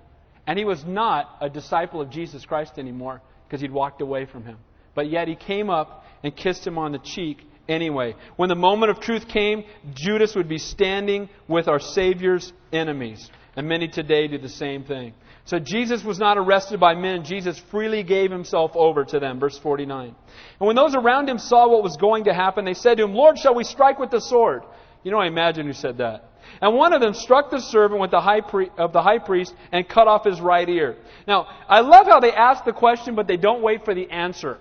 And 0.48 0.58
he 0.58 0.66
was 0.66 0.84
not 0.86 1.38
a 1.42 1.50
disciple 1.50 2.02
of 2.02 2.10
Jesus 2.10 2.46
Christ 2.46 2.80
anymore 2.80 3.22
because 3.46 3.62
he'd 3.62 3.72
walked 3.72 4.02
away 4.02 4.26
from 4.26 4.46
him. 4.46 4.58
But 4.96 5.10
yet 5.10 5.28
he 5.28 5.36
came 5.36 5.70
up 5.70 6.06
and 6.24 6.36
kissed 6.36 6.66
him 6.66 6.78
on 6.78 6.94
the 6.94 7.00
cheek 7.00 7.46
anyway. 7.68 8.16
When 8.38 8.50
the 8.50 8.56
moment 8.56 8.90
of 8.90 9.00
truth 9.00 9.28
came, 9.28 9.66
Judas 9.94 10.34
would 10.36 10.48
be 10.48 10.58
standing 10.58 11.30
with 11.48 11.68
our 11.68 11.80
Savior's 11.80 12.52
enemies. 12.72 13.30
And 13.58 13.68
many 13.68 13.88
today 13.88 14.28
do 14.28 14.38
the 14.38 14.48
same 14.48 14.84
thing. 14.84 15.16
So 15.46 15.58
Jesus 15.58 16.04
was 16.04 16.20
not 16.20 16.38
arrested 16.38 16.80
by 16.80 16.94
men. 16.94 17.24
Jesus 17.24 17.58
freely 17.58 18.04
gave 18.04 18.30
himself 18.30 18.72
over 18.76 19.04
to 19.06 19.20
them. 19.20 19.40
Verse 19.40 19.58
49. 19.58 20.16
And 20.60 20.68
when 20.68 20.76
those 20.76 20.94
around 20.94 21.28
him 21.28 21.40
saw 21.40 21.68
what 21.68 21.82
was 21.82 21.98
going 21.98 22.26
to 22.26 22.34
happen, 22.34 22.66
they 22.66 22.76
said 22.76 22.98
to 22.98 23.04
him, 23.04 23.16
Lord, 23.16 23.40
shall 23.40 23.56
we 23.56 23.64
strike 23.64 23.98
with 23.98 24.12
the 24.12 24.22
sword? 24.22 24.62
You 25.04 25.10
know, 25.10 25.18
I 25.18 25.26
imagine 25.26 25.66
who 25.66 25.74
said 25.74 25.98
that. 25.98 26.30
And 26.62 26.76
one 26.76 26.94
of 26.94 27.02
them 27.02 27.16
struck 27.16 27.50
the 27.50 27.60
servant 27.60 28.00
with 28.00 28.12
the 28.12 28.22
high 28.22 28.42
pri- 28.42 28.70
of 28.78 28.94
the 28.94 29.02
high 29.02 29.20
priest 29.20 29.56
and 29.72 29.90
cut 29.90 30.08
off 30.08 30.24
his 30.24 30.40
right 30.40 30.68
ear. 30.70 30.98
Now, 31.28 31.48
I 31.68 31.82
love 31.82 32.06
how 32.06 32.20
they 32.20 32.32
ask 32.32 32.64
the 32.64 32.74
question, 32.74 33.16
but 33.16 33.28
they 33.28 33.38
don't 33.38 33.64
wait 33.64 33.86
for 33.86 33.96
the 33.96 34.10
answer. 34.12 34.60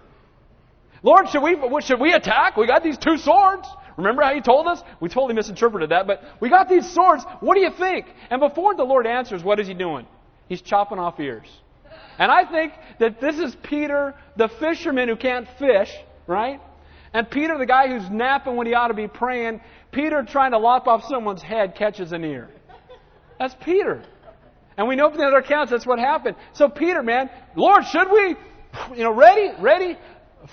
Lord, 1.02 1.28
should 1.28 1.42
we, 1.42 1.56
should 1.82 2.00
we 2.00 2.14
attack? 2.14 2.56
We 2.56 2.66
got 2.66 2.82
these 2.82 2.98
two 2.98 3.18
swords. 3.18 3.68
Remember 3.96 4.22
how 4.22 4.35
he 4.35 4.40
told 4.40 4.66
us? 4.66 4.82
We 5.00 5.09
totally 5.09 5.35
misinterpreted 5.35 5.90
that, 5.90 6.06
but 6.06 6.22
we 6.40 6.48
got 6.48 6.68
these 6.68 6.88
swords. 6.92 7.24
What 7.40 7.54
do 7.54 7.61
you 7.61 7.70
think? 7.70 8.06
And 8.30 8.40
before 8.40 8.74
the 8.74 8.85
Lord 8.85 9.06
answers, 9.06 9.42
what 9.42 9.59
is 9.59 9.66
he 9.66 9.74
doing? 9.74 10.06
He's 10.48 10.61
chopping 10.61 10.98
off 10.98 11.18
ears. 11.18 11.48
And 12.18 12.30
I 12.30 12.44
think 12.44 12.72
that 12.98 13.20
this 13.20 13.38
is 13.38 13.56
Peter, 13.62 14.14
the 14.37 14.48
fisherman 14.48 15.09
who 15.09 15.16
can't 15.16 15.48
fish, 15.59 15.92
right? 16.26 16.61
And 17.12 17.30
Peter, 17.30 17.56
the 17.56 17.66
guy 17.66 17.88
who's 17.88 18.09
napping 18.11 18.56
when 18.56 18.66
he 18.66 18.74
ought 18.74 18.88
to 18.88 18.94
be 18.94 19.09
praying. 19.09 19.61
Peter 19.92 20.22
trying 20.22 20.50
to 20.50 20.59
lop 20.59 20.87
off 20.87 21.04
someone's 21.04 21.42
head 21.42 21.74
catches 21.74 22.12
an 22.12 22.24
ear. 22.24 22.50
That's 23.38 23.54
Peter. 23.64 24.02
And 24.76 24.88
we 24.88 24.96
know 24.96 25.09
from 25.09 25.18
the 25.18 25.24
other 25.24 25.38
accounts 25.38 25.70
that's 25.70 25.87
what 25.87 25.98
happened. 25.98 26.37
So 26.52 26.68
Peter, 26.68 27.02
man, 27.02 27.30
Lord, 27.54 27.87
should 27.87 28.11
we? 28.11 28.37
You 28.94 29.04
know, 29.04 29.12
ready? 29.12 29.50
Ready? 29.59 29.96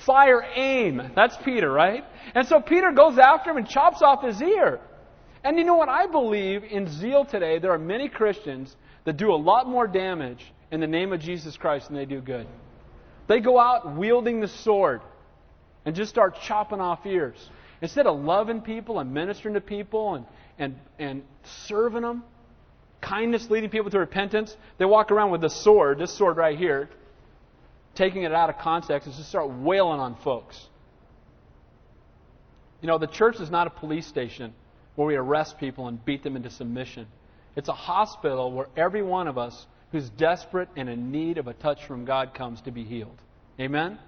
Fire, 0.06 0.44
aim. 0.56 1.12
That's 1.16 1.36
Peter, 1.44 1.70
right? 1.72 2.06
And 2.36 2.48
so 2.48 2.62
Peter 2.62 2.92
goes 2.92 3.18
after 3.18 3.52
him 3.52 3.58
and 3.58 3.68
chops 3.68 4.02
off 4.02 4.24
his 4.24 4.42
ear. 4.42 4.80
And 5.44 5.58
you 5.58 5.64
know 5.64 5.76
what? 5.76 5.90
I 5.90 6.08
believe 6.08 6.64
in 6.64 6.88
zeal 6.88 7.26
today, 7.26 7.60
there 7.60 7.72
are 7.72 7.80
many 7.80 8.08
Christians 8.08 8.76
that 9.04 9.18
do 9.18 9.34
a 9.34 9.36
lot 9.36 9.68
more 9.68 9.88
damage 9.88 10.44
in 10.72 10.80
the 10.80 10.88
name 10.88 11.12
of 11.12 11.20
Jesus 11.20 11.58
Christ 11.58 11.88
than 11.88 11.98
they 11.98 12.06
do 12.06 12.22
good. 12.22 12.48
They 13.28 13.40
go 13.40 13.60
out 13.60 13.96
wielding 13.96 14.40
the 14.40 14.48
sword 14.48 15.02
and 15.86 15.96
just 15.96 16.10
start 16.10 16.38
chopping 16.42 16.80
off 16.80 17.06
ears. 17.06 17.38
Instead 17.82 18.08
of 18.08 18.20
loving 18.20 18.62
people 18.62 19.00
and 19.00 19.14
ministering 19.14 19.56
to 19.56 19.62
people 19.62 20.16
and, 20.16 20.26
and, 20.58 20.76
and 20.98 21.24
serving 21.68 22.02
them, 22.02 22.24
kindness 23.02 23.50
leading 23.50 23.70
people 23.70 23.92
to 23.92 24.00
repentance, 24.00 24.56
they 24.78 24.86
walk 24.86 25.12
around 25.12 25.32
with 25.32 25.44
a 25.44 25.50
sword, 25.50 26.00
this 26.00 26.14
sword 26.18 26.38
right 26.38 26.58
here, 26.58 26.90
taking 27.96 28.24
it 28.24 28.32
out 28.32 28.50
of 28.50 28.58
context 28.58 29.08
and 29.08 29.16
just 29.16 29.28
start 29.30 29.50
wailing 29.50 30.00
on 30.00 30.16
folks. 30.24 30.68
You 32.84 32.88
know, 32.88 32.98
the 32.98 33.08
church 33.08 33.40
is 33.40 33.50
not 33.50 33.66
a 33.66 33.70
police 33.70 34.06
station 34.06 34.54
where 34.96 35.08
we 35.08 35.16
arrest 35.16 35.58
people 35.58 35.88
and 35.88 36.04
beat 36.04 36.22
them 36.22 36.36
into 36.36 36.50
submission. 36.50 37.08
It's 37.56 37.70
a 37.70 37.74
hospital 37.74 38.52
where 38.52 38.68
every 38.76 39.02
one 39.02 39.30
of 39.30 39.38
us 39.38 39.66
who's 39.94 40.10
desperate 40.10 40.68
and 40.76 40.90
in 40.90 41.10
need 41.10 41.38
of 41.38 41.48
a 41.48 41.54
touch 41.54 41.86
from 41.88 42.04
God 42.04 42.34
comes 42.34 42.60
to 42.62 42.72
be 42.72 42.84
healed. 42.84 43.22
Amen? 43.58 44.00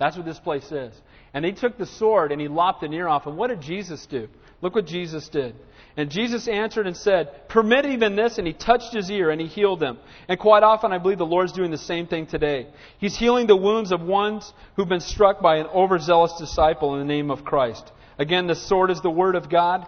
That's 0.00 0.16
what 0.16 0.26
this 0.26 0.40
place 0.40 0.72
is. 0.72 0.92
And 1.32 1.44
he 1.44 1.52
took 1.52 1.78
the 1.78 1.86
sword 1.86 2.32
and 2.32 2.40
he 2.40 2.48
lopped 2.48 2.82
an 2.82 2.92
ear 2.92 3.06
off. 3.06 3.26
And 3.26 3.36
what 3.36 3.50
did 3.50 3.60
Jesus 3.60 4.04
do? 4.06 4.28
Look 4.60 4.74
what 4.74 4.86
Jesus 4.86 5.28
did. 5.28 5.54
And 5.96 6.10
Jesus 6.10 6.48
answered 6.48 6.88
and 6.88 6.96
said, 6.96 7.48
Permit 7.48 7.86
even 7.86 8.16
this, 8.16 8.38
and 8.38 8.46
he 8.48 8.52
touched 8.52 8.92
his 8.92 9.10
ear 9.10 9.30
and 9.30 9.40
he 9.40 9.46
healed 9.46 9.80
him. 9.80 9.98
And 10.26 10.40
quite 10.40 10.64
often, 10.64 10.92
I 10.92 10.98
believe 10.98 11.18
the 11.18 11.26
Lord's 11.26 11.52
doing 11.52 11.70
the 11.70 11.78
same 11.78 12.08
thing 12.08 12.26
today. 12.26 12.66
He's 12.98 13.16
healing 13.16 13.46
the 13.46 13.54
wounds 13.54 13.92
of 13.92 14.00
ones 14.00 14.52
who've 14.74 14.88
been 14.88 14.98
struck 14.98 15.40
by 15.40 15.58
an 15.58 15.66
overzealous 15.66 16.32
disciple 16.36 16.94
in 16.94 17.06
the 17.06 17.14
name 17.14 17.30
of 17.30 17.44
Christ. 17.44 17.92
Again, 18.18 18.46
the 18.46 18.54
sword 18.54 18.90
is 18.90 19.00
the 19.00 19.10
word 19.10 19.34
of 19.34 19.50
God. 19.50 19.86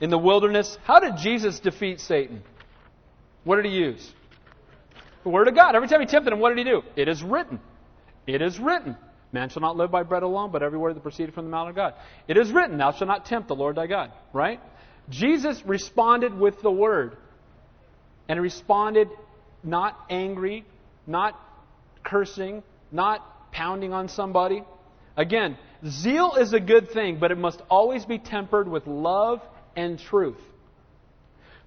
In 0.00 0.10
the 0.10 0.18
wilderness, 0.18 0.76
how 0.84 1.00
did 1.00 1.16
Jesus 1.16 1.60
defeat 1.60 2.00
Satan? 2.00 2.42
What 3.44 3.56
did 3.56 3.66
he 3.66 3.72
use? 3.72 4.12
The 5.24 5.30
word 5.30 5.48
of 5.48 5.54
God. 5.54 5.74
Every 5.74 5.88
time 5.88 6.00
he 6.00 6.06
tempted 6.06 6.32
him, 6.32 6.40
what 6.40 6.50
did 6.50 6.58
he 6.58 6.64
do? 6.64 6.82
It 6.96 7.08
is 7.08 7.22
written. 7.22 7.60
It 8.26 8.42
is 8.42 8.58
written. 8.58 8.96
Man 9.32 9.48
shall 9.50 9.62
not 9.62 9.76
live 9.76 9.90
by 9.90 10.02
bread 10.04 10.22
alone, 10.22 10.50
but 10.50 10.62
every 10.62 10.78
word 10.78 10.96
that 10.96 11.02
proceeded 11.02 11.34
from 11.34 11.44
the 11.44 11.50
mouth 11.50 11.68
of 11.68 11.74
God. 11.74 11.94
It 12.28 12.36
is 12.36 12.50
written, 12.50 12.78
Thou 12.78 12.92
shalt 12.92 13.08
not 13.08 13.26
tempt 13.26 13.48
the 13.48 13.54
Lord 13.54 13.76
thy 13.76 13.86
God. 13.86 14.12
Right? 14.32 14.60
Jesus 15.10 15.62
responded 15.66 16.38
with 16.38 16.60
the 16.62 16.70
word. 16.70 17.16
And 18.28 18.36
he 18.36 18.40
responded 18.40 19.08
not 19.62 19.98
angry, 20.08 20.64
not 21.06 21.38
cursing, 22.04 22.62
not 22.92 23.52
pounding 23.52 23.92
on 23.92 24.08
somebody. 24.08 24.62
Again, 25.16 25.58
zeal 25.86 26.34
is 26.34 26.52
a 26.52 26.60
good 26.60 26.90
thing, 26.90 27.18
but 27.18 27.30
it 27.30 27.38
must 27.38 27.62
always 27.70 28.04
be 28.04 28.18
tempered 28.18 28.68
with 28.68 28.86
love 28.86 29.42
and 29.76 29.98
truth. 29.98 30.40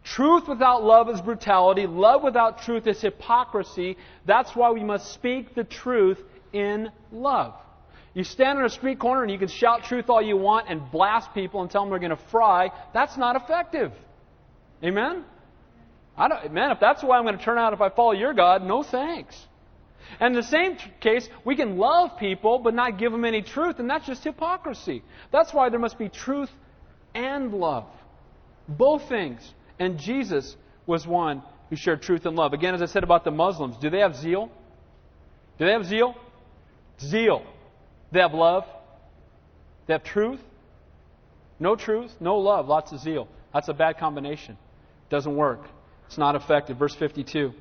Truth 0.03 0.47
without 0.47 0.83
love 0.83 1.09
is 1.09 1.21
brutality. 1.21 1.85
Love 1.85 2.23
without 2.23 2.63
truth 2.63 2.87
is 2.87 2.99
hypocrisy. 3.01 3.97
That's 4.25 4.55
why 4.55 4.71
we 4.71 4.83
must 4.83 5.13
speak 5.13 5.53
the 5.53 5.63
truth 5.63 6.19
in 6.53 6.91
love. 7.11 7.53
You 8.13 8.23
stand 8.23 8.59
on 8.59 8.65
a 8.65 8.69
street 8.69 8.99
corner 8.99 9.23
and 9.23 9.31
you 9.31 9.37
can 9.37 9.47
shout 9.47 9.83
truth 9.85 10.09
all 10.09 10.21
you 10.21 10.35
want 10.35 10.67
and 10.69 10.91
blast 10.91 11.33
people 11.33 11.61
and 11.61 11.69
tell 11.69 11.83
them 11.83 11.91
they're 11.91 11.99
going 11.99 12.09
to 12.09 12.25
fry. 12.29 12.71
That's 12.93 13.15
not 13.15 13.35
effective. 13.35 13.93
Amen? 14.83 15.23
I 16.17 16.27
don't, 16.27 16.51
man, 16.51 16.71
if 16.71 16.79
that's 16.79 17.01
the 17.01 17.07
way 17.07 17.17
I'm 17.17 17.23
going 17.23 17.37
to 17.37 17.43
turn 17.43 17.57
out 17.57 17.73
if 17.73 17.79
I 17.79 17.89
follow 17.89 18.11
your 18.11 18.33
God, 18.33 18.63
no 18.63 18.83
thanks. 18.83 19.37
And 20.19 20.35
in 20.35 20.41
the 20.41 20.47
same 20.47 20.77
case, 20.99 21.27
we 21.45 21.55
can 21.55 21.77
love 21.77 22.17
people 22.17 22.59
but 22.59 22.73
not 22.73 22.97
give 22.97 23.11
them 23.11 23.25
any 23.25 23.41
truth, 23.41 23.79
and 23.79 23.89
that's 23.89 24.05
just 24.05 24.23
hypocrisy. 24.23 25.03
That's 25.31 25.53
why 25.53 25.69
there 25.69 25.79
must 25.79 25.97
be 25.97 26.09
truth 26.09 26.49
and 27.13 27.53
love. 27.53 27.87
Both 28.67 29.07
things. 29.09 29.41
And 29.79 29.97
Jesus 29.97 30.55
was 30.85 31.07
one 31.07 31.43
who 31.69 31.75
shared 31.75 32.01
truth 32.01 32.25
and 32.25 32.35
love. 32.35 32.53
Again, 32.53 32.75
as 32.75 32.81
I 32.81 32.85
said 32.85 33.03
about 33.03 33.23
the 33.23 33.31
Muslims, 33.31 33.77
do 33.77 33.89
they 33.89 33.99
have 33.99 34.15
zeal? 34.15 34.51
Do 35.57 35.65
they 35.65 35.71
have 35.71 35.85
zeal? 35.85 36.15
Zeal. 36.99 37.43
They 38.11 38.19
have 38.19 38.33
love. 38.33 38.65
They 39.87 39.93
have 39.93 40.03
truth. 40.03 40.39
No 41.61 41.75
truth, 41.75 42.11
no 42.19 42.39
love, 42.39 42.67
lots 42.67 42.91
of 42.91 42.99
zeal. 42.99 43.27
That's 43.53 43.67
a 43.67 43.73
bad 43.73 43.99
combination. 43.99 44.57
Doesn't 45.11 45.35
work. 45.35 45.61
It's 46.07 46.17
not 46.17 46.35
effective. 46.35 46.77
Verse 46.77 46.95
52. 46.95 47.53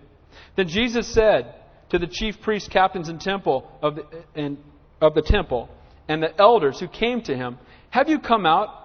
Then 0.57 0.69
Jesus 0.69 1.07
said 1.13 1.55
to 1.91 1.99
the 1.99 2.07
chief 2.07 2.41
priests, 2.41 2.69
captains, 2.69 3.09
and 3.09 3.21
temple 3.21 3.71
of 3.83 3.97
the, 3.97 4.05
and, 4.35 4.59
of 5.01 5.15
the 5.15 5.23
temple, 5.23 5.69
and 6.09 6.23
the 6.23 6.41
elders 6.41 6.81
who 6.81 6.89
came 6.89 7.21
to 7.23 7.37
him, 7.37 7.59
Have 7.91 8.09
you 8.09 8.19
come 8.19 8.47
out 8.47 8.77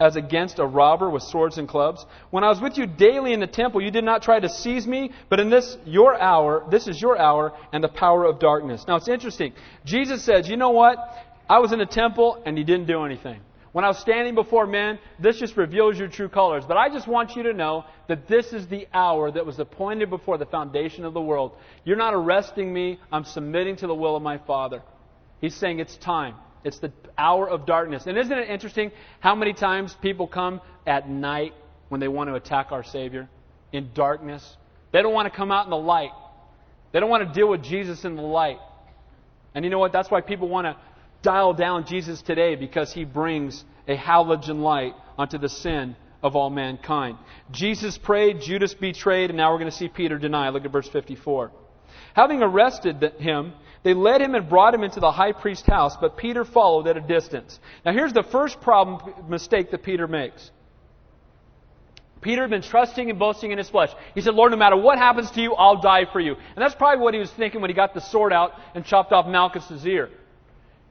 as 0.00 0.16
against 0.16 0.58
a 0.58 0.66
robber 0.66 1.10
with 1.10 1.22
swords 1.22 1.58
and 1.58 1.68
clubs? 1.68 2.04
When 2.30 2.44
I 2.44 2.48
was 2.48 2.60
with 2.60 2.78
you 2.78 2.86
daily 2.86 3.32
in 3.32 3.40
the 3.40 3.46
temple, 3.46 3.82
you 3.82 3.90
did 3.90 4.04
not 4.04 4.22
try 4.22 4.38
to 4.38 4.48
seize 4.48 4.86
me, 4.86 5.12
but 5.28 5.40
in 5.40 5.50
this 5.50 5.76
your 5.84 6.20
hour, 6.20 6.64
this 6.70 6.86
is 6.86 7.00
your 7.00 7.18
hour 7.18 7.52
and 7.72 7.82
the 7.82 7.88
power 7.88 8.24
of 8.24 8.38
darkness. 8.38 8.84
Now 8.86 8.96
it's 8.96 9.08
interesting. 9.08 9.52
Jesus 9.84 10.24
says, 10.24 10.48
you 10.48 10.56
know 10.56 10.70
what? 10.70 10.98
I 11.48 11.58
was 11.58 11.72
in 11.72 11.78
the 11.78 11.86
temple 11.86 12.42
and 12.44 12.58
you 12.58 12.64
didn't 12.64 12.86
do 12.86 13.04
anything. 13.04 13.40
When 13.78 13.84
I 13.84 13.88
was 13.90 13.98
standing 13.98 14.34
before 14.34 14.66
men, 14.66 14.98
this 15.20 15.38
just 15.38 15.56
reveals 15.56 15.96
your 15.96 16.08
true 16.08 16.28
colors. 16.28 16.64
But 16.66 16.76
I 16.76 16.88
just 16.88 17.06
want 17.06 17.36
you 17.36 17.44
to 17.44 17.52
know 17.52 17.84
that 18.08 18.26
this 18.26 18.52
is 18.52 18.66
the 18.66 18.88
hour 18.92 19.30
that 19.30 19.46
was 19.46 19.60
appointed 19.60 20.10
before 20.10 20.36
the 20.36 20.46
foundation 20.46 21.04
of 21.04 21.14
the 21.14 21.20
world. 21.20 21.52
You're 21.84 21.96
not 21.96 22.12
arresting 22.12 22.72
me. 22.72 22.98
I'm 23.12 23.22
submitting 23.22 23.76
to 23.76 23.86
the 23.86 23.94
will 23.94 24.16
of 24.16 24.22
my 24.24 24.38
Father. 24.38 24.82
He's 25.40 25.54
saying 25.54 25.78
it's 25.78 25.96
time. 25.96 26.34
It's 26.64 26.80
the 26.80 26.90
hour 27.16 27.48
of 27.48 27.66
darkness. 27.66 28.08
And 28.08 28.18
isn't 28.18 28.36
it 28.36 28.50
interesting 28.50 28.90
how 29.20 29.36
many 29.36 29.52
times 29.52 29.96
people 30.02 30.26
come 30.26 30.60
at 30.84 31.08
night 31.08 31.54
when 31.88 32.00
they 32.00 32.08
want 32.08 32.30
to 32.30 32.34
attack 32.34 32.72
our 32.72 32.82
Savior? 32.82 33.28
In 33.70 33.90
darkness. 33.94 34.56
They 34.90 35.02
don't 35.02 35.14
want 35.14 35.30
to 35.30 35.36
come 35.36 35.52
out 35.52 35.66
in 35.66 35.70
the 35.70 35.76
light. 35.76 36.10
They 36.90 36.98
don't 36.98 37.10
want 37.10 37.28
to 37.28 37.32
deal 37.32 37.48
with 37.48 37.62
Jesus 37.62 38.04
in 38.04 38.16
the 38.16 38.22
light. 38.22 38.58
And 39.54 39.64
you 39.64 39.70
know 39.70 39.78
what? 39.78 39.92
That's 39.92 40.10
why 40.10 40.20
people 40.20 40.48
want 40.48 40.66
to 40.66 40.76
dial 41.22 41.54
down 41.54 41.86
Jesus 41.86 42.22
today 42.22 42.54
because 42.54 42.92
he 42.92 43.04
brings 43.04 43.64
a 43.86 43.96
halogen 43.96 44.60
light 44.60 44.94
onto 45.16 45.38
the 45.38 45.48
sin 45.48 45.96
of 46.22 46.36
all 46.36 46.50
mankind. 46.50 47.16
Jesus 47.50 47.96
prayed, 47.96 48.40
Judas 48.40 48.74
betrayed, 48.74 49.30
and 49.30 49.36
now 49.36 49.52
we're 49.52 49.58
going 49.58 49.70
to 49.70 49.76
see 49.76 49.88
Peter 49.88 50.18
deny. 50.18 50.48
Look 50.50 50.64
at 50.64 50.72
verse 50.72 50.88
54. 50.88 51.52
Having 52.14 52.42
arrested 52.42 53.12
him, 53.18 53.52
they 53.82 53.94
led 53.94 54.20
him 54.20 54.34
and 54.34 54.48
brought 54.48 54.74
him 54.74 54.82
into 54.82 55.00
the 55.00 55.12
high 55.12 55.32
priest's 55.32 55.66
house, 55.66 55.96
but 56.00 56.16
Peter 56.16 56.44
followed 56.44 56.86
at 56.88 56.96
a 56.96 57.00
distance. 57.00 57.58
Now, 57.84 57.92
here's 57.92 58.12
the 58.12 58.24
first 58.24 58.60
problem 58.60 59.28
mistake 59.28 59.70
that 59.70 59.82
Peter 59.82 60.08
makes. 60.08 60.50
Peter 62.20 62.42
had 62.42 62.50
been 62.50 62.62
trusting 62.62 63.10
and 63.10 63.18
boasting 63.18 63.52
in 63.52 63.58
his 63.58 63.70
flesh. 63.70 63.90
He 64.14 64.20
said, 64.20 64.34
Lord, 64.34 64.50
no 64.50 64.56
matter 64.56 64.76
what 64.76 64.98
happens 64.98 65.30
to 65.32 65.40
you, 65.40 65.54
I'll 65.54 65.80
die 65.80 66.06
for 66.12 66.18
you. 66.18 66.34
And 66.34 66.56
that's 66.56 66.74
probably 66.74 67.02
what 67.02 67.14
he 67.14 67.20
was 67.20 67.30
thinking 67.30 67.60
when 67.60 67.70
he 67.70 67.74
got 67.74 67.94
the 67.94 68.00
sword 68.00 68.32
out 68.32 68.52
and 68.74 68.84
chopped 68.84 69.12
off 69.12 69.26
Malchus's 69.26 69.86
ear. 69.86 70.10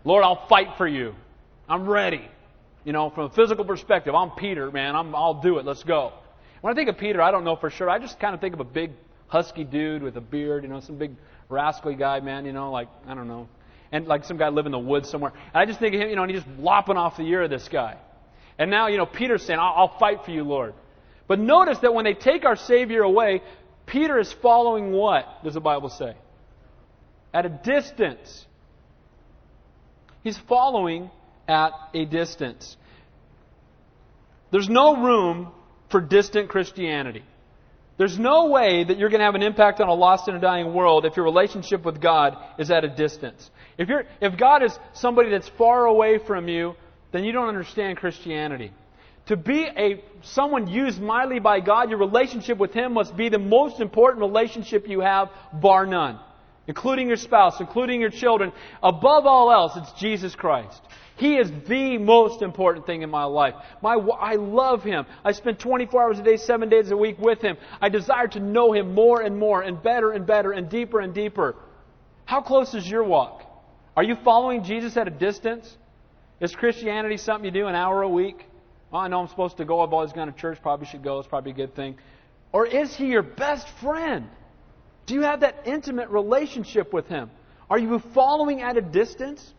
Lord, 0.03 0.23
I'll 0.23 0.47
fight 0.47 0.77
for 0.77 0.87
you. 0.87 1.15
I'm 1.67 1.87
ready. 1.87 2.27
You 2.85 2.93
know, 2.93 3.09
from 3.09 3.25
a 3.25 3.29
physical 3.29 3.65
perspective, 3.65 4.15
I'm 4.15 4.31
Peter, 4.31 4.71
man. 4.71 4.95
I'm, 4.95 5.13
I'll 5.13 5.41
do 5.41 5.59
it. 5.59 5.65
Let's 5.65 5.83
go. 5.83 6.13
When 6.61 6.71
I 6.71 6.75
think 6.75 6.89
of 6.89 6.97
Peter, 6.97 7.21
I 7.21 7.31
don't 7.31 7.43
know 7.43 7.55
for 7.55 7.69
sure. 7.69 7.89
I 7.89 7.99
just 7.99 8.19
kind 8.19 8.33
of 8.33 8.41
think 8.41 8.53
of 8.53 8.61
a 8.61 8.65
big, 8.65 8.91
husky 9.27 9.63
dude 9.63 10.01
with 10.01 10.15
a 10.15 10.21
beard, 10.21 10.63
you 10.63 10.69
know, 10.69 10.79
some 10.79 10.97
big 10.97 11.11
rascally 11.49 11.95
guy, 11.95 12.19
man, 12.21 12.45
you 12.45 12.53
know, 12.53 12.71
like, 12.71 12.87
I 13.05 13.13
don't 13.13 13.27
know. 13.27 13.47
And 13.91 14.07
like 14.07 14.23
some 14.23 14.37
guy 14.37 14.49
live 14.49 14.65
in 14.65 14.71
the 14.71 14.79
woods 14.79 15.09
somewhere. 15.09 15.33
And 15.53 15.55
I 15.55 15.65
just 15.65 15.79
think 15.79 15.93
of 15.93 16.01
him, 16.01 16.09
you 16.09 16.15
know, 16.15 16.23
and 16.23 16.31
he's 16.31 16.43
just 16.43 16.59
lopping 16.59 16.97
off 16.97 17.17
the 17.17 17.23
ear 17.23 17.43
of 17.43 17.49
this 17.49 17.67
guy. 17.67 17.97
And 18.57 18.71
now, 18.71 18.87
you 18.87 18.97
know, 18.97 19.05
Peter's 19.05 19.43
saying, 19.43 19.59
I'll, 19.59 19.73
I'll 19.75 19.97
fight 19.99 20.25
for 20.25 20.31
you, 20.31 20.43
Lord. 20.43 20.73
But 21.27 21.39
notice 21.39 21.77
that 21.79 21.93
when 21.93 22.05
they 22.05 22.13
take 22.13 22.45
our 22.45 22.55
Savior 22.55 23.03
away, 23.03 23.41
Peter 23.85 24.17
is 24.17 24.31
following 24.31 24.91
what, 24.91 25.43
does 25.43 25.53
the 25.53 25.61
Bible 25.61 25.89
say? 25.89 26.15
At 27.33 27.45
a 27.45 27.49
distance. 27.49 28.46
He's 30.28 30.38
following 30.39 31.09
at 31.47 31.71
a 31.93 32.03
distance. 32.03 32.75
There's 34.51 34.67
no 34.67 35.01
room 35.01 35.53
for 35.89 36.01
distant 36.01 36.49
Christianity. 36.49 37.23
There's 37.97 38.19
no 38.19 38.49
way 38.49 38.84
that 38.84 38.97
you're 38.97 39.07
going 39.07 39.21
to 39.21 39.25
have 39.25 39.36
an 39.36 39.41
impact 39.41 39.80
on 39.80 39.88
a 39.88 39.93
lost 39.93 40.28
and 40.28 40.36
a 40.36 40.41
dying 40.41 40.73
world 40.73 41.05
if 41.05 41.15
your 41.15 41.23
relationship 41.23 41.86
with 41.86 42.01
God 42.01 42.36
is 42.59 42.69
at 42.71 42.84
a 42.84 42.89
distance. 42.89 43.49
If, 43.78 43.88
you're, 43.88 44.03
if 44.19 44.38
God 44.38 44.63
is 44.63 44.78
somebody 44.91 45.30
that's 45.30 45.47
far 45.57 45.86
away 45.86 46.17
from 46.17 46.49
you, 46.49 46.75
then 47.13 47.23
you 47.23 47.32
don't 47.32 47.47
understand 47.47 47.95
Christianity. 47.95 48.73
To 49.28 49.38
be 49.38 49.63
a 49.63 50.03
someone 50.23 50.67
used 50.67 50.99
mightily 50.99 51.39
by 51.39 51.61
God, 51.61 51.89
your 51.89 51.99
relationship 51.99 52.57
with 52.57 52.73
Him 52.73 52.95
must 52.95 53.15
be 53.15 53.30
the 53.30 53.39
most 53.39 53.80
important 53.80 54.19
relationship 54.19 54.89
you 54.89 54.99
have, 54.99 55.30
bar 55.53 55.86
none. 55.86 56.19
Including 56.68 57.07
your 57.07 57.18
spouse, 57.18 57.59
including 57.61 58.01
your 58.01 58.09
children. 58.09 58.51
Above 58.84 59.26
all 59.26 59.51
else, 59.51 59.74
it's 59.78 59.91
Jesus 59.93 60.36
Christ. 60.36 60.82
He 61.15 61.38
is 61.38 61.49
the 61.68 61.97
most 61.97 62.41
important 62.41 62.86
thing 62.86 63.01
in 63.01 63.09
my 63.09 63.24
life. 63.24 63.55
My, 63.82 63.93
I 63.93 64.36
love 64.36 64.84
Him. 64.84 65.05
I 65.24 65.32
spend 65.32 65.59
24 65.59 66.03
hours 66.03 66.20
a 66.20 66.24
day, 66.24 66.38
7 66.38 66.70
days 66.70 66.91
a 66.91 66.97
week 66.97 67.18
with 67.18 67.41
Him. 67.41 67.57
I 67.82 67.89
desire 67.89 68.28
to 68.30 68.39
know 68.39 68.74
Him 68.74 68.93
more 68.93 69.22
and 69.22 69.38
more, 69.38 69.61
and 69.61 69.82
better 69.82 70.11
and 70.11 70.28
better, 70.28 70.51
and 70.51 70.70
deeper 70.70 70.99
and 70.99 71.13
deeper. 71.13 71.55
How 72.26 72.41
close 72.41 72.76
is 72.76 72.88
your 72.88 73.03
walk? 73.03 73.43
Are 73.95 74.03
you 74.03 74.15
following 74.24 74.63
Jesus 74.63 74.95
at 74.95 75.07
a 75.07 75.11
distance? 75.11 75.76
Is 76.39 76.53
Christianity 76.53 77.18
something 77.18 77.45
you 77.45 77.51
do 77.51 77.68
an 77.68 77.74
hour 77.74 78.03
a 78.03 78.09
week? 78.09 78.45
Well, 78.91 79.01
I 79.01 79.07
know 79.07 79.22
I'm 79.22 79.28
supposed 79.28 79.57
to 79.57 79.65
go. 79.65 79.82
I've 79.82 79.93
always 79.93 80.11
gone 80.11 80.32
to 80.32 80.39
church. 80.39 80.61
Probably 80.61 80.86
should 80.86 81.03
go. 81.03 81.18
It's 81.20 81.28
probably 81.28 81.51
a 81.51 81.55
good 81.55 81.76
thing. 81.76 81.97
Or 82.51 82.68
is 82.68 82.95
He 82.95 83.07
your 83.07 83.24
best 83.24 83.68
friend? 83.82 84.28
Do 85.08 85.16
you 85.16 85.22
have 85.22 85.39
that 85.39 85.64
intimate 85.66 86.10
relationship 86.10 86.93
with 86.93 87.08
Him? 87.08 87.32
Are 87.70 87.80
you 87.80 87.99
following 88.14 88.62
at 88.62 88.78
a 88.78 88.82
distance? 88.82 89.53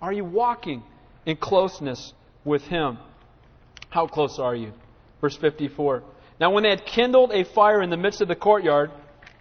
Are 0.00 0.12
you 0.12 0.24
walking 0.24 0.82
in 1.24 1.36
closeness 1.36 2.12
with 2.44 2.62
Him? 2.62 2.98
How 3.88 4.06
close 4.06 4.38
are 4.38 4.54
you? 4.54 4.72
Verse 5.20 5.36
54. 5.36 6.02
Now, 6.38 6.52
when 6.52 6.62
they 6.62 6.70
had 6.70 6.84
kindled 6.84 7.32
a 7.32 7.44
fire 7.44 7.82
in 7.82 7.88
the 7.88 7.96
midst 7.96 8.20
of 8.20 8.28
the 8.28 8.36
courtyard 8.36 8.90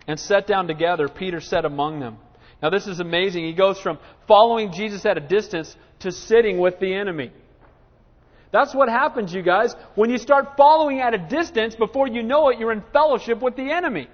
and 0.08 0.18
sat 0.18 0.48
down 0.48 0.68
together, 0.68 1.10
Peter 1.10 1.42
said 1.42 1.66
among 1.66 2.00
them. 2.00 2.18
Now, 2.64 2.70
this 2.70 2.88
is 2.88 3.02
amazing. 3.02 3.44
He 3.44 3.54
goes 3.54 3.78
from 3.80 4.00
following 4.28 4.72
Jesus 4.72 5.06
at 5.06 5.18
a 5.18 5.22
distance 5.22 5.76
to 6.00 6.12
sitting 6.14 6.58
with 6.60 6.80
the 6.80 6.94
enemy. 6.94 7.32
That's 8.54 8.74
what 8.74 8.88
happens, 8.88 9.34
you 9.34 9.42
guys. 9.42 9.76
When 9.96 10.10
you 10.10 10.18
start 10.18 10.56
following 10.56 11.02
at 11.02 11.14
a 11.14 11.18
distance, 11.18 11.76
before 11.76 12.08
you 12.08 12.24
know 12.24 12.48
it, 12.48 12.58
you're 12.58 12.72
in 12.72 12.84
fellowship 12.94 13.42
with 13.42 13.58
the 13.58 13.70
enemy. 13.70 14.08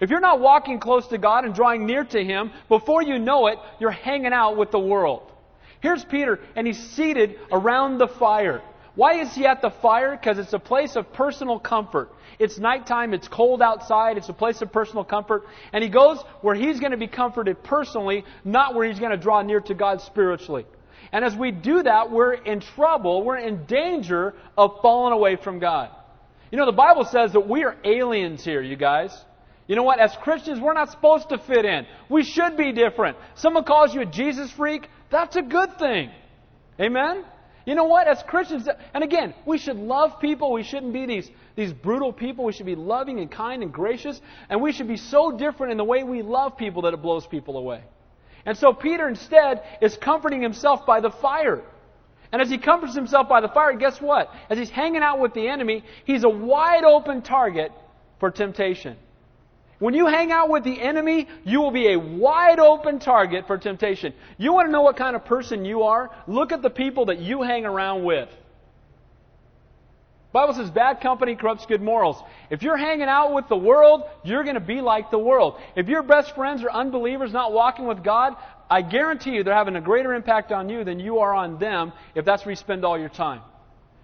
If 0.00 0.10
you're 0.10 0.20
not 0.20 0.40
walking 0.40 0.78
close 0.78 1.06
to 1.08 1.18
God 1.18 1.44
and 1.44 1.54
drawing 1.54 1.86
near 1.86 2.04
to 2.04 2.24
Him, 2.24 2.50
before 2.68 3.02
you 3.02 3.18
know 3.18 3.46
it, 3.46 3.58
you're 3.80 3.90
hanging 3.90 4.32
out 4.32 4.56
with 4.56 4.70
the 4.70 4.78
world. 4.78 5.32
Here's 5.80 6.04
Peter, 6.04 6.40
and 6.54 6.66
he's 6.66 6.78
seated 6.78 7.36
around 7.50 7.98
the 7.98 8.08
fire. 8.08 8.62
Why 8.94 9.20
is 9.20 9.34
he 9.34 9.46
at 9.46 9.60
the 9.60 9.70
fire? 9.70 10.16
Because 10.16 10.38
it's 10.38 10.54
a 10.54 10.58
place 10.58 10.96
of 10.96 11.12
personal 11.12 11.60
comfort. 11.60 12.10
It's 12.38 12.58
nighttime, 12.58 13.12
it's 13.12 13.28
cold 13.28 13.62
outside, 13.62 14.16
it's 14.16 14.30
a 14.30 14.34
place 14.34 14.62
of 14.62 14.72
personal 14.72 15.04
comfort. 15.04 15.44
And 15.72 15.84
he 15.84 15.90
goes 15.90 16.22
where 16.40 16.54
he's 16.54 16.80
going 16.80 16.92
to 16.92 16.98
be 16.98 17.06
comforted 17.06 17.62
personally, 17.62 18.24
not 18.44 18.74
where 18.74 18.88
he's 18.88 18.98
going 18.98 19.10
to 19.10 19.16
draw 19.18 19.42
near 19.42 19.60
to 19.60 19.74
God 19.74 20.00
spiritually. 20.00 20.66
And 21.12 21.24
as 21.24 21.36
we 21.36 21.50
do 21.50 21.82
that, 21.82 22.10
we're 22.10 22.32
in 22.32 22.60
trouble, 22.60 23.22
we're 23.22 23.36
in 23.36 23.64
danger 23.66 24.34
of 24.56 24.80
falling 24.80 25.12
away 25.12 25.36
from 25.36 25.58
God. 25.58 25.90
You 26.50 26.58
know, 26.58 26.66
the 26.66 26.72
Bible 26.72 27.04
says 27.04 27.32
that 27.32 27.48
we 27.48 27.64
are 27.64 27.76
aliens 27.84 28.44
here, 28.44 28.62
you 28.62 28.76
guys. 28.76 29.16
You 29.66 29.74
know 29.74 29.82
what? 29.82 29.98
As 29.98 30.16
Christians, 30.22 30.60
we're 30.60 30.74
not 30.74 30.90
supposed 30.90 31.28
to 31.30 31.38
fit 31.38 31.64
in. 31.64 31.86
We 32.08 32.22
should 32.22 32.56
be 32.56 32.72
different. 32.72 33.16
Someone 33.34 33.64
calls 33.64 33.94
you 33.94 34.02
a 34.02 34.06
Jesus 34.06 34.50
freak, 34.52 34.88
that's 35.10 35.36
a 35.36 35.42
good 35.42 35.78
thing. 35.78 36.10
Amen? 36.80 37.24
You 37.64 37.74
know 37.74 37.84
what? 37.84 38.06
As 38.06 38.22
Christians, 38.22 38.68
and 38.94 39.02
again, 39.02 39.34
we 39.44 39.58
should 39.58 39.76
love 39.76 40.20
people. 40.20 40.52
We 40.52 40.62
shouldn't 40.62 40.92
be 40.92 41.04
these, 41.06 41.28
these 41.56 41.72
brutal 41.72 42.12
people. 42.12 42.44
We 42.44 42.52
should 42.52 42.66
be 42.66 42.76
loving 42.76 43.18
and 43.18 43.30
kind 43.30 43.62
and 43.62 43.72
gracious. 43.72 44.20
And 44.48 44.62
we 44.62 44.70
should 44.70 44.86
be 44.86 44.96
so 44.96 45.36
different 45.36 45.72
in 45.72 45.78
the 45.78 45.84
way 45.84 46.04
we 46.04 46.22
love 46.22 46.56
people 46.56 46.82
that 46.82 46.94
it 46.94 47.02
blows 47.02 47.26
people 47.26 47.56
away. 47.56 47.82
And 48.44 48.56
so 48.56 48.72
Peter 48.72 49.08
instead 49.08 49.62
is 49.82 49.96
comforting 49.96 50.40
himself 50.40 50.86
by 50.86 51.00
the 51.00 51.10
fire. 51.10 51.62
And 52.30 52.40
as 52.40 52.48
he 52.48 52.58
comforts 52.58 52.94
himself 52.94 53.28
by 53.28 53.40
the 53.40 53.48
fire, 53.48 53.72
guess 53.74 54.00
what? 54.00 54.28
As 54.48 54.58
he's 54.58 54.70
hanging 54.70 55.02
out 55.02 55.18
with 55.18 55.34
the 55.34 55.48
enemy, 55.48 55.82
he's 56.04 56.22
a 56.22 56.28
wide 56.28 56.84
open 56.84 57.22
target 57.22 57.72
for 58.20 58.30
temptation. 58.30 58.96
When 59.78 59.94
you 59.94 60.06
hang 60.06 60.32
out 60.32 60.48
with 60.48 60.64
the 60.64 60.80
enemy, 60.80 61.28
you 61.44 61.60
will 61.60 61.70
be 61.70 61.92
a 61.92 61.98
wide 61.98 62.58
open 62.58 62.98
target 62.98 63.46
for 63.46 63.58
temptation. 63.58 64.14
You 64.38 64.52
want 64.52 64.68
to 64.68 64.72
know 64.72 64.82
what 64.82 64.96
kind 64.96 65.14
of 65.14 65.24
person 65.24 65.64
you 65.64 65.82
are? 65.82 66.10
Look 66.26 66.52
at 66.52 66.62
the 66.62 66.70
people 66.70 67.06
that 67.06 67.18
you 67.18 67.42
hang 67.42 67.66
around 67.66 68.04
with. 68.04 68.28
Bible 70.32 70.54
says 70.54 70.70
bad 70.70 71.00
company 71.00 71.34
corrupts 71.34 71.64
good 71.64 71.80
morals. 71.80 72.22
If 72.50 72.62
you're 72.62 72.76
hanging 72.76 73.08
out 73.08 73.32
with 73.32 73.48
the 73.48 73.56
world, 73.56 74.02
you're 74.22 74.44
going 74.44 74.54
to 74.54 74.60
be 74.60 74.82
like 74.82 75.10
the 75.10 75.18
world. 75.18 75.58
If 75.76 75.88
your 75.88 76.02
best 76.02 76.34
friends 76.34 76.62
are 76.62 76.70
unbelievers 76.70 77.32
not 77.32 77.52
walking 77.52 77.86
with 77.86 78.04
God, 78.04 78.36
I 78.68 78.82
guarantee 78.82 79.30
you 79.30 79.44
they're 79.44 79.54
having 79.54 79.76
a 79.76 79.80
greater 79.80 80.12
impact 80.12 80.52
on 80.52 80.68
you 80.68 80.84
than 80.84 81.00
you 81.00 81.20
are 81.20 81.34
on 81.34 81.58
them 81.58 81.92
if 82.14 82.24
that's 82.24 82.44
where 82.44 82.52
you 82.52 82.56
spend 82.56 82.84
all 82.84 82.98
your 82.98 83.08
time. 83.08 83.40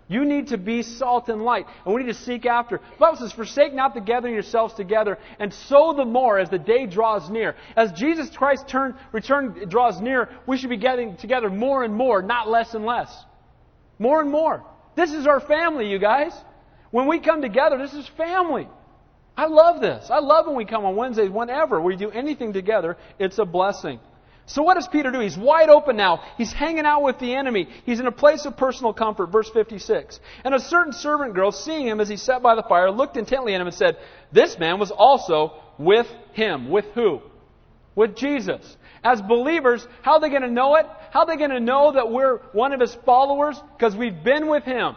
You 0.09 0.25
need 0.25 0.49
to 0.49 0.59
be 0.59 0.83
salt 0.83 1.29
and 1.29 1.43
light, 1.43 1.67
and 1.85 1.95
we 1.95 2.03
need 2.03 2.13
to 2.13 2.19
seek 2.19 2.45
after. 2.45 2.79
The 2.79 2.99
Bible 2.99 3.19
says, 3.19 3.33
Forsake 3.33 3.73
not 3.73 3.95
the 3.95 4.01
gathering 4.01 4.35
yourselves 4.35 4.75
together, 4.75 5.19
and 5.39 5.53
so 5.53 5.95
the 5.97 6.05
more 6.05 6.39
as 6.39 6.51
the 6.51 6.59
day 6.59 6.87
draws 6.87 7.31
near. 7.31 7.55
As 7.77 7.93
Jesus 7.93 8.29
Christ's 8.37 8.71
turn, 8.71 8.95
return 9.13 9.69
draws 9.69 10.01
near, 10.01 10.29
we 10.47 10.59
should 10.59 10.71
be 10.71 10.77
gathering 10.77 11.17
together 11.17 11.49
more 11.49 11.85
and 11.85 11.95
more, 11.95 12.21
not 12.23 12.49
less 12.49 12.75
and 12.75 12.85
less. 12.85 13.11
More 13.99 14.21
and 14.21 14.31
more. 14.31 14.65
This 14.97 15.13
is 15.13 15.27
our 15.27 15.41
family, 15.41 15.89
you 15.89 15.99
guys. 15.99 16.33
When 16.91 17.07
we 17.07 17.21
come 17.21 17.41
together, 17.41 17.79
this 17.79 17.95
is 17.95 18.07
family. 18.17 18.69
I 19.37 19.47
love 19.47 19.81
this. 19.81 20.11
I 20.11 20.19
love 20.19 20.47
when 20.47 20.57
we 20.57 20.67
come 20.67 20.85
on 20.85 20.95
Wednesdays, 20.95 21.31
whenever 21.31 21.81
we 21.81 21.97
do 21.97 22.11
anything 22.11 22.53
together, 22.53 22.99
it's 23.19 23.39
a 23.39 23.47
blessing. 23.47 23.99
So 24.47 24.63
what 24.63 24.75
does 24.75 24.89
Peter 24.89 25.11
do? 25.11 25.21
He's 25.21 25.37
wide 25.37 25.69
open 25.69 25.97
now. 25.97 26.23
He's 26.37 26.53
hanging 26.53 26.85
out 26.85 27.03
with 27.03 27.19
the 27.19 27.35
enemy. 27.35 27.69
He's 27.87 28.01
in 28.01 28.07
a 28.07 28.13
place 28.13 28.45
of 28.45 28.57
personal 28.57 28.93
comfort. 28.93 29.27
Verse 29.27 29.49
56. 29.51 30.19
And 30.45 30.55
a 30.55 30.61
certain 30.61 30.93
servant 30.93 31.35
girl, 31.35 31.53
seeing 31.53 31.87
him 31.87 32.01
as 32.01 32.09
he 32.09 32.17
sat 32.17 32.43
by 32.43 32.55
the 32.55 32.63
fire, 32.63 32.91
looked 32.91 33.17
intently 33.17 33.55
at 33.55 33.61
him 33.61 33.67
and 33.69 33.77
said, 33.77 33.97
This 34.33 34.59
man 34.59 34.79
was 34.79 34.91
also 34.91 35.55
with 35.79 36.09
him. 36.33 36.71
With 36.71 36.87
who? 36.95 37.21
With 37.95 38.17
Jesus. 38.17 38.77
As 39.05 39.21
believers, 39.23 39.87
how 40.03 40.15
are 40.15 40.21
they 40.21 40.31
going 40.31 40.43
to 40.43 40.51
know 40.51 40.77
it? 40.77 40.87
How 41.11 41.21
are 41.21 41.27
they 41.27 41.37
going 41.37 41.51
to 41.51 41.61
know 41.61 41.93
that 41.93 42.11
we're 42.11 42.39
one 42.53 42.73
of 42.73 42.81
his 42.81 42.95
followers? 43.05 43.61
Because 43.77 43.95
we've 43.95 44.25
been 44.25 44.49
with 44.49 44.65
him. 44.65 44.97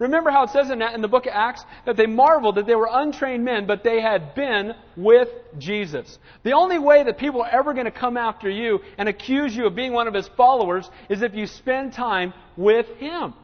Remember 0.00 0.30
how 0.30 0.44
it 0.44 0.50
says 0.50 0.70
in, 0.70 0.78
that, 0.78 0.94
in 0.94 1.02
the 1.02 1.08
book 1.08 1.26
of 1.26 1.32
Acts 1.34 1.62
that 1.84 1.94
they 1.94 2.06
marveled 2.06 2.54
that 2.54 2.66
they 2.66 2.74
were 2.74 2.88
untrained 2.90 3.44
men, 3.44 3.66
but 3.66 3.84
they 3.84 4.00
had 4.00 4.34
been 4.34 4.72
with 4.96 5.28
Jesus. 5.58 6.18
The 6.42 6.54
only 6.54 6.78
way 6.78 7.04
that 7.04 7.18
people 7.18 7.42
are 7.42 7.50
ever 7.50 7.74
going 7.74 7.84
to 7.84 7.90
come 7.90 8.16
after 8.16 8.48
you 8.48 8.80
and 8.96 9.10
accuse 9.10 9.54
you 9.54 9.66
of 9.66 9.74
being 9.74 9.92
one 9.92 10.08
of 10.08 10.14
his 10.14 10.26
followers 10.38 10.90
is 11.10 11.20
if 11.20 11.34
you 11.34 11.46
spend 11.46 11.92
time 11.92 12.32
with 12.56 12.86
him. 12.96 13.34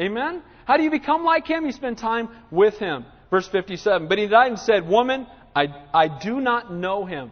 Amen? 0.00 0.42
How 0.64 0.78
do 0.78 0.84
you 0.84 0.90
become 0.90 1.22
like 1.22 1.46
him? 1.46 1.66
You 1.66 1.72
spend 1.72 1.98
time 1.98 2.30
with 2.50 2.78
him. 2.78 3.04
Verse 3.30 3.46
57. 3.46 4.08
But 4.08 4.16
he 4.16 4.26
died 4.26 4.48
and 4.48 4.58
said, 4.58 4.88
Woman, 4.88 5.26
I, 5.54 5.66
I 5.92 6.08
do 6.08 6.40
not 6.40 6.72
know 6.72 7.04
him. 7.04 7.30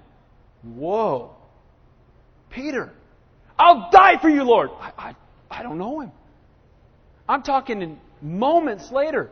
Whoa. 0.63 1.35
Peter, 2.51 2.93
I'll 3.59 3.89
die 3.91 4.19
for 4.21 4.29
you, 4.29 4.45
Lord. 4.45 4.69
I, 4.79 4.93
I, 4.99 5.17
I 5.51 5.63
don't 5.63 5.79
know 5.79 6.01
him. 6.01 6.13
I'm 7.27 7.43
talking 7.43 7.81
in 7.81 7.99
moments 8.25 8.91
later. 8.91 9.31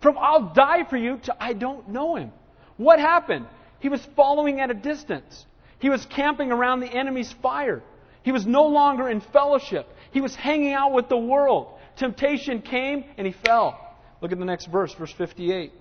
From 0.00 0.16
I'll 0.16 0.54
die 0.54 0.84
for 0.88 0.96
you 0.96 1.18
to 1.24 1.36
I 1.42 1.52
don't 1.52 1.88
know 1.88 2.16
him. 2.16 2.32
What 2.76 2.98
happened? 2.98 3.46
He 3.80 3.88
was 3.88 4.06
following 4.16 4.60
at 4.60 4.70
a 4.70 4.74
distance. 4.74 5.44
He 5.78 5.90
was 5.90 6.06
camping 6.06 6.52
around 6.52 6.80
the 6.80 6.86
enemy's 6.86 7.32
fire. 7.42 7.82
He 8.22 8.32
was 8.32 8.46
no 8.46 8.66
longer 8.66 9.08
in 9.08 9.20
fellowship. 9.20 9.86
He 10.12 10.20
was 10.20 10.34
hanging 10.34 10.72
out 10.72 10.92
with 10.92 11.08
the 11.08 11.16
world. 11.16 11.78
Temptation 11.96 12.62
came 12.62 13.04
and 13.18 13.26
he 13.26 13.32
fell. 13.32 13.78
Look 14.20 14.32
at 14.32 14.38
the 14.38 14.44
next 14.44 14.66
verse, 14.66 14.94
verse 14.94 15.12
58. 15.12 15.72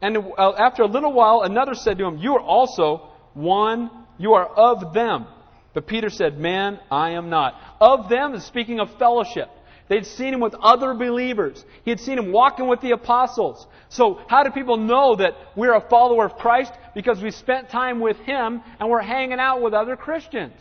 And 0.00 0.18
uh, 0.38 0.52
after 0.52 0.82
a 0.82 0.86
little 0.86 1.12
while, 1.12 1.42
another 1.42 1.74
said 1.74 1.98
to 1.98 2.04
him, 2.04 2.18
You 2.18 2.34
are 2.36 2.40
also 2.40 3.08
one, 3.34 3.90
you 4.18 4.34
are 4.34 4.46
of 4.46 4.92
them. 4.92 5.26
But 5.74 5.86
Peter 5.86 6.10
said, 6.10 6.38
Man, 6.38 6.78
I 6.90 7.10
am 7.10 7.28
not. 7.28 7.54
Of 7.80 8.08
them 8.08 8.34
is 8.34 8.44
speaking 8.44 8.80
of 8.80 8.96
fellowship. 8.98 9.50
They'd 9.88 10.06
seen 10.06 10.34
him 10.34 10.40
with 10.40 10.54
other 10.54 10.94
believers. 10.94 11.64
He 11.84 11.90
had 11.90 12.00
seen 12.00 12.18
him 12.18 12.32
walking 12.32 12.66
with 12.66 12.80
the 12.80 12.90
apostles. 12.90 13.66
So, 13.88 14.20
how 14.26 14.42
do 14.42 14.50
people 14.50 14.76
know 14.76 15.16
that 15.16 15.34
we're 15.54 15.74
a 15.74 15.80
follower 15.80 16.24
of 16.24 16.36
Christ? 16.36 16.72
Because 16.94 17.22
we 17.22 17.30
spent 17.30 17.70
time 17.70 18.00
with 18.00 18.16
him 18.18 18.62
and 18.80 18.90
we're 18.90 19.02
hanging 19.02 19.38
out 19.38 19.62
with 19.62 19.74
other 19.74 19.96
Christians. 19.96 20.60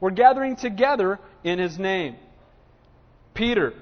We're 0.00 0.10
gathering 0.10 0.56
together 0.56 1.20
in 1.44 1.58
his 1.58 1.78
name. 1.78 2.16
Peter 3.34 3.74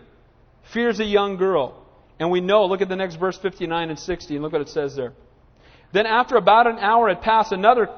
fears 0.72 1.00
a 1.00 1.04
young 1.04 1.36
girl. 1.36 1.86
And 2.20 2.30
we 2.30 2.40
know, 2.40 2.66
look 2.66 2.82
at 2.82 2.88
the 2.88 2.96
next 2.96 3.14
verse 3.14 3.38
59 3.38 3.90
and 3.90 3.98
60, 3.98 4.34
and 4.34 4.42
look 4.42 4.52
what 4.52 4.60
it 4.60 4.68
says 4.68 4.96
there. 4.96 5.12
Then, 5.92 6.04
after 6.04 6.36
about 6.36 6.66
an 6.66 6.78
hour 6.78 7.08
had 7.08 7.22
passed, 7.22 7.52
another 7.52 7.88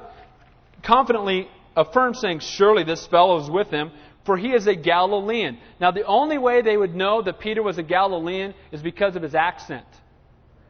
confidently 0.83 1.49
affirmed, 1.75 2.17
saying, 2.17 2.39
Surely 2.39 2.83
this 2.83 3.05
fellow 3.07 3.41
is 3.41 3.49
with 3.49 3.69
him, 3.69 3.91
for 4.25 4.37
he 4.37 4.53
is 4.53 4.67
a 4.67 4.75
Galilean. 4.75 5.57
Now, 5.79 5.91
the 5.91 6.05
only 6.05 6.37
way 6.37 6.61
they 6.61 6.77
would 6.77 6.95
know 6.95 7.21
that 7.21 7.39
Peter 7.39 7.63
was 7.63 7.77
a 7.77 7.83
Galilean 7.83 8.53
is 8.71 8.81
because 8.81 9.15
of 9.15 9.23
his 9.23 9.35
accent. 9.35 9.85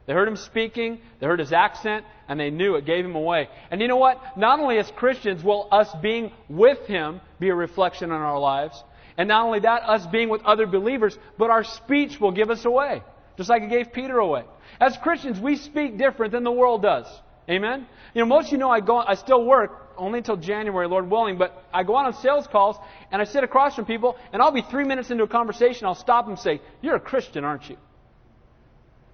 They 0.06 0.14
heard 0.14 0.26
him 0.26 0.36
speaking, 0.36 1.00
they 1.20 1.26
heard 1.26 1.38
his 1.38 1.52
accent, 1.52 2.04
and 2.28 2.40
they 2.40 2.50
knew 2.50 2.74
it 2.74 2.86
gave 2.86 3.04
him 3.04 3.14
away. 3.14 3.48
And 3.70 3.80
you 3.80 3.88
know 3.88 3.96
what? 3.96 4.36
Not 4.36 4.58
only 4.58 4.78
as 4.78 4.90
Christians 4.90 5.44
will 5.44 5.68
us 5.70 5.88
being 6.02 6.32
with 6.48 6.86
him 6.86 7.20
be 7.38 7.50
a 7.50 7.54
reflection 7.54 8.10
on 8.10 8.20
our 8.20 8.38
lives, 8.38 8.82
and 9.16 9.28
not 9.28 9.44
only 9.44 9.60
that, 9.60 9.82
us 9.82 10.06
being 10.06 10.28
with 10.28 10.42
other 10.42 10.66
believers, 10.66 11.16
but 11.38 11.50
our 11.50 11.62
speech 11.62 12.20
will 12.20 12.32
give 12.32 12.50
us 12.50 12.64
away, 12.64 13.02
just 13.36 13.48
like 13.48 13.62
it 13.62 13.70
gave 13.70 13.92
Peter 13.92 14.18
away. 14.18 14.44
As 14.80 14.96
Christians, 14.96 15.38
we 15.38 15.56
speak 15.56 15.98
different 15.98 16.32
than 16.32 16.42
the 16.42 16.52
world 16.52 16.82
does. 16.82 17.06
Amen? 17.48 17.86
You 18.14 18.20
know, 18.20 18.26
most 18.26 18.46
of 18.46 18.52
you 18.52 18.58
know 18.58 18.70
I 18.70 18.80
go, 18.80 18.98
I 18.98 19.14
still 19.14 19.44
work 19.44 19.90
only 19.96 20.18
until 20.18 20.36
January, 20.36 20.86
Lord 20.86 21.10
willing, 21.10 21.38
but 21.38 21.64
I 21.72 21.82
go 21.82 21.96
out 21.96 22.06
on 22.06 22.14
sales 22.14 22.46
calls 22.46 22.76
and 23.10 23.20
I 23.20 23.24
sit 23.24 23.44
across 23.44 23.74
from 23.74 23.84
people 23.84 24.16
and 24.32 24.40
I'll 24.40 24.52
be 24.52 24.62
three 24.62 24.84
minutes 24.84 25.10
into 25.10 25.24
a 25.24 25.28
conversation, 25.28 25.86
I'll 25.86 25.94
stop 25.94 26.28
and 26.28 26.38
say, 26.38 26.60
You're 26.80 26.96
a 26.96 27.00
Christian, 27.00 27.44
aren't 27.44 27.68
you? 27.68 27.76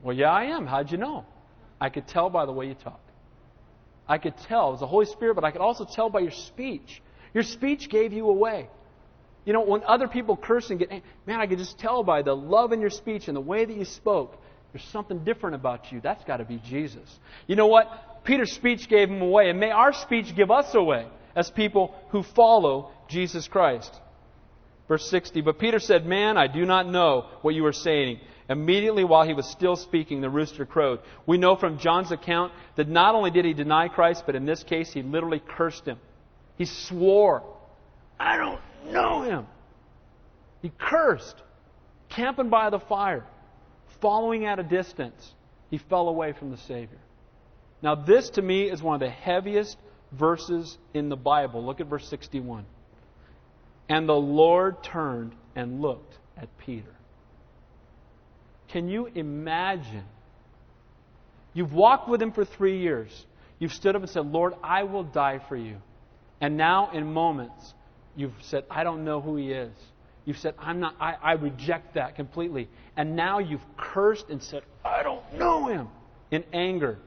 Well, 0.02 0.14
yeah, 0.14 0.30
I 0.30 0.44
am. 0.44 0.66
How'd 0.66 0.92
you 0.92 0.98
know? 0.98 1.24
I 1.80 1.88
could 1.88 2.06
tell 2.06 2.30
by 2.30 2.46
the 2.46 2.52
way 2.52 2.68
you 2.68 2.74
talk. 2.74 3.00
I 4.06 4.18
could 4.18 4.36
tell. 4.36 4.68
It 4.68 4.72
was 4.72 4.80
the 4.80 4.86
Holy 4.86 5.06
Spirit, 5.06 5.34
but 5.34 5.44
I 5.44 5.50
could 5.50 5.60
also 5.60 5.84
tell 5.84 6.08
by 6.08 6.20
your 6.20 6.30
speech. 6.30 7.02
Your 7.34 7.42
speech 7.42 7.88
gave 7.88 8.12
you 8.12 8.28
away. 8.28 8.68
You 9.44 9.52
know, 9.52 9.62
when 9.62 9.82
other 9.84 10.08
people 10.08 10.36
curse 10.36 10.70
and 10.70 10.78
get, 10.78 10.90
man, 11.26 11.40
I 11.40 11.46
could 11.46 11.58
just 11.58 11.78
tell 11.78 12.02
by 12.02 12.22
the 12.22 12.34
love 12.34 12.72
in 12.72 12.80
your 12.80 12.90
speech 12.90 13.28
and 13.28 13.36
the 13.36 13.40
way 13.40 13.64
that 13.64 13.76
you 13.76 13.84
spoke, 13.84 14.40
there's 14.72 14.84
something 14.84 15.24
different 15.24 15.56
about 15.56 15.90
you. 15.90 16.00
That's 16.00 16.22
got 16.24 16.38
to 16.38 16.44
be 16.44 16.58
Jesus. 16.58 17.18
You 17.46 17.56
know 17.56 17.66
what? 17.66 17.90
Peter's 18.24 18.52
speech 18.52 18.88
gave 18.88 19.08
him 19.08 19.22
away, 19.22 19.50
and 19.50 19.60
may 19.60 19.70
our 19.70 19.92
speech 19.92 20.34
give 20.36 20.50
us 20.50 20.74
away 20.74 21.06
as 21.34 21.50
people 21.50 21.94
who 22.10 22.22
follow 22.22 22.90
Jesus 23.08 23.48
Christ. 23.48 23.94
Verse 24.88 25.08
60 25.08 25.42
But 25.42 25.58
Peter 25.58 25.78
said, 25.78 26.06
Man, 26.06 26.36
I 26.36 26.46
do 26.46 26.64
not 26.64 26.88
know 26.88 27.26
what 27.42 27.54
you 27.54 27.64
are 27.66 27.72
saying. 27.72 28.20
Immediately 28.48 29.04
while 29.04 29.26
he 29.26 29.34
was 29.34 29.46
still 29.46 29.76
speaking, 29.76 30.22
the 30.22 30.30
rooster 30.30 30.64
crowed. 30.64 31.00
We 31.26 31.36
know 31.36 31.54
from 31.54 31.78
John's 31.78 32.10
account 32.10 32.52
that 32.76 32.88
not 32.88 33.14
only 33.14 33.30
did 33.30 33.44
he 33.44 33.52
deny 33.52 33.88
Christ, 33.88 34.22
but 34.24 34.34
in 34.34 34.46
this 34.46 34.62
case, 34.62 34.90
he 34.92 35.02
literally 35.02 35.42
cursed 35.46 35.84
him. 35.84 35.98
He 36.56 36.64
swore, 36.64 37.44
I 38.18 38.38
don't 38.38 38.60
know 38.90 39.22
him. 39.22 39.46
He 40.62 40.72
cursed, 40.78 41.36
camping 42.08 42.48
by 42.48 42.70
the 42.70 42.80
fire, 42.80 43.24
following 44.00 44.46
at 44.46 44.58
a 44.58 44.62
distance. 44.62 45.34
He 45.70 45.76
fell 45.76 46.08
away 46.08 46.32
from 46.32 46.50
the 46.50 46.56
Savior. 46.56 46.98
Now, 47.82 47.94
this 47.94 48.30
to 48.30 48.42
me 48.42 48.70
is 48.70 48.82
one 48.82 48.94
of 48.94 49.00
the 49.00 49.10
heaviest 49.10 49.76
verses 50.12 50.78
in 50.94 51.08
the 51.08 51.16
Bible. 51.16 51.64
Look 51.64 51.80
at 51.80 51.86
verse 51.86 52.08
61. 52.08 52.64
And 53.88 54.08
the 54.08 54.16
Lord 54.16 54.82
turned 54.82 55.34
and 55.54 55.80
looked 55.80 56.14
at 56.36 56.48
Peter. 56.58 56.94
Can 58.68 58.88
you 58.88 59.06
imagine? 59.06 60.04
You've 61.54 61.72
walked 61.72 62.08
with 62.08 62.20
him 62.20 62.32
for 62.32 62.44
three 62.44 62.80
years. 62.80 63.26
You've 63.58 63.72
stood 63.72 63.96
up 63.96 64.02
and 64.02 64.10
said, 64.10 64.26
Lord, 64.26 64.54
I 64.62 64.84
will 64.84 65.04
die 65.04 65.40
for 65.48 65.56
you. 65.56 65.76
And 66.40 66.56
now, 66.56 66.90
in 66.92 67.12
moments, 67.12 67.74
you've 68.14 68.34
said, 68.42 68.64
I 68.70 68.84
don't 68.84 69.04
know 69.04 69.20
who 69.20 69.36
he 69.36 69.52
is. 69.52 69.72
You've 70.24 70.38
said, 70.38 70.54
I'm 70.58 70.78
not, 70.78 70.94
I, 71.00 71.14
I 71.22 71.32
reject 71.32 71.94
that 71.94 72.14
completely. 72.14 72.68
And 72.96 73.16
now 73.16 73.38
you've 73.38 73.64
cursed 73.76 74.28
and 74.28 74.42
said, 74.42 74.62
I 74.84 75.02
don't 75.02 75.34
know 75.34 75.66
him 75.66 75.88
in 76.30 76.44
anger. 76.52 76.98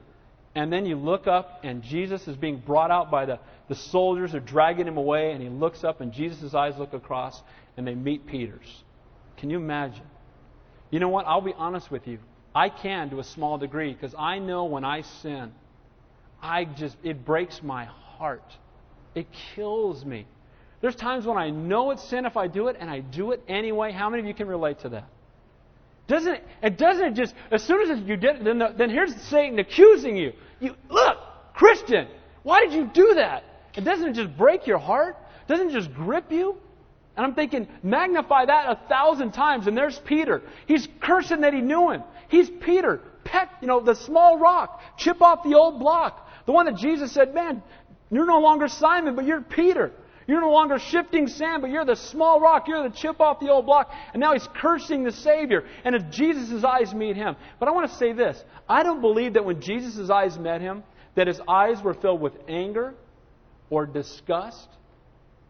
And 0.54 0.72
then 0.72 0.84
you 0.84 0.96
look 0.96 1.26
up, 1.26 1.60
and 1.64 1.82
Jesus 1.82 2.28
is 2.28 2.36
being 2.36 2.58
brought 2.58 2.90
out 2.90 3.10
by 3.10 3.24
the, 3.24 3.38
the 3.68 3.74
soldiers 3.74 4.34
are 4.34 4.40
dragging 4.40 4.86
him 4.86 4.98
away, 4.98 5.32
and 5.32 5.42
he 5.42 5.48
looks 5.48 5.82
up, 5.82 6.00
and 6.00 6.12
Jesus' 6.12 6.52
eyes 6.52 6.76
look 6.78 6.92
across, 6.92 7.40
and 7.76 7.86
they 7.86 7.94
meet 7.94 8.26
Peter's. 8.26 8.84
Can 9.38 9.48
you 9.48 9.56
imagine? 9.56 10.04
You 10.90 11.00
know 11.00 11.08
what? 11.08 11.26
I'll 11.26 11.40
be 11.40 11.54
honest 11.56 11.90
with 11.90 12.06
you. 12.06 12.18
I 12.54 12.68
can 12.68 13.08
to 13.10 13.18
a 13.18 13.24
small 13.24 13.56
degree 13.56 13.94
because 13.94 14.14
I 14.18 14.38
know 14.38 14.64
when 14.64 14.84
I 14.84 15.00
sin, 15.00 15.52
I 16.42 16.66
just 16.66 16.96
it 17.02 17.24
breaks 17.24 17.62
my 17.62 17.86
heart. 17.86 18.44
It 19.14 19.26
kills 19.54 20.04
me. 20.04 20.26
There's 20.82 20.96
times 20.96 21.24
when 21.24 21.38
I 21.38 21.50
know 21.50 21.92
it's 21.92 22.02
sin 22.08 22.26
if 22.26 22.36
I 22.36 22.48
do 22.48 22.68
it 22.68 22.76
and 22.78 22.90
I 22.90 23.00
do 23.00 23.32
it 23.32 23.42
anyway. 23.48 23.92
How 23.92 24.10
many 24.10 24.20
of 24.20 24.26
you 24.26 24.34
can 24.34 24.48
relate 24.48 24.80
to 24.80 24.90
that? 24.90 25.08
Doesn't 26.08 26.34
it, 26.34 26.46
it 26.62 26.78
doesn't 26.78 27.14
just 27.14 27.34
as 27.50 27.62
soon 27.62 27.90
as 27.90 28.00
you 28.00 28.16
did 28.16 28.44
then, 28.44 28.58
the, 28.58 28.74
then 28.76 28.90
here's 28.90 29.14
Satan 29.22 29.58
accusing 29.58 30.16
you. 30.16 30.32
You 30.60 30.74
look, 30.90 31.18
Christian, 31.54 32.08
why 32.42 32.64
did 32.64 32.72
you 32.72 32.90
do 32.92 33.14
that? 33.14 33.44
It 33.74 33.84
doesn't 33.84 34.14
just 34.14 34.36
break 34.36 34.66
your 34.66 34.78
heart? 34.78 35.16
Doesn't 35.48 35.70
it 35.70 35.72
just 35.72 35.92
grip 35.92 36.30
you? 36.30 36.56
And 37.16 37.26
I'm 37.26 37.34
thinking, 37.34 37.68
magnify 37.82 38.46
that 38.46 38.70
a 38.70 38.88
thousand 38.88 39.32
times. 39.32 39.66
And 39.66 39.76
there's 39.76 39.98
Peter. 39.98 40.42
He's 40.66 40.88
cursing 41.00 41.42
that 41.42 41.52
he 41.52 41.60
knew 41.60 41.90
him. 41.90 42.02
He's 42.28 42.48
Peter. 42.48 43.00
Peck, 43.24 43.50
you 43.60 43.68
know, 43.68 43.80
the 43.80 43.94
small 43.94 44.38
rock. 44.38 44.80
Chip 44.96 45.20
off 45.20 45.42
the 45.44 45.54
old 45.54 45.78
block. 45.78 46.28
The 46.46 46.52
one 46.52 46.66
that 46.66 46.76
Jesus 46.76 47.12
said, 47.12 47.34
man, 47.34 47.62
you're 48.10 48.26
no 48.26 48.40
longer 48.40 48.68
Simon, 48.68 49.14
but 49.14 49.26
you're 49.26 49.42
Peter. 49.42 49.92
You're 50.26 50.40
no 50.40 50.50
longer 50.52 50.78
shifting 50.78 51.26
sand, 51.26 51.62
but 51.62 51.70
you're 51.70 51.84
the 51.84 51.96
small 51.96 52.40
rock. 52.40 52.68
You're 52.68 52.88
the 52.88 52.94
chip 52.94 53.20
off 53.20 53.40
the 53.40 53.48
old 53.48 53.66
block. 53.66 53.90
And 54.12 54.20
now 54.20 54.32
he's 54.32 54.48
cursing 54.54 55.04
the 55.04 55.12
Savior. 55.12 55.64
And 55.84 55.94
if 55.94 56.10
Jesus' 56.10 56.64
eyes 56.64 56.94
meet 56.94 57.16
him. 57.16 57.36
But 57.58 57.68
I 57.68 57.72
want 57.72 57.90
to 57.90 57.96
say 57.96 58.12
this. 58.12 58.42
I 58.68 58.82
don't 58.82 59.00
believe 59.00 59.34
that 59.34 59.44
when 59.44 59.60
Jesus' 59.60 60.10
eyes 60.10 60.38
met 60.38 60.60
him, 60.60 60.84
that 61.14 61.26
his 61.26 61.40
eyes 61.48 61.82
were 61.82 61.94
filled 61.94 62.20
with 62.20 62.34
anger 62.48 62.94
or 63.70 63.86
disgust 63.86 64.68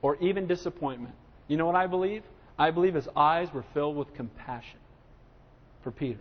or 0.01 0.17
even 0.17 0.47
disappointment. 0.47 1.15
You 1.49 1.57
know 1.57 1.67
what 1.67 1.77
I 1.77 1.87
believe? 1.87 2.23
I 2.59 2.71
believe 2.71 2.95
his 2.95 3.09
eyes 3.17 3.53
were 3.53 3.65
filled 3.75 3.97
with 3.97 4.15
compassion 4.15 4.79
for 5.83 5.91
Peter. 5.91 6.21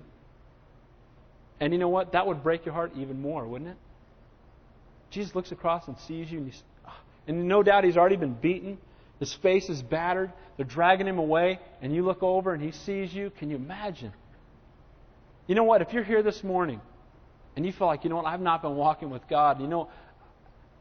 And 1.60 1.74
you 1.74 1.80
know 1.80 1.90
what? 1.90 2.14
That 2.14 2.26
would 2.28 2.44
break 2.44 2.66
your 2.66 2.74
heart 2.74 2.94
even 2.98 3.22
more, 3.22 3.48
wouldn't 3.48 3.70
it? 3.70 3.78
Jesus 5.12 5.36
looks 5.36 5.52
across 5.52 5.88
and 5.88 5.98
sees 6.00 6.32
you, 6.32 6.40
and, 6.40 6.54
and 7.28 7.48
no 7.48 7.64
doubt 7.64 7.84
he's 7.84 7.98
already 7.98 8.16
been 8.16 8.34
beaten. 8.34 8.78
His 9.20 9.34
face 9.34 9.70
is 9.70 9.82
battered. 9.82 10.32
They're 10.58 10.66
dragging 10.66 11.08
him 11.08 11.20
away, 11.20 11.60
and 11.82 11.94
you 11.94 12.04
look 12.04 12.24
over 12.24 12.54
and 12.54 12.64
he 12.64 12.72
sees 12.72 13.14
you. 13.14 13.30
Can 13.30 13.50
you 13.50 13.56
imagine? 13.56 14.12
You 15.48 15.56
know 15.56 15.64
what? 15.64 15.82
If 15.82 15.94
you're 15.94 16.04
here 16.04 16.24
this 16.24 16.44
morning 16.44 16.82
and 17.56 17.66
you 17.66 17.72
feel 17.72 17.88
like, 17.88 18.04
you 18.04 18.10
know 18.10 18.18
what, 18.18 18.26
I've 18.26 18.42
not 18.42 18.62
been 18.62 18.76
walking 18.76 19.10
with 19.10 19.28
God, 19.28 19.62
you 19.62 19.68
know, 19.68 19.90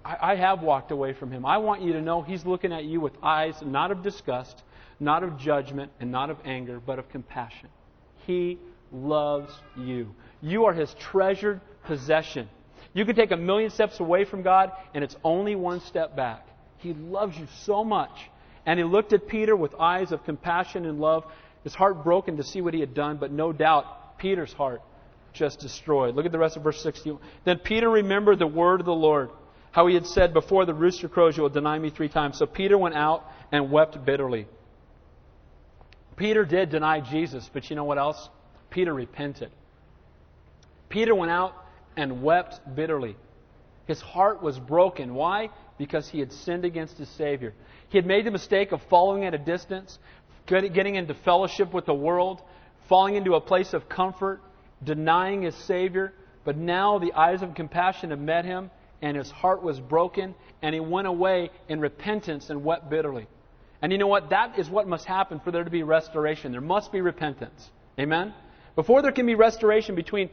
I, 0.05 0.33
I 0.33 0.35
have 0.37 0.63
walked 0.63 0.91
away 0.91 1.13
from 1.13 1.31
him. 1.31 1.45
I 1.45 1.59
want 1.59 1.83
you 1.83 1.93
to 1.95 2.01
know 2.01 2.23
he's 2.23 2.45
looking 2.47 2.73
at 2.73 2.85
you 2.85 3.01
with 3.01 3.13
eyes 3.23 3.61
not 3.63 3.91
of 3.91 4.03
disgust, 4.03 4.63
not 4.99 5.23
of 5.23 5.37
judgment, 5.39 5.93
and 6.01 6.11
not 6.11 6.31
of 6.31 6.39
anger, 6.45 6.81
but 6.81 6.99
of 6.99 7.09
compassion. 7.09 7.69
He 8.27 8.59
loves 8.93 9.53
you. 9.77 10.15
You 10.41 10.67
are 10.67 10.73
his 10.73 10.95
treasured 10.95 11.61
possession. 11.85 12.49
You 12.93 13.05
can 13.05 13.15
take 13.15 13.31
a 13.31 13.37
million 13.37 13.71
steps 13.71 14.01
away 14.01 14.25
from 14.25 14.43
God, 14.43 14.73
and 14.95 15.05
it's 15.05 15.17
only 15.23 15.55
one 15.55 15.81
step 15.81 16.17
back. 16.17 16.47
He 16.79 16.93
loves 16.93 17.39
you 17.39 17.47
so 17.63 17.85
much. 17.85 18.11
And 18.67 18.79
he 18.79 18.85
looked 18.85 19.13
at 19.13 19.29
Peter 19.29 19.55
with 19.55 19.75
eyes 19.75 20.13
of 20.13 20.25
compassion 20.25 20.85
and 20.85 21.01
love, 21.01 21.25
his 21.63 21.75
heart 21.75 22.03
broken 22.03 22.37
to 22.39 22.43
see 22.43 22.61
what 22.61 22.75
he 22.75 22.81
had 22.81 22.95
done, 22.95 23.19
but 23.19 23.31
no 23.31 23.53
doubt 23.53 24.19
Peter's 24.19 24.53
heart 24.53 24.83
just 25.33 25.61
destroyed. 25.61 26.15
Look 26.15 26.27
at 26.27 26.33
the 26.33 26.39
rest 26.39 26.57
of 26.57 26.63
verse 26.63 26.83
61. 26.83 27.21
Then 27.45 27.59
Peter 27.59 27.89
remembered 27.89 28.39
the 28.39 28.47
word 28.47 28.81
of 28.81 28.87
the 28.87 28.93
Lord 28.93 29.31
how 29.73 29.87
he 29.87 29.95
had 29.95 30.07
said, 30.07 30.35
Before 30.35 30.67
the 30.67 30.75
rooster 30.75 31.09
crows, 31.09 31.37
you 31.37 31.43
will 31.43 31.51
deny 31.51 31.79
me 31.79 31.91
three 31.91 32.09
times. 32.09 32.39
So 32.39 32.47
Peter 32.47 32.77
went 32.77 32.97
out 32.97 33.25
and 33.53 33.71
wept 33.71 34.05
bitterly. 34.05 34.47
Peter 36.17 36.45
did 36.45 36.71
deny 36.71 37.01
Jesus, 37.01 37.49
but 37.53 37.71
you 37.71 37.77
know 37.77 37.85
what 37.85 37.99
else? 37.99 38.29
Peter 38.69 38.93
repented. 38.93 39.51
Peter 40.89 41.15
went 41.15 41.31
out 41.31 41.55
and 42.01 42.23
wept 42.23 42.61
bitterly. 42.75 43.15
His 43.87 44.01
heart 44.01 44.43
was 44.43 44.59
broken. 44.59 45.15
Why? 45.15 45.51
Because 45.77 46.09
he 46.09 46.19
had 46.19 46.33
sinned 46.33 46.65
against 46.65 46.97
his 46.97 47.11
Savior. 47.11 47.53
He 47.91 47.99
had 47.99 48.07
made 48.07 48.25
the 48.25 48.31
mistake 48.31 48.73
of 48.73 48.81
following 48.89 49.25
at 49.25 49.35
a 49.35 49.39
distance, 49.39 49.99
getting 50.47 50.95
into 50.95 51.13
fellowship 51.13 51.75
with 51.75 51.85
the 51.85 51.95
world, 51.95 52.41
falling 52.89 53.17
into 53.17 53.35
a 53.35 53.41
place 53.41 53.75
of 53.75 53.89
comfort, 53.89 54.41
denying 54.83 55.43
his 55.43 55.55
Savior. 55.55 56.15
But 56.45 56.57
now 56.57 56.99
the 56.99 57.13
eyes 57.13 57.43
of 57.43 57.55
compassion 57.55 58.11
have 58.11 58.19
met 58.19 58.47
him, 58.47 58.71
and 59.03 59.15
his 59.15 59.31
heart 59.31 59.63
was 59.63 59.79
broken, 59.79 60.35
and 60.63 60.75
he 60.75 60.81
went 60.81 61.07
away 61.07 61.51
in 61.69 61.81
repentance 61.81 62.49
and 62.49 62.65
wept 62.65 62.89
bitterly. 62.89 63.27
And 63.83 63.93
you 63.93 63.99
know 63.99 64.07
what? 64.07 64.31
That 64.31 64.59
is 64.59 64.71
what 64.71 64.89
must 64.89 65.05
happen 65.05 65.39
for 65.41 65.51
there 65.51 65.65
to 65.65 65.71
be 65.71 65.83
restoration. 65.83 66.53
There 66.53 66.63
must 66.63 66.93
be 66.93 67.03
repentance. 67.03 67.71
Amen? 67.99 68.33
Before 68.77 69.03
there 69.03 69.13
can 69.13 69.27
be 69.27 69.35
restoration 69.35 69.95
between 69.95 70.31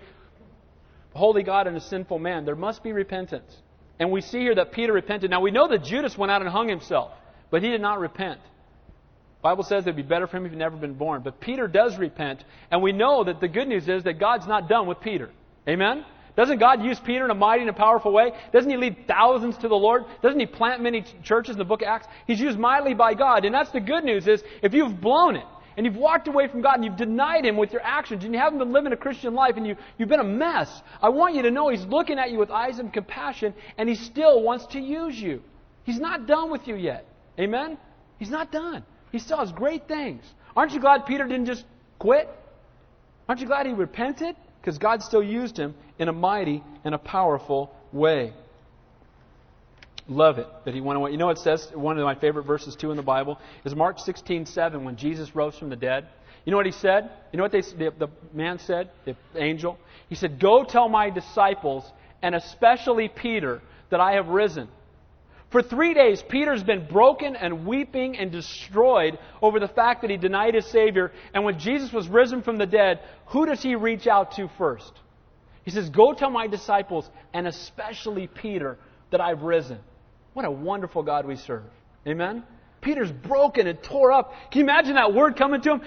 holy 1.17 1.43
God 1.43 1.67
and 1.67 1.75
a 1.75 1.81
sinful 1.81 2.19
man, 2.19 2.45
there 2.45 2.55
must 2.55 2.83
be 2.83 2.93
repentance. 2.93 3.55
And 3.99 4.11
we 4.11 4.21
see 4.21 4.39
here 4.39 4.55
that 4.55 4.71
Peter 4.71 4.93
repented. 4.93 5.29
Now 5.29 5.41
we 5.41 5.51
know 5.51 5.67
that 5.67 5.83
Judas 5.83 6.17
went 6.17 6.31
out 6.31 6.41
and 6.41 6.49
hung 6.49 6.69
himself, 6.69 7.11
but 7.49 7.63
he 7.63 7.69
did 7.69 7.81
not 7.81 7.99
repent. 7.99 8.39
The 8.39 9.41
Bible 9.41 9.63
says 9.63 9.83
it'd 9.83 9.95
be 9.95 10.01
better 10.01 10.27
for 10.27 10.37
him 10.37 10.45
if 10.45 10.51
he'd 10.51 10.57
never 10.57 10.77
been 10.77 10.93
born. 10.93 11.21
But 11.23 11.39
Peter 11.39 11.67
does 11.67 11.97
repent, 11.97 12.43
and 12.71 12.81
we 12.81 12.91
know 12.91 13.23
that 13.23 13.39
the 13.39 13.47
good 13.47 13.67
news 13.67 13.87
is 13.87 14.03
that 14.03 14.19
God's 14.19 14.47
not 14.47 14.69
done 14.69 14.87
with 14.87 14.99
Peter. 15.01 15.29
Amen? 15.67 16.05
Doesn't 16.35 16.59
God 16.59 16.83
use 16.83 16.99
Peter 16.99 17.25
in 17.25 17.31
a 17.31 17.35
mighty 17.35 17.61
and 17.61 17.69
a 17.69 17.73
powerful 17.73 18.11
way? 18.11 18.31
Doesn't 18.53 18.69
he 18.69 18.77
lead 18.77 19.07
thousands 19.07 19.57
to 19.57 19.67
the 19.67 19.75
Lord? 19.75 20.05
Doesn't 20.21 20.39
he 20.39 20.45
plant 20.45 20.83
many 20.83 21.03
churches 21.23 21.53
in 21.53 21.57
the 21.57 21.65
book 21.65 21.81
of 21.81 21.87
Acts? 21.87 22.07
He's 22.27 22.39
used 22.39 22.59
mightily 22.59 22.93
by 22.93 23.15
God. 23.15 23.43
And 23.43 23.55
that's 23.55 23.71
the 23.71 23.79
good 23.79 24.03
news 24.03 24.27
is 24.27 24.43
if 24.61 24.73
you've 24.75 25.01
blown 25.01 25.35
it, 25.35 25.45
and 25.77 25.85
you've 25.85 25.95
walked 25.95 26.27
away 26.27 26.47
from 26.47 26.61
God 26.61 26.75
and 26.75 26.83
you've 26.83 26.97
denied 26.97 27.45
Him 27.45 27.55
with 27.55 27.71
your 27.71 27.83
actions 27.83 28.25
and 28.25 28.33
you 28.33 28.39
haven't 28.39 28.57
been 28.57 28.73
living 28.73 28.91
a 28.91 28.97
Christian 28.97 29.35
life 29.35 29.57
and 29.57 29.65
you, 29.65 29.77
you've 29.97 30.09
been 30.09 30.19
a 30.19 30.23
mess, 30.23 30.81
I 31.01 31.09
want 31.09 31.35
you 31.35 31.43
to 31.43 31.51
know 31.51 31.69
He's 31.69 31.85
looking 31.85 32.17
at 32.17 32.31
you 32.31 32.39
with 32.39 32.49
eyes 32.49 32.79
of 32.79 32.91
compassion 32.91 33.53
and 33.77 33.87
He 33.87 33.93
still 33.95 34.41
wants 34.41 34.65
to 34.67 34.79
use 34.79 35.15
you. 35.21 35.41
He's 35.83 35.99
not 35.99 36.25
done 36.25 36.51
with 36.51 36.67
you 36.67 36.75
yet. 36.75 37.05
Amen? 37.39 37.77
He's 38.17 38.31
not 38.31 38.51
done. 38.51 38.83
He 39.11 39.19
still 39.19 39.37
has 39.37 39.51
great 39.51 39.87
things. 39.87 40.23
Aren't 40.55 40.73
you 40.73 40.79
glad 40.79 41.05
Peter 41.05 41.25
didn't 41.27 41.45
just 41.45 41.63
quit? 41.99 42.27
Aren't 43.29 43.39
you 43.39 43.47
glad 43.47 43.67
he 43.67 43.73
repented? 43.73 44.35
Because 44.59 44.79
God 44.79 45.03
still 45.03 45.23
used 45.23 45.57
him 45.57 45.75
in 45.99 46.07
a 46.07 46.13
mighty 46.13 46.63
and 46.83 46.95
a 46.95 46.97
powerful 46.97 47.71
way. 47.91 48.33
Love 50.09 50.39
it 50.39 50.47
that 50.65 50.73
he 50.73 50.81
went 50.81 50.97
away. 50.97 51.11
You 51.11 51.17
know 51.17 51.25
what 51.25 51.37
it 51.37 51.41
says? 51.41 51.69
One 51.73 51.97
of 51.97 52.03
my 52.03 52.15
favorite 52.15 52.43
verses, 52.43 52.75
too, 52.75 52.91
in 52.91 52.97
the 52.97 53.03
Bible 53.03 53.39
is 53.65 53.75
Mark 53.75 53.99
16, 53.99 54.45
7, 54.45 54.83
when 54.83 54.95
Jesus 54.95 55.35
rose 55.35 55.57
from 55.57 55.69
the 55.69 55.75
dead. 55.75 56.07
You 56.45 56.51
know 56.51 56.57
what 56.57 56.65
he 56.65 56.71
said? 56.71 57.09
You 57.33 57.37
know 57.37 57.43
what 57.43 57.51
they, 57.51 57.61
the, 57.61 57.93
the 57.97 58.07
man 58.33 58.59
said, 58.59 58.89
the 59.03 59.15
angel? 59.35 59.77
He 60.07 60.15
said, 60.15 60.39
Go 60.39 60.63
tell 60.63 60.87
my 60.87 61.09
disciples, 61.09 61.83
and 62.21 62.35
especially 62.35 63.09
Peter, 63.09 63.61
that 63.89 63.99
I 63.99 64.13
have 64.13 64.29
risen. 64.29 64.69
For 65.49 65.61
three 65.61 65.93
days, 65.93 66.23
Peter's 66.27 66.63
been 66.63 66.87
broken 66.87 67.35
and 67.35 67.65
weeping 67.65 68.17
and 68.17 68.31
destroyed 68.31 69.17
over 69.41 69.59
the 69.59 69.67
fact 69.67 70.01
that 70.01 70.09
he 70.09 70.17
denied 70.17 70.55
his 70.55 70.65
Savior. 70.67 71.11
And 71.33 71.43
when 71.43 71.59
Jesus 71.59 71.91
was 71.91 72.07
risen 72.07 72.43
from 72.43 72.57
the 72.57 72.65
dead, 72.65 72.99
who 73.27 73.45
does 73.45 73.61
he 73.61 73.75
reach 73.75 74.07
out 74.07 74.33
to 74.33 74.49
first? 74.57 74.91
He 75.63 75.71
says, 75.71 75.89
Go 75.89 76.13
tell 76.13 76.29
my 76.29 76.47
disciples, 76.47 77.09
and 77.33 77.45
especially 77.45 78.27
Peter, 78.27 78.77
that 79.11 79.19
I've 79.19 79.41
risen. 79.41 79.79
What 80.37 80.45
a 80.45 80.51
wonderful 80.51 81.01
God 81.01 81.25
we 81.25 81.35
serve. 81.35 81.63
Amen? 82.05 82.43
Peter's 82.81 83.11
broken 83.11 83.65
and 83.65 83.81
tore 83.81 84.11
up. 84.11 84.35
Can 84.51 84.59
you 84.59 84.65
imagine 84.65 84.93
that 84.93 85.11
word 85.11 85.35
coming 85.35 85.61
to 85.61 85.71
him? 85.71 85.81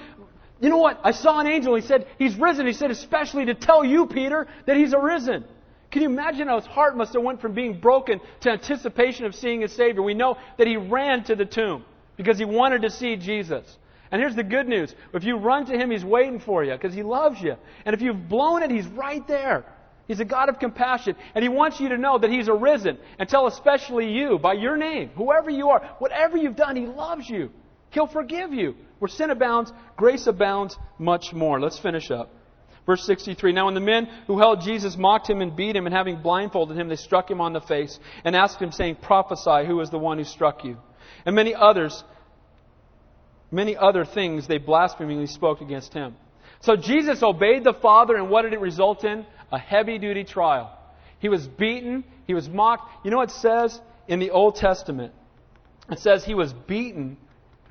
You 0.61 0.71
know 0.71 0.79
what? 0.79 0.99
I 1.05 1.13
saw 1.13 1.39
an 1.39 1.47
angel. 1.47 1.77
He 1.77 1.83
said, 1.83 2.09
He's 2.19 2.35
risen. 2.35 2.67
He 2.67 2.73
said, 2.73 2.91
especially 2.91 3.45
to 3.45 3.55
tell 3.55 3.85
you, 3.85 4.07
Peter, 4.09 4.49
that 4.67 4.77
He's 4.77 4.93
arisen. 4.93 5.45
Can 5.93 6.03
you 6.03 6.09
imagine 6.09 6.49
how 6.49 6.57
his 6.59 6.67
heart 6.67 6.97
must 6.97 7.13
have 7.13 7.23
went 7.23 7.41
from 7.41 7.53
being 7.53 7.79
broken 7.79 8.21
to 8.41 8.51
anticipation 8.51 9.25
of 9.25 9.37
seeing 9.37 9.61
his 9.61 9.71
Savior? 9.71 10.03
We 10.03 10.15
know 10.15 10.37
that 10.59 10.67
he 10.67 10.77
ran 10.77 11.23
to 11.25 11.37
the 11.37 11.45
tomb 11.45 11.85
because 12.17 12.37
he 12.37 12.45
wanted 12.45 12.83
to 12.83 12.91
see 12.91 13.15
Jesus. 13.15 13.79
And 14.11 14.21
here's 14.21 14.35
the 14.35 14.43
good 14.43 14.67
news. 14.67 14.93
If 15.15 15.23
you 15.23 15.37
run 15.37 15.67
to 15.67 15.79
him, 15.79 15.93
he's 15.93 16.05
waiting 16.05 16.41
for 16.41 16.65
you 16.65 16.73
because 16.73 16.93
he 16.93 17.05
loves 17.05 17.41
you. 17.41 17.55
And 17.85 17.95
if 17.95 18.03
you've 18.03 18.29
blown 18.29 18.65
it, 18.65 18.73
he's 18.73 18.89
right 18.89 19.25
there. 19.29 19.65
He's 20.11 20.19
a 20.19 20.25
God 20.25 20.49
of 20.49 20.59
compassion, 20.59 21.15
and 21.37 21.43
He 21.45 21.49
wants 21.49 21.79
you 21.79 21.91
to 21.91 21.97
know 21.97 22.19
that 22.19 22.31
He's 22.31 22.49
arisen, 22.49 22.99
and 23.21 23.29
tell 23.29 23.47
especially 23.47 24.13
you 24.13 24.41
by 24.41 24.55
your 24.55 24.77
name, 24.77 25.11
whoever 25.11 25.49
you 25.49 25.69
are, 25.69 25.89
whatever 26.01 26.37
you've 26.37 26.57
done, 26.57 26.75
He 26.75 26.85
loves 26.85 27.31
you. 27.31 27.53
He'll 27.91 28.09
forgive 28.09 28.53
you. 28.53 28.75
Where 28.99 29.09
sin 29.09 29.31
abounds, 29.31 29.73
grace 29.97 30.27
abounds 30.27 30.77
much 30.99 31.33
more. 31.33 31.61
Let's 31.61 31.79
finish 31.79 32.11
up. 32.11 32.29
Verse 32.87 33.05
63 33.05 33.53
Now, 33.53 33.67
when 33.67 33.75
the 33.75 33.81
men 33.81 34.09
who 34.27 34.41
held 34.41 34.63
Jesus 34.63 34.97
mocked 34.97 35.31
him 35.31 35.43
and 35.43 35.55
beat 35.55 35.77
him, 35.77 35.87
and 35.87 35.95
having 35.95 36.21
blindfolded 36.21 36.77
him, 36.77 36.89
they 36.89 36.97
struck 36.97 37.31
him 37.31 37.41
on 37.41 37.53
the 37.53 37.61
face 37.61 37.97
and 38.25 38.35
asked 38.35 38.61
him, 38.61 38.73
saying, 38.73 38.97
Prophesy, 38.97 39.65
who 39.65 39.81
is 39.81 39.91
the 39.91 39.99
one 40.01 40.19
who 40.19 40.25
struck 40.25 40.65
you? 40.65 40.77
And 41.25 41.37
many 41.37 41.55
others, 41.55 42.03
many 43.53 43.77
other 43.77 44.05
things 44.05 44.49
they 44.49 44.59
blasphemingly 44.59 45.27
spoke 45.27 45.61
against 45.61 45.95
him. 45.95 46.17
So 46.63 46.77
Jesus 46.77 47.23
obeyed 47.23 47.65
the 47.65 47.73
Father, 47.73 48.17
and 48.17 48.29
what 48.29 48.43
did 48.43 48.53
it 48.53 48.61
result 48.61 49.05
in? 49.05 49.25
A 49.53 49.59
heavy 49.59 49.99
duty 49.99 50.25
trial. 50.25 50.77
He 51.19 51.29
was 51.29 51.47
beaten, 51.47 52.05
he 52.27 52.35
was 52.35 52.49
mocked. 52.49 53.05
You 53.05 53.11
know 53.11 53.19
what 53.19 53.31
it 53.31 53.35
says 53.35 53.81
in 54.09 54.19
the 54.19 54.31
Old 54.31 54.57
Testament? 54.57 55.13
It 55.91 55.99
says 55.99 56.25
he 56.25 56.35
was 56.35 56.53
beaten 56.53 57.17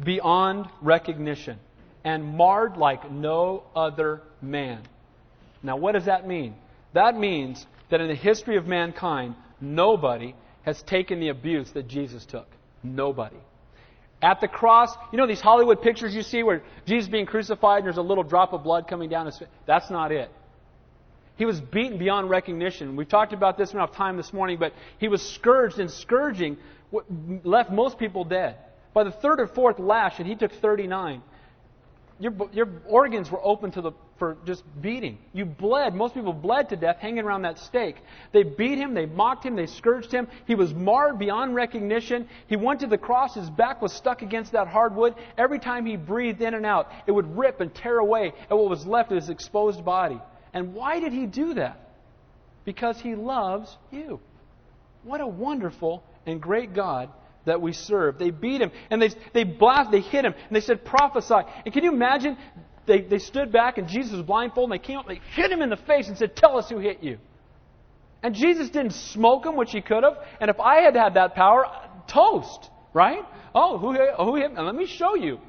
beyond 0.04 0.68
recognition 0.82 1.58
and 2.04 2.38
marred 2.38 2.78
like 2.78 3.12
no 3.12 3.64
other 3.76 4.22
man. 4.42 4.82
Now, 5.62 5.78
what 5.78 5.94
does 5.94 6.06
that 6.06 6.28
mean? 6.28 6.56
That 6.94 7.18
means 7.18 7.66
that 7.90 8.02
in 8.02 8.08
the 8.08 8.16
history 8.16 8.58
of 8.58 8.66
mankind, 8.68 9.36
nobody 9.60 10.36
has 10.64 10.82
taken 10.84 11.20
the 11.20 11.30
abuse 11.30 11.72
that 11.72 11.88
Jesus 11.88 12.26
took. 12.26 12.48
Nobody. 12.84 13.38
At 14.22 14.42
the 14.42 14.48
cross, 14.48 14.94
you 15.12 15.18
know 15.18 15.28
these 15.28 15.42
Hollywood 15.42 15.82
pictures 15.82 16.14
you 16.14 16.24
see 16.24 16.44
where 16.44 16.62
Jesus 16.86 17.10
being 17.10 17.26
crucified 17.26 17.80
and 17.80 17.86
there's 17.86 17.98
a 17.98 18.02
little 18.02 18.24
drop 18.24 18.54
of 18.54 18.64
blood 18.64 18.88
coming 18.88 19.10
down 19.10 19.26
his 19.26 19.38
face? 19.38 19.48
That's 19.66 19.90
not 19.90 20.12
it. 20.12 20.30
He 21.40 21.46
was 21.46 21.62
beaten 21.62 21.98
beyond 21.98 22.30
recognition. 22.30 22.98
We've 22.98 23.08
talked 23.08 23.32
about 23.32 23.58
this 23.58 23.72
enough 23.72 23.94
time 23.94 24.18
this 24.18 24.34
morning, 24.34 24.58
but 24.60 24.74
he 24.98 25.08
was 25.08 25.22
scourged, 25.22 25.80
and 25.80 25.90
scourging 25.90 26.58
left 27.46 27.72
most 27.72 27.98
people 27.98 28.26
dead. 28.26 28.58
By 28.94 29.06
the 29.06 29.12
third 29.12 29.40
or 29.40 29.48
fourth 29.48 29.80
lash, 29.80 30.20
and 30.20 30.28
he 30.28 30.36
took 30.36 30.52
39, 30.52 31.22
your, 32.20 32.34
your 32.52 32.68
organs 32.86 33.32
were 33.32 33.40
open 33.42 33.72
to 33.72 33.82
the, 33.82 33.94
for 34.18 34.36
just 34.46 34.66
beating. 34.82 35.18
You 35.32 35.46
bled. 35.46 35.96
Most 35.96 36.14
people 36.14 36.34
bled 36.34 36.68
to 36.70 36.76
death 36.76 36.98
hanging 36.98 37.24
around 37.24 37.44
that 37.44 37.58
stake. 37.58 37.96
They 38.34 38.44
beat 38.44 38.78
him, 38.78 38.94
they 38.94 39.06
mocked 39.06 39.46
him, 39.46 39.56
they 39.56 39.68
scourged 39.68 40.12
him. 40.12 40.28
He 40.46 40.56
was 40.56 40.74
marred 40.74 41.20
beyond 41.20 41.56
recognition. 41.56 42.28
He 42.48 42.58
went 42.58 42.82
to 42.82 42.88
the 42.88 42.98
cross, 42.98 43.36
his 43.36 43.50
back 43.50 43.82
was 43.82 43.94
stuck 43.94 44.24
against 44.24 44.52
that 44.52 44.68
hardwood. 44.68 45.16
Every 45.38 45.60
time 45.60 45.86
he 45.86 45.96
breathed 45.96 46.42
in 46.42 46.54
and 46.54 46.66
out, 46.66 46.92
it 47.08 47.14
would 47.14 47.38
rip 47.38 47.62
and 47.62 47.74
tear 47.74 48.00
away 48.00 48.34
at 48.52 48.58
what 48.58 48.70
was 48.70 48.86
left 48.86 49.14
of 49.14 49.16
his 49.16 49.30
exposed 49.30 49.86
body. 49.86 50.20
And 50.54 50.74
why 50.74 51.00
did 51.00 51.14
he 51.14 51.26
do 51.26 51.56
that? 51.56 51.80
Because 52.66 53.00
he 53.00 53.16
loves 53.16 53.76
you. 53.92 54.20
What 55.04 55.22
a 55.22 55.28
wonderful 55.28 56.04
and 56.26 56.42
great 56.42 56.74
God 56.74 57.10
that 57.46 57.62
we 57.62 57.74
serve. 57.74 58.18
They 58.20 58.32
beat 58.32 58.62
him 58.62 58.72
and 58.90 59.02
they, 59.02 59.10
they 59.34 59.44
blast, 59.44 59.92
they 59.92 60.02
hit 60.02 60.26
him 60.26 60.34
and 60.34 60.56
they 60.56 60.62
said, 60.62 60.86
prophesy. 60.86 61.48
And 61.66 61.74
can 61.74 61.84
you 61.84 61.92
imagine? 61.92 62.38
They, 62.86 63.02
they 63.02 63.20
stood 63.20 63.52
back 63.52 63.78
and 63.78 63.88
Jesus 63.88 64.14
was 64.14 64.24
blindfolded 64.24 64.74
and 64.74 64.82
they 64.82 64.86
came 64.86 64.98
up, 64.98 65.08
they 65.08 65.22
hit 65.36 65.52
him 65.52 65.62
in 65.62 65.70
the 65.70 65.78
face 65.78 66.08
and 66.08 66.18
said, 66.18 66.36
Tell 66.36 66.58
us 66.58 66.70
who 66.70 66.80
hit 66.80 67.04
you. 67.04 67.18
And 68.22 68.36
Jesus 68.36 68.70
didn't 68.70 68.94
smoke 68.94 69.46
him, 69.46 69.56
which 69.56 69.72
he 69.72 69.82
could 69.82 70.04
have. 70.04 70.18
And 70.42 70.50
if 70.50 70.60
I 70.60 70.82
had 70.82 70.96
had 70.96 71.14
that 71.14 71.36
power, 71.36 71.66
toast, 72.08 72.70
right? 72.94 73.24
Oh, 73.56 73.78
who, 73.78 73.94
who 73.94 74.36
hit 74.36 74.54
me? 74.54 74.62
Let 74.62 74.76
me 74.76 74.86
show 74.86 75.16
you. 75.16 75.40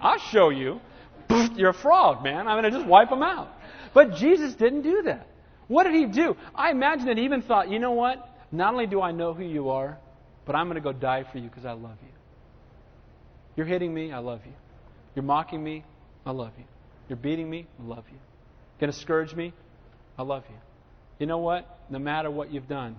I'll 0.00 0.18
show 0.18 0.50
you. 0.50 0.80
You're 1.56 1.70
a 1.70 1.74
frog, 1.74 2.22
man. 2.22 2.46
I'm 2.46 2.60
going 2.60 2.70
to 2.70 2.78
just 2.78 2.86
wipe 2.86 3.10
him 3.10 3.22
out. 3.22 3.48
But 3.96 4.14
Jesus 4.16 4.52
didn't 4.52 4.82
do 4.82 5.04
that. 5.04 5.26
What 5.68 5.84
did 5.84 5.94
he 5.94 6.04
do? 6.04 6.36
I 6.54 6.70
imagine 6.70 7.06
that 7.06 7.16
he 7.16 7.24
even 7.24 7.40
thought, 7.40 7.70
you 7.70 7.78
know 7.78 7.92
what? 7.92 8.28
Not 8.52 8.74
only 8.74 8.86
do 8.86 9.00
I 9.00 9.10
know 9.10 9.32
who 9.32 9.42
you 9.42 9.70
are, 9.70 9.96
but 10.44 10.54
I'm 10.54 10.66
going 10.66 10.74
to 10.74 10.82
go 10.82 10.92
die 10.92 11.24
for 11.32 11.38
you 11.38 11.48
because 11.48 11.64
I 11.64 11.72
love 11.72 11.96
you. 12.02 12.12
You're 13.56 13.64
hitting 13.64 13.94
me, 13.94 14.12
I 14.12 14.18
love 14.18 14.40
you. 14.44 14.52
You're 15.14 15.22
mocking 15.22 15.64
me, 15.64 15.82
I 16.26 16.32
love 16.32 16.52
you. 16.58 16.64
You're 17.08 17.16
beating 17.16 17.48
me, 17.48 17.66
I 17.80 17.86
love 17.86 18.04
you. 18.08 18.18
You're 18.18 18.80
Going 18.80 18.92
to 18.92 18.98
scourge 18.98 19.34
me, 19.34 19.54
I 20.18 20.24
love 20.24 20.44
you. 20.50 20.56
You 21.18 21.24
know 21.24 21.38
what? 21.38 21.78
No 21.88 21.98
matter 21.98 22.30
what 22.30 22.52
you've 22.52 22.68
done, 22.68 22.96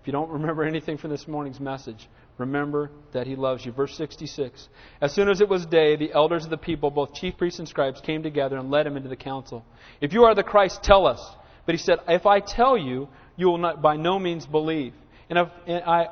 if 0.00 0.06
you 0.06 0.12
don't 0.12 0.30
remember 0.30 0.64
anything 0.64 0.96
from 0.96 1.10
this 1.10 1.28
morning's 1.28 1.60
message, 1.60 2.08
remember 2.38 2.90
that 3.12 3.26
he 3.26 3.36
loves 3.36 3.66
you. 3.66 3.72
Verse 3.72 3.94
66. 3.96 4.68
As 5.02 5.12
soon 5.12 5.28
as 5.28 5.42
it 5.42 5.48
was 5.48 5.66
day, 5.66 5.96
the 5.96 6.12
elders 6.12 6.44
of 6.44 6.50
the 6.50 6.56
people, 6.56 6.90
both 6.90 7.12
chief 7.12 7.36
priests 7.36 7.58
and 7.58 7.68
scribes, 7.68 8.00
came 8.00 8.22
together 8.22 8.56
and 8.56 8.70
led 8.70 8.86
him 8.86 8.96
into 8.96 9.10
the 9.10 9.16
council. 9.16 9.62
If 10.00 10.14
you 10.14 10.24
are 10.24 10.34
the 10.34 10.42
Christ, 10.42 10.82
tell 10.82 11.06
us. 11.06 11.20
But 11.66 11.74
he 11.74 11.78
said, 11.78 11.98
If 12.08 12.24
I 12.24 12.40
tell 12.40 12.78
you, 12.78 13.08
you 13.36 13.48
will 13.48 13.58
not 13.58 13.82
by 13.82 13.96
no 13.96 14.18
means 14.18 14.46
believe. 14.46 14.94
And 15.28 15.38
if, 15.38 15.48
and 15.66 15.84
I, 15.84 16.08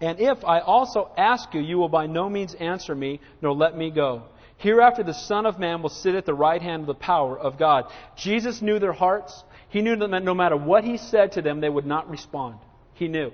and 0.00 0.18
if 0.18 0.44
I 0.44 0.58
also 0.58 1.10
ask 1.16 1.54
you, 1.54 1.60
you 1.60 1.78
will 1.78 1.88
by 1.88 2.06
no 2.06 2.28
means 2.28 2.54
answer 2.54 2.94
me, 2.94 3.20
nor 3.40 3.54
let 3.54 3.76
me 3.76 3.92
go. 3.92 4.24
Hereafter 4.56 5.04
the 5.04 5.14
Son 5.14 5.46
of 5.46 5.60
Man 5.60 5.80
will 5.80 5.88
sit 5.90 6.16
at 6.16 6.26
the 6.26 6.34
right 6.34 6.60
hand 6.60 6.80
of 6.80 6.86
the 6.88 6.94
power 6.94 7.38
of 7.38 7.56
God. 7.56 7.84
Jesus 8.16 8.60
knew 8.60 8.80
their 8.80 8.92
hearts. 8.92 9.44
He 9.68 9.80
knew 9.80 9.94
that 9.94 10.24
no 10.24 10.34
matter 10.34 10.56
what 10.56 10.82
he 10.82 10.96
said 10.96 11.32
to 11.32 11.42
them, 11.42 11.60
they 11.60 11.68
would 11.68 11.86
not 11.86 12.10
respond. 12.10 12.58
He 12.98 13.06
knew. 13.06 13.30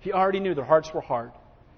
He 0.00 0.12
already 0.12 0.40
knew 0.40 0.54
their 0.54 0.64
hearts 0.64 0.92
were 0.92 1.00
hard. 1.00 1.30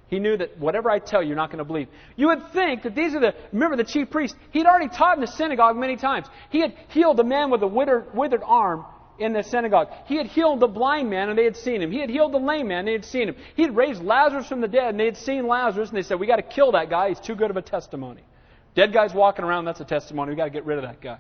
He 0.09 0.19
knew 0.19 0.37
that 0.37 0.59
whatever 0.59 0.91
I 0.91 0.99
tell 0.99 1.23
you, 1.23 1.29
you're 1.29 1.37
not 1.37 1.51
going 1.51 1.59
to 1.59 1.65
believe. 1.65 1.89
You 2.17 2.29
would 2.29 2.53
think 2.53 2.83
that 2.83 2.95
these 2.95 3.15
are 3.15 3.21
the, 3.21 3.35
remember 3.53 3.77
the 3.77 3.85
chief 3.85 4.11
priest, 4.11 4.35
he'd 4.51 4.67
already 4.67 4.89
taught 4.89 5.17
in 5.17 5.21
the 5.21 5.27
synagogue 5.27 5.77
many 5.77 5.97
times. 5.97 6.27
He 6.51 6.61
had 6.61 6.75
healed 6.89 7.21
a 7.21 7.25
man 7.25 7.51
with 7.51 7.63
a 7.63 7.67
withered, 7.67 8.15
withered 8.15 8.43
arm 8.45 8.85
in 9.19 9.35
the 9.35 9.43
synagogue. 9.43 9.89
He 10.07 10.17
had 10.17 10.27
healed 10.27 10.61
the 10.61 10.69
blind 10.69 11.11
man 11.11 11.29
and 11.29 11.39
they 11.39 11.45
had 11.45 11.57
seen 11.57 11.83
him. 11.83 11.91
He 11.91 11.99
had 11.99 12.09
healed 12.09 12.33
the 12.33 12.39
lame 12.39 12.69
man 12.69 12.81
and 12.81 12.89
they 12.89 12.93
had 12.93 13.05
seen 13.05 13.29
him. 13.29 13.37
He 13.57 13.63
had 13.63 13.77
raised 13.77 14.03
Lazarus 14.03 14.47
from 14.47 14.63
the 14.63 14.69
dead 14.69 14.89
and 14.89 15.01
they 15.01 15.07
had 15.07 15.17
seen 15.19 15.47
Lazarus 15.47 15.91
and 15.91 15.99
they 15.99 16.03
said, 16.03 16.19
we 16.19 16.27
got 16.27 16.37
to 16.37 16.43
kill 16.43 16.73
that 16.73 16.89
guy. 16.89 17.09
He's 17.09 17.21
too 17.21 17.35
good 17.35 17.51
of 17.51 17.57
a 17.59 17.63
testimony. 17.63 18.23
Dead 18.75 18.93
guy's 18.93 19.13
walking 19.13 19.45
around, 19.45 19.67
that's 19.67 19.81
a 19.81 19.85
testimony. 19.85 20.31
We 20.31 20.37
got 20.37 20.45
to 20.45 20.51
get 20.51 20.65
rid 20.65 20.79
of 20.79 20.85
that 20.85 21.01
guy. 21.01 21.19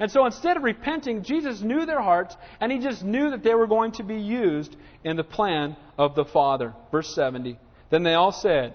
And 0.00 0.10
so 0.10 0.24
instead 0.24 0.56
of 0.56 0.62
repenting, 0.62 1.22
Jesus 1.22 1.60
knew 1.60 1.84
their 1.84 2.00
hearts 2.00 2.34
and 2.58 2.72
he 2.72 2.78
just 2.78 3.04
knew 3.04 3.30
that 3.30 3.42
they 3.42 3.54
were 3.54 3.66
going 3.66 3.92
to 3.92 4.02
be 4.02 4.16
used 4.16 4.74
in 5.04 5.16
the 5.16 5.24
plan 5.24 5.76
of 5.98 6.14
the 6.14 6.24
Father. 6.24 6.74
Verse 6.90 7.14
70. 7.14 7.58
Then 7.90 8.02
they 8.02 8.14
all 8.14 8.32
said, 8.32 8.74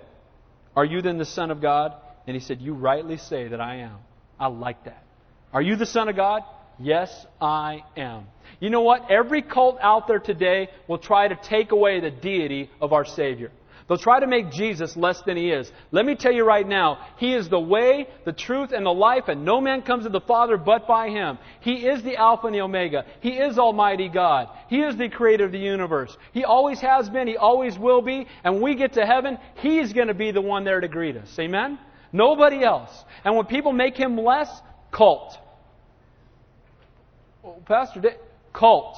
Are 0.76 0.86
you 0.86 1.02
then 1.02 1.18
the 1.18 1.26
Son 1.26 1.50
of 1.50 1.62
God? 1.62 1.94
And 2.28 2.36
he 2.36 2.40
said, 2.40 2.62
You 2.62 2.76
rightly 2.76 3.18
say 3.18 3.48
that 3.48 3.60
I 3.60 3.78
am. 3.78 3.98
I 4.40 4.48
like 4.48 4.86
that. 4.86 5.04
Are 5.52 5.62
you 5.62 5.76
the 5.76 5.86
Son 5.88 6.10
of 6.10 6.16
God? 6.16 6.44
Yes, 6.78 7.26
I 7.42 7.84
am. 7.98 8.28
You 8.60 8.70
know 8.70 8.82
what? 8.82 9.10
Every 9.10 9.42
cult 9.42 9.80
out 9.82 10.08
there 10.08 10.20
today 10.20 10.70
will 10.88 10.98
try 11.00 11.28
to 11.28 11.36
take 11.36 11.72
away 11.72 12.02
the 12.02 12.12
deity 12.12 12.70
of 12.80 12.94
our 12.94 13.06
Savior. 13.06 13.52
They'll 13.88 14.00
try 14.00 14.20
to 14.20 14.26
make 14.26 14.50
Jesus 14.50 14.98
less 14.98 15.22
than 15.22 15.38
he 15.38 15.52
is. 15.52 15.72
Let 15.92 16.06
me 16.06 16.16
tell 16.16 16.32
you 16.32 16.44
right 16.44 16.68
now, 16.68 17.06
he 17.18 17.34
is 17.34 17.50
the 17.50 17.60
way, 17.60 18.08
the 18.26 18.34
truth, 18.34 18.72
and 18.72 18.84
the 18.84 18.94
life, 18.94 19.28
and 19.28 19.46
no 19.46 19.62
man 19.62 19.84
comes 19.84 20.06
to 20.06 20.10
the 20.10 20.22
Father 20.22 20.58
but 20.58 20.88
by 20.88 21.10
him. 21.10 21.38
He 21.60 21.86
is 21.86 22.02
the 22.02 22.16
Alpha 22.16 22.48
and 22.48 22.56
the 22.56 22.62
Omega. 22.62 23.06
He 23.20 23.34
is 23.34 23.60
Almighty 23.60 24.10
God. 24.10 24.50
He 24.70 24.82
is 24.82 24.98
the 24.98 25.10
creator 25.10 25.46
of 25.46 25.52
the 25.52 25.60
universe. 25.60 26.18
He 26.34 26.44
always 26.46 26.80
has 26.80 27.10
been, 27.10 27.28
he 27.28 27.38
always 27.38 27.78
will 27.78 28.02
be, 28.02 28.26
and 28.44 28.56
when 28.56 28.64
we 28.64 28.76
get 28.76 28.94
to 28.94 29.06
heaven, 29.06 29.38
he's 29.58 29.94
going 29.94 30.08
to 30.08 30.16
be 30.16 30.32
the 30.32 30.42
one 30.42 30.64
there 30.64 30.82
to 30.82 30.88
greet 30.88 31.16
us. 31.16 31.38
Amen? 31.38 31.78
Nobody 32.12 32.64
else. 32.64 32.92
And 33.24 33.36
when 33.36 33.46
people 33.46 33.72
make 33.72 33.96
him 33.96 34.18
less, 34.18 34.50
cult. 34.92 35.38
Pastor, 37.66 38.02
cult. 38.52 38.98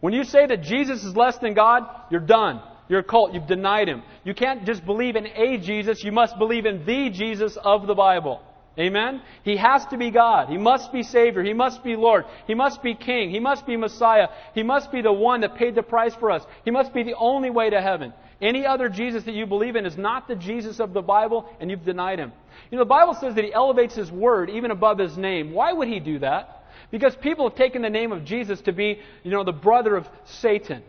When 0.00 0.12
you 0.12 0.24
say 0.24 0.44
that 0.46 0.62
Jesus 0.62 1.04
is 1.04 1.14
less 1.14 1.38
than 1.38 1.54
God, 1.54 1.84
you're 2.10 2.20
done. 2.20 2.62
You're 2.88 3.00
a 3.00 3.04
cult. 3.04 3.34
You've 3.34 3.46
denied 3.46 3.88
him. 3.88 4.02
You 4.24 4.34
can't 4.34 4.64
just 4.64 4.84
believe 4.84 5.16
in 5.16 5.26
a 5.26 5.58
Jesus. 5.58 6.02
You 6.02 6.12
must 6.12 6.38
believe 6.38 6.66
in 6.66 6.84
the 6.84 7.10
Jesus 7.10 7.56
of 7.56 7.86
the 7.86 7.94
Bible. 7.94 8.40
Amen? 8.78 9.22
He 9.42 9.56
has 9.56 9.84
to 9.86 9.96
be 9.96 10.10
God. 10.10 10.48
He 10.48 10.56
must 10.56 10.92
be 10.92 11.02
Savior. 11.02 11.42
He 11.42 11.52
must 11.52 11.82
be 11.82 11.96
Lord. 11.96 12.24
He 12.46 12.54
must 12.54 12.80
be 12.80 12.94
King. 12.94 13.28
He 13.30 13.40
must 13.40 13.66
be 13.66 13.76
Messiah. 13.76 14.28
He 14.54 14.62
must 14.62 14.92
be 14.92 15.02
the 15.02 15.12
one 15.12 15.40
that 15.40 15.56
paid 15.56 15.74
the 15.74 15.82
price 15.82 16.14
for 16.14 16.30
us. 16.30 16.44
He 16.64 16.70
must 16.70 16.94
be 16.94 17.02
the 17.02 17.16
only 17.16 17.50
way 17.50 17.70
to 17.70 17.80
heaven. 17.80 18.12
Any 18.40 18.64
other 18.64 18.88
Jesus 18.88 19.24
that 19.24 19.34
you 19.34 19.46
believe 19.46 19.74
in 19.74 19.84
is 19.84 19.96
not 19.96 20.28
the 20.28 20.36
Jesus 20.36 20.78
of 20.78 20.92
the 20.92 21.02
Bible, 21.02 21.50
and 21.58 21.70
you've 21.70 21.84
denied 21.84 22.20
him. 22.20 22.32
You 22.70 22.78
know, 22.78 22.84
the 22.84 22.88
Bible 22.88 23.14
says 23.14 23.34
that 23.34 23.44
he 23.44 23.52
elevates 23.52 23.96
his 23.96 24.12
word 24.12 24.48
even 24.48 24.70
above 24.70 24.98
his 24.98 25.18
name. 25.18 25.52
Why 25.52 25.72
would 25.72 25.88
he 25.88 25.98
do 25.98 26.20
that? 26.20 26.64
Because 26.92 27.16
people 27.16 27.48
have 27.48 27.58
taken 27.58 27.82
the 27.82 27.90
name 27.90 28.12
of 28.12 28.24
Jesus 28.24 28.60
to 28.62 28.72
be, 28.72 29.00
you 29.24 29.32
know, 29.32 29.42
the 29.42 29.52
brother 29.52 29.96
of 29.96 30.06
Satan. 30.24 30.84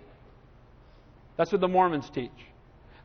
That's 1.40 1.54
what 1.54 1.62
the 1.62 1.70
Mormons 1.70 2.10
teach. 2.14 2.32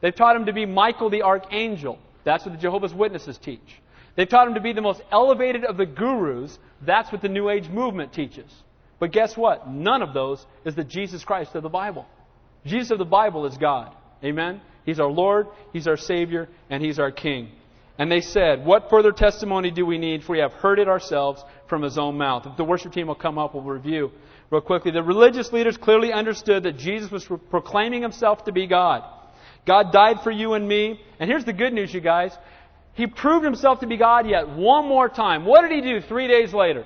They've 0.01 0.15
taught 0.15 0.35
him 0.35 0.47
to 0.47 0.53
be 0.53 0.67
Michael 0.67 1.09
the 1.09 1.23
archangel. 1.23 2.01
That's 2.25 2.45
what 2.45 2.53
the 2.53 2.61
Jehovah's 2.61 2.93
Witnesses 2.93 3.39
teach. 3.39 3.81
They've 4.17 4.29
taught 4.29 4.49
him 4.49 4.55
to 4.55 4.61
be 4.61 4.73
the 4.73 4.83
most 4.83 5.01
elevated 5.13 5.65
of 5.65 5.77
the 5.77 5.87
gurus. 5.87 6.59
That's 6.85 7.13
what 7.13 7.23
the 7.23 7.29
New 7.29 7.49
Age 7.49 7.69
movement 7.69 8.13
teaches. 8.13 8.51
But 8.99 9.13
guess 9.13 9.37
what? 9.37 9.69
None 9.69 10.03
of 10.03 10.15
those 10.15 10.45
is 10.65 10.75
the 10.75 10.83
Jesus 10.83 11.23
Christ 11.25 11.55
of 11.55 11.63
the 11.63 11.69
Bible. 11.69 12.07
Jesus 12.67 12.91
of 12.91 12.99
the 12.99 13.05
Bible 13.05 13.47
is 13.47 13.57
God. 13.57 13.95
Amen? 14.25 14.61
He's 14.85 14.99
our 14.99 15.11
Lord, 15.11 15.47
He's 15.73 15.87
our 15.87 15.97
Savior, 15.97 16.49
and 16.69 16.83
He's 16.83 16.99
our 16.99 17.13
King. 17.13 17.53
And 17.99 18.11
they 18.11 18.21
said, 18.21 18.67
What 18.67 18.91
further 18.91 19.13
testimony 19.13 19.71
do 19.71 19.87
we 19.87 19.99
need? 19.99 20.25
For 20.25 20.33
we 20.33 20.41
have 20.41 20.55
heard 20.55 20.81
it 20.81 20.89
ourselves 20.89 21.41
from 21.69 21.83
His 21.83 21.99
own 21.99 22.19
mouth. 22.19 22.47
If 22.47 22.57
the 22.57 22.65
worship 22.65 22.93
team 22.93 23.07
will 23.07 23.15
come 23.15 23.39
up, 23.39 23.55
we'll 23.55 23.63
review 23.63 24.11
real 24.55 24.63
quickly. 24.63 24.93
The 24.93 25.03
religious 25.03 25.53
leaders 25.53 25.77
clearly 25.77 26.13
understood 26.13 26.63
that 26.63 26.79
Jesus 26.79 27.11
was 27.11 27.27
proclaiming 27.51 28.03
himself 28.03 28.45
to 28.45 28.53
be 28.53 28.67
God. 28.67 29.03
God 29.67 29.93
died 29.93 30.21
for 30.23 30.31
you 30.31 30.55
and 30.55 30.67
me. 30.67 31.01
And 31.19 31.29
here's 31.29 31.45
the 31.45 31.53
good 31.53 31.73
news, 31.73 31.93
you 31.93 32.01
guys. 32.01 32.33
He 32.95 33.07
proved 33.07 33.45
himself 33.45 33.81
to 33.81 33.87
be 33.87 33.97
God 33.97 34.29
yet 34.29 34.49
one 34.49 34.87
more 34.87 35.09
time. 35.09 35.45
What 35.45 35.63
did 35.63 35.73
he 35.73 35.81
do 35.81 36.01
three 36.01 36.29
days 36.29 36.55
later? 36.55 36.85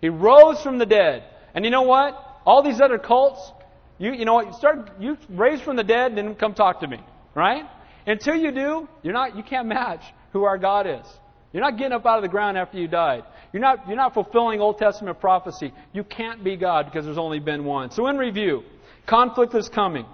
He 0.00 0.08
rose 0.08 0.62
from 0.62 0.78
the 0.78 0.86
dead. 0.86 1.24
And 1.54 1.64
you 1.64 1.70
know 1.70 1.82
what? 1.82 2.14
All 2.46 2.62
these 2.62 2.80
other 2.80 2.98
cults, 2.98 3.40
you, 3.98 4.12
you 4.12 4.24
know 4.24 4.34
what? 4.34 4.46
You 4.46 4.52
start, 4.54 4.90
you 4.98 5.18
raise 5.28 5.60
from 5.60 5.76
the 5.76 5.84
dead, 5.84 6.12
and 6.12 6.18
then 6.18 6.34
come 6.34 6.54
talk 6.54 6.80
to 6.80 6.88
me. 6.88 7.00
Right? 7.34 7.64
Until 8.06 8.36
you 8.36 8.52
do, 8.52 8.88
you're 9.02 9.12
not, 9.12 9.36
you 9.36 9.42
can't 9.42 9.68
match 9.68 10.02
who 10.32 10.44
our 10.44 10.56
God 10.56 10.86
is. 10.86 11.06
You're 11.52 11.62
not 11.62 11.78
getting 11.78 11.92
up 11.92 12.04
out 12.04 12.18
of 12.18 12.22
the 12.22 12.28
ground 12.28 12.58
after 12.58 12.78
you 12.78 12.88
died. 12.88 13.24
You're 13.52 13.62
not, 13.62 13.88
you're 13.88 13.96
not 13.96 14.12
fulfilling 14.12 14.60
Old 14.60 14.78
Testament 14.78 15.18
prophecy. 15.20 15.72
You 15.92 16.04
can't 16.04 16.44
be 16.44 16.56
God 16.56 16.86
because 16.86 17.04
there's 17.04 17.18
only 17.18 17.38
been 17.38 17.64
one. 17.64 17.90
So, 17.90 18.06
in 18.08 18.18
review, 18.18 18.64
conflict 19.06 19.54
is 19.54 19.68
coming. 19.68 20.04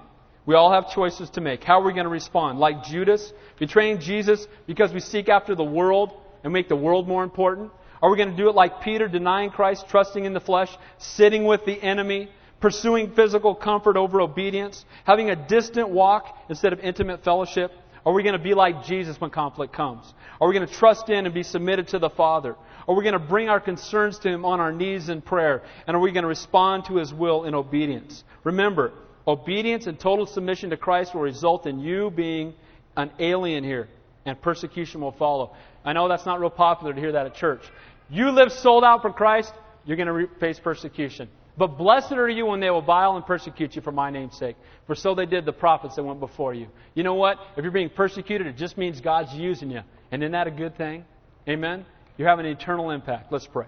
We 0.47 0.55
all 0.55 0.72
have 0.72 0.91
choices 0.91 1.30
to 1.30 1.41
make. 1.41 1.64
How 1.64 1.80
are 1.80 1.85
we 1.85 1.93
going 1.93 2.05
to 2.05 2.11
respond? 2.11 2.59
Like 2.59 2.85
Judas, 2.85 3.32
betraying 3.59 3.99
Jesus 3.99 4.47
because 4.66 4.93
we 4.93 5.01
seek 5.01 5.28
after 5.28 5.55
the 5.55 5.64
world 5.64 6.12
and 6.45 6.53
make 6.53 6.68
the 6.68 6.76
world 6.76 7.09
more 7.09 7.24
important? 7.24 7.72
Are 8.03 8.11
we 8.11 8.18
going 8.18 8.30
to 8.30 8.37
do 8.37 8.51
it 8.51 8.55
like 8.55 8.82
Peter, 8.82 9.09
denying 9.09 9.51
Christ, 9.51 9.87
trusting 9.89 10.24
in 10.24 10.35
the 10.35 10.41
flesh, 10.41 10.68
sitting 10.99 11.47
with 11.47 11.64
the 11.64 11.82
enemy, 11.82 12.28
pursuing 12.61 13.14
physical 13.14 13.55
comfort 13.55 13.97
over 13.97 14.20
obedience, 14.20 14.85
having 15.05 15.30
a 15.30 15.37
distant 15.37 15.89
walk 15.89 16.37
instead 16.51 16.74
of 16.74 16.80
intimate 16.80 17.24
fellowship? 17.24 17.72
Are 18.07 18.12
we 18.12 18.22
going 18.22 18.34
to 18.34 18.42
be 18.42 18.55
like 18.55 18.84
Jesus 18.84 19.20
when 19.20 19.30
conflict 19.30 19.72
comes? 19.72 20.12
Are 20.40 20.46
we 20.46 20.55
going 20.55 20.66
to 20.66 20.74
trust 20.74 21.09
in 21.09 21.24
and 21.24 21.34
be 21.34 21.42
submitted 21.42 21.88
to 21.88 21.98
the 21.98 22.11
Father? 22.11 22.55
Are 22.86 22.94
we 22.94 23.02
going 23.02 23.14
to 23.14 23.18
bring 23.18 23.48
our 23.48 23.61
concerns 23.61 24.18
to 24.20 24.28
Him 24.28 24.44
on 24.44 24.61
our 24.61 24.72
knees 24.72 25.09
in 25.09 25.22
prayer? 25.22 25.62
And 25.86 25.96
are 25.96 26.00
we 26.00 26.12
going 26.12 26.22
to 26.24 26.28
respond 26.28 26.84
to 26.86 26.96
His 26.96 27.14
will 27.14 27.44
in 27.44 27.55
obedience? 27.55 28.22
Remember, 28.42 28.92
obedience 29.26 29.86
and 29.86 29.98
total 29.98 30.26
submission 30.26 30.70
to 30.70 30.76
Christ 30.76 31.14
will 31.14 31.22
result 31.22 31.66
in 31.66 31.80
you 31.80 32.11
being 32.11 32.52
an 32.96 33.11
alien 33.18 33.64
here, 33.64 33.88
and 34.26 34.40
persecution 34.40 35.00
will 35.00 35.12
follow. 35.12 35.57
I 35.84 35.94
know 35.94 36.09
that's 36.09 36.26
not 36.26 36.40
real 36.40 36.50
popular 36.50 36.92
to 36.92 37.00
hear 37.00 37.12
that 37.12 37.26
at 37.26 37.34
church. 37.34 37.62
You 38.11 38.30
live 38.30 38.52
sold 38.52 38.84
out 38.84 39.00
for 39.00 39.12
Christ, 39.12 39.52
you're 39.86 39.96
going 39.96 40.09
to 40.09 40.34
face 40.38 40.59
persecution. 40.59 41.28
But 41.57 41.78
blessed 41.78 42.12
are 42.12 42.28
you 42.28 42.46
when 42.46 42.61
they 42.61 42.70
will 42.70 42.82
vile 42.82 43.16
and 43.16 43.24
persecute 43.24 43.76
you 43.76 43.82
for 43.82 43.92
my 43.92 44.11
name's 44.11 44.36
sake. 44.36 44.57
For 44.86 44.94
so 44.94 45.14
they 45.14 45.26
did 45.26 45.44
the 45.44 45.52
prophets 45.52 45.94
that 45.96 46.02
went 46.02 46.18
before 46.18 46.52
you. 46.52 46.66
You 46.94 47.05
know 47.05 47.14
what? 47.14 47.38
If 47.57 47.62
you're 47.62 47.72
being 47.72 47.90
persecuted, 47.90 48.48
it 48.48 48.57
just 48.57 48.76
means 48.76 49.00
God's 49.00 49.32
using 49.32 49.70
you. 49.70 49.82
And 50.11 50.22
isn't 50.22 50.32
that 50.32 50.48
a 50.48 50.50
good 50.50 50.76
thing? 50.76 51.05
Amen? 51.48 51.86
You're 52.16 52.28
having 52.28 52.46
an 52.46 52.52
eternal 52.52 52.90
impact. 52.90 53.30
Let's 53.30 53.46
pray. 53.46 53.66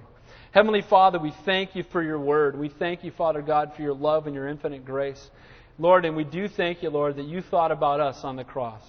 Heavenly 0.50 0.82
Father, 0.82 1.18
we 1.18 1.32
thank 1.44 1.76
you 1.76 1.84
for 1.92 2.02
your 2.02 2.18
word. 2.18 2.58
We 2.58 2.68
thank 2.68 3.04
you, 3.04 3.12
Father 3.12 3.42
God, 3.42 3.74
for 3.76 3.82
your 3.82 3.94
love 3.94 4.26
and 4.26 4.34
your 4.34 4.48
infinite 4.48 4.84
grace. 4.84 5.30
Lord, 5.78 6.04
and 6.04 6.16
we 6.16 6.24
do 6.24 6.48
thank 6.48 6.82
you, 6.82 6.90
Lord, 6.90 7.16
that 7.16 7.26
you 7.26 7.42
thought 7.42 7.70
about 7.70 8.00
us 8.00 8.24
on 8.24 8.36
the 8.36 8.44
cross. 8.44 8.82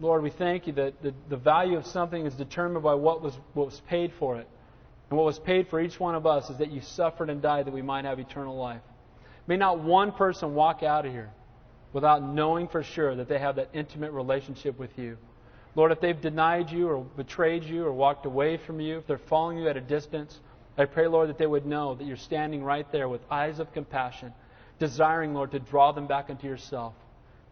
Lord, 0.00 0.22
we 0.22 0.30
thank 0.30 0.66
you 0.66 0.72
that 0.74 1.02
the, 1.02 1.12
the 1.28 1.36
value 1.36 1.76
of 1.76 1.86
something 1.86 2.24
is 2.24 2.34
determined 2.34 2.82
by 2.82 2.94
what 2.94 3.22
was, 3.22 3.36
what 3.54 3.66
was 3.66 3.80
paid 3.88 4.12
for 4.18 4.38
it. 4.38 4.48
And 5.10 5.16
what 5.16 5.24
was 5.24 5.38
paid 5.38 5.68
for 5.68 5.80
each 5.80 5.98
one 5.98 6.14
of 6.14 6.26
us 6.26 6.50
is 6.50 6.58
that 6.58 6.70
you 6.70 6.80
suffered 6.80 7.30
and 7.30 7.40
died 7.40 7.66
that 7.66 7.74
we 7.74 7.82
might 7.82 8.04
have 8.04 8.18
eternal 8.18 8.56
life. 8.56 8.82
May 9.46 9.56
not 9.56 9.80
one 9.80 10.12
person 10.12 10.54
walk 10.54 10.82
out 10.82 11.06
of 11.06 11.12
here 11.12 11.30
without 11.92 12.22
knowing 12.22 12.68
for 12.68 12.82
sure 12.82 13.16
that 13.16 13.28
they 13.28 13.38
have 13.38 13.56
that 13.56 13.70
intimate 13.72 14.12
relationship 14.12 14.78
with 14.78 14.90
you. 14.98 15.16
Lord, 15.74 15.92
if 15.92 16.00
they've 16.00 16.20
denied 16.20 16.70
you 16.70 16.88
or 16.88 17.04
betrayed 17.04 17.64
you 17.64 17.84
or 17.84 17.92
walked 17.92 18.26
away 18.26 18.58
from 18.58 18.80
you, 18.80 18.98
if 18.98 19.06
they're 19.06 19.16
following 19.16 19.58
you 19.58 19.68
at 19.68 19.76
a 19.76 19.80
distance, 19.80 20.38
I 20.76 20.84
pray, 20.84 21.06
Lord, 21.08 21.28
that 21.28 21.38
they 21.38 21.46
would 21.46 21.66
know 21.66 21.94
that 21.94 22.06
you're 22.06 22.16
standing 22.16 22.62
right 22.62 22.90
there 22.92 23.08
with 23.08 23.20
eyes 23.30 23.58
of 23.58 23.72
compassion, 23.72 24.32
desiring, 24.78 25.34
Lord, 25.34 25.50
to 25.52 25.58
draw 25.58 25.92
them 25.92 26.06
back 26.06 26.30
into 26.30 26.46
yourself. 26.46 26.94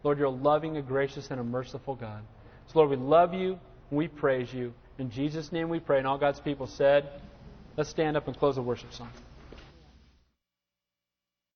Lord, 0.03 0.17
you're 0.17 0.27
a 0.27 0.31
loving, 0.31 0.77
a 0.77 0.81
gracious, 0.81 1.29
and 1.31 1.39
a 1.39 1.43
merciful 1.43 1.95
God. 1.95 2.21
So, 2.67 2.79
Lord, 2.79 2.91
we 2.91 2.95
love 2.97 3.33
you. 3.33 3.59
We 3.91 4.07
praise 4.07 4.53
you. 4.53 4.73
In 4.99 5.09
Jesus' 5.09 5.51
name 5.51 5.69
we 5.69 5.79
pray. 5.79 5.97
And 5.97 6.07
all 6.07 6.17
God's 6.17 6.39
people 6.39 6.67
said, 6.67 7.09
Let's 7.77 7.91
stand 7.91 8.17
up 8.17 8.27
and 8.27 8.35
close 8.35 8.55
the 8.55 8.63
worship 8.63 8.91
song. 8.91 9.11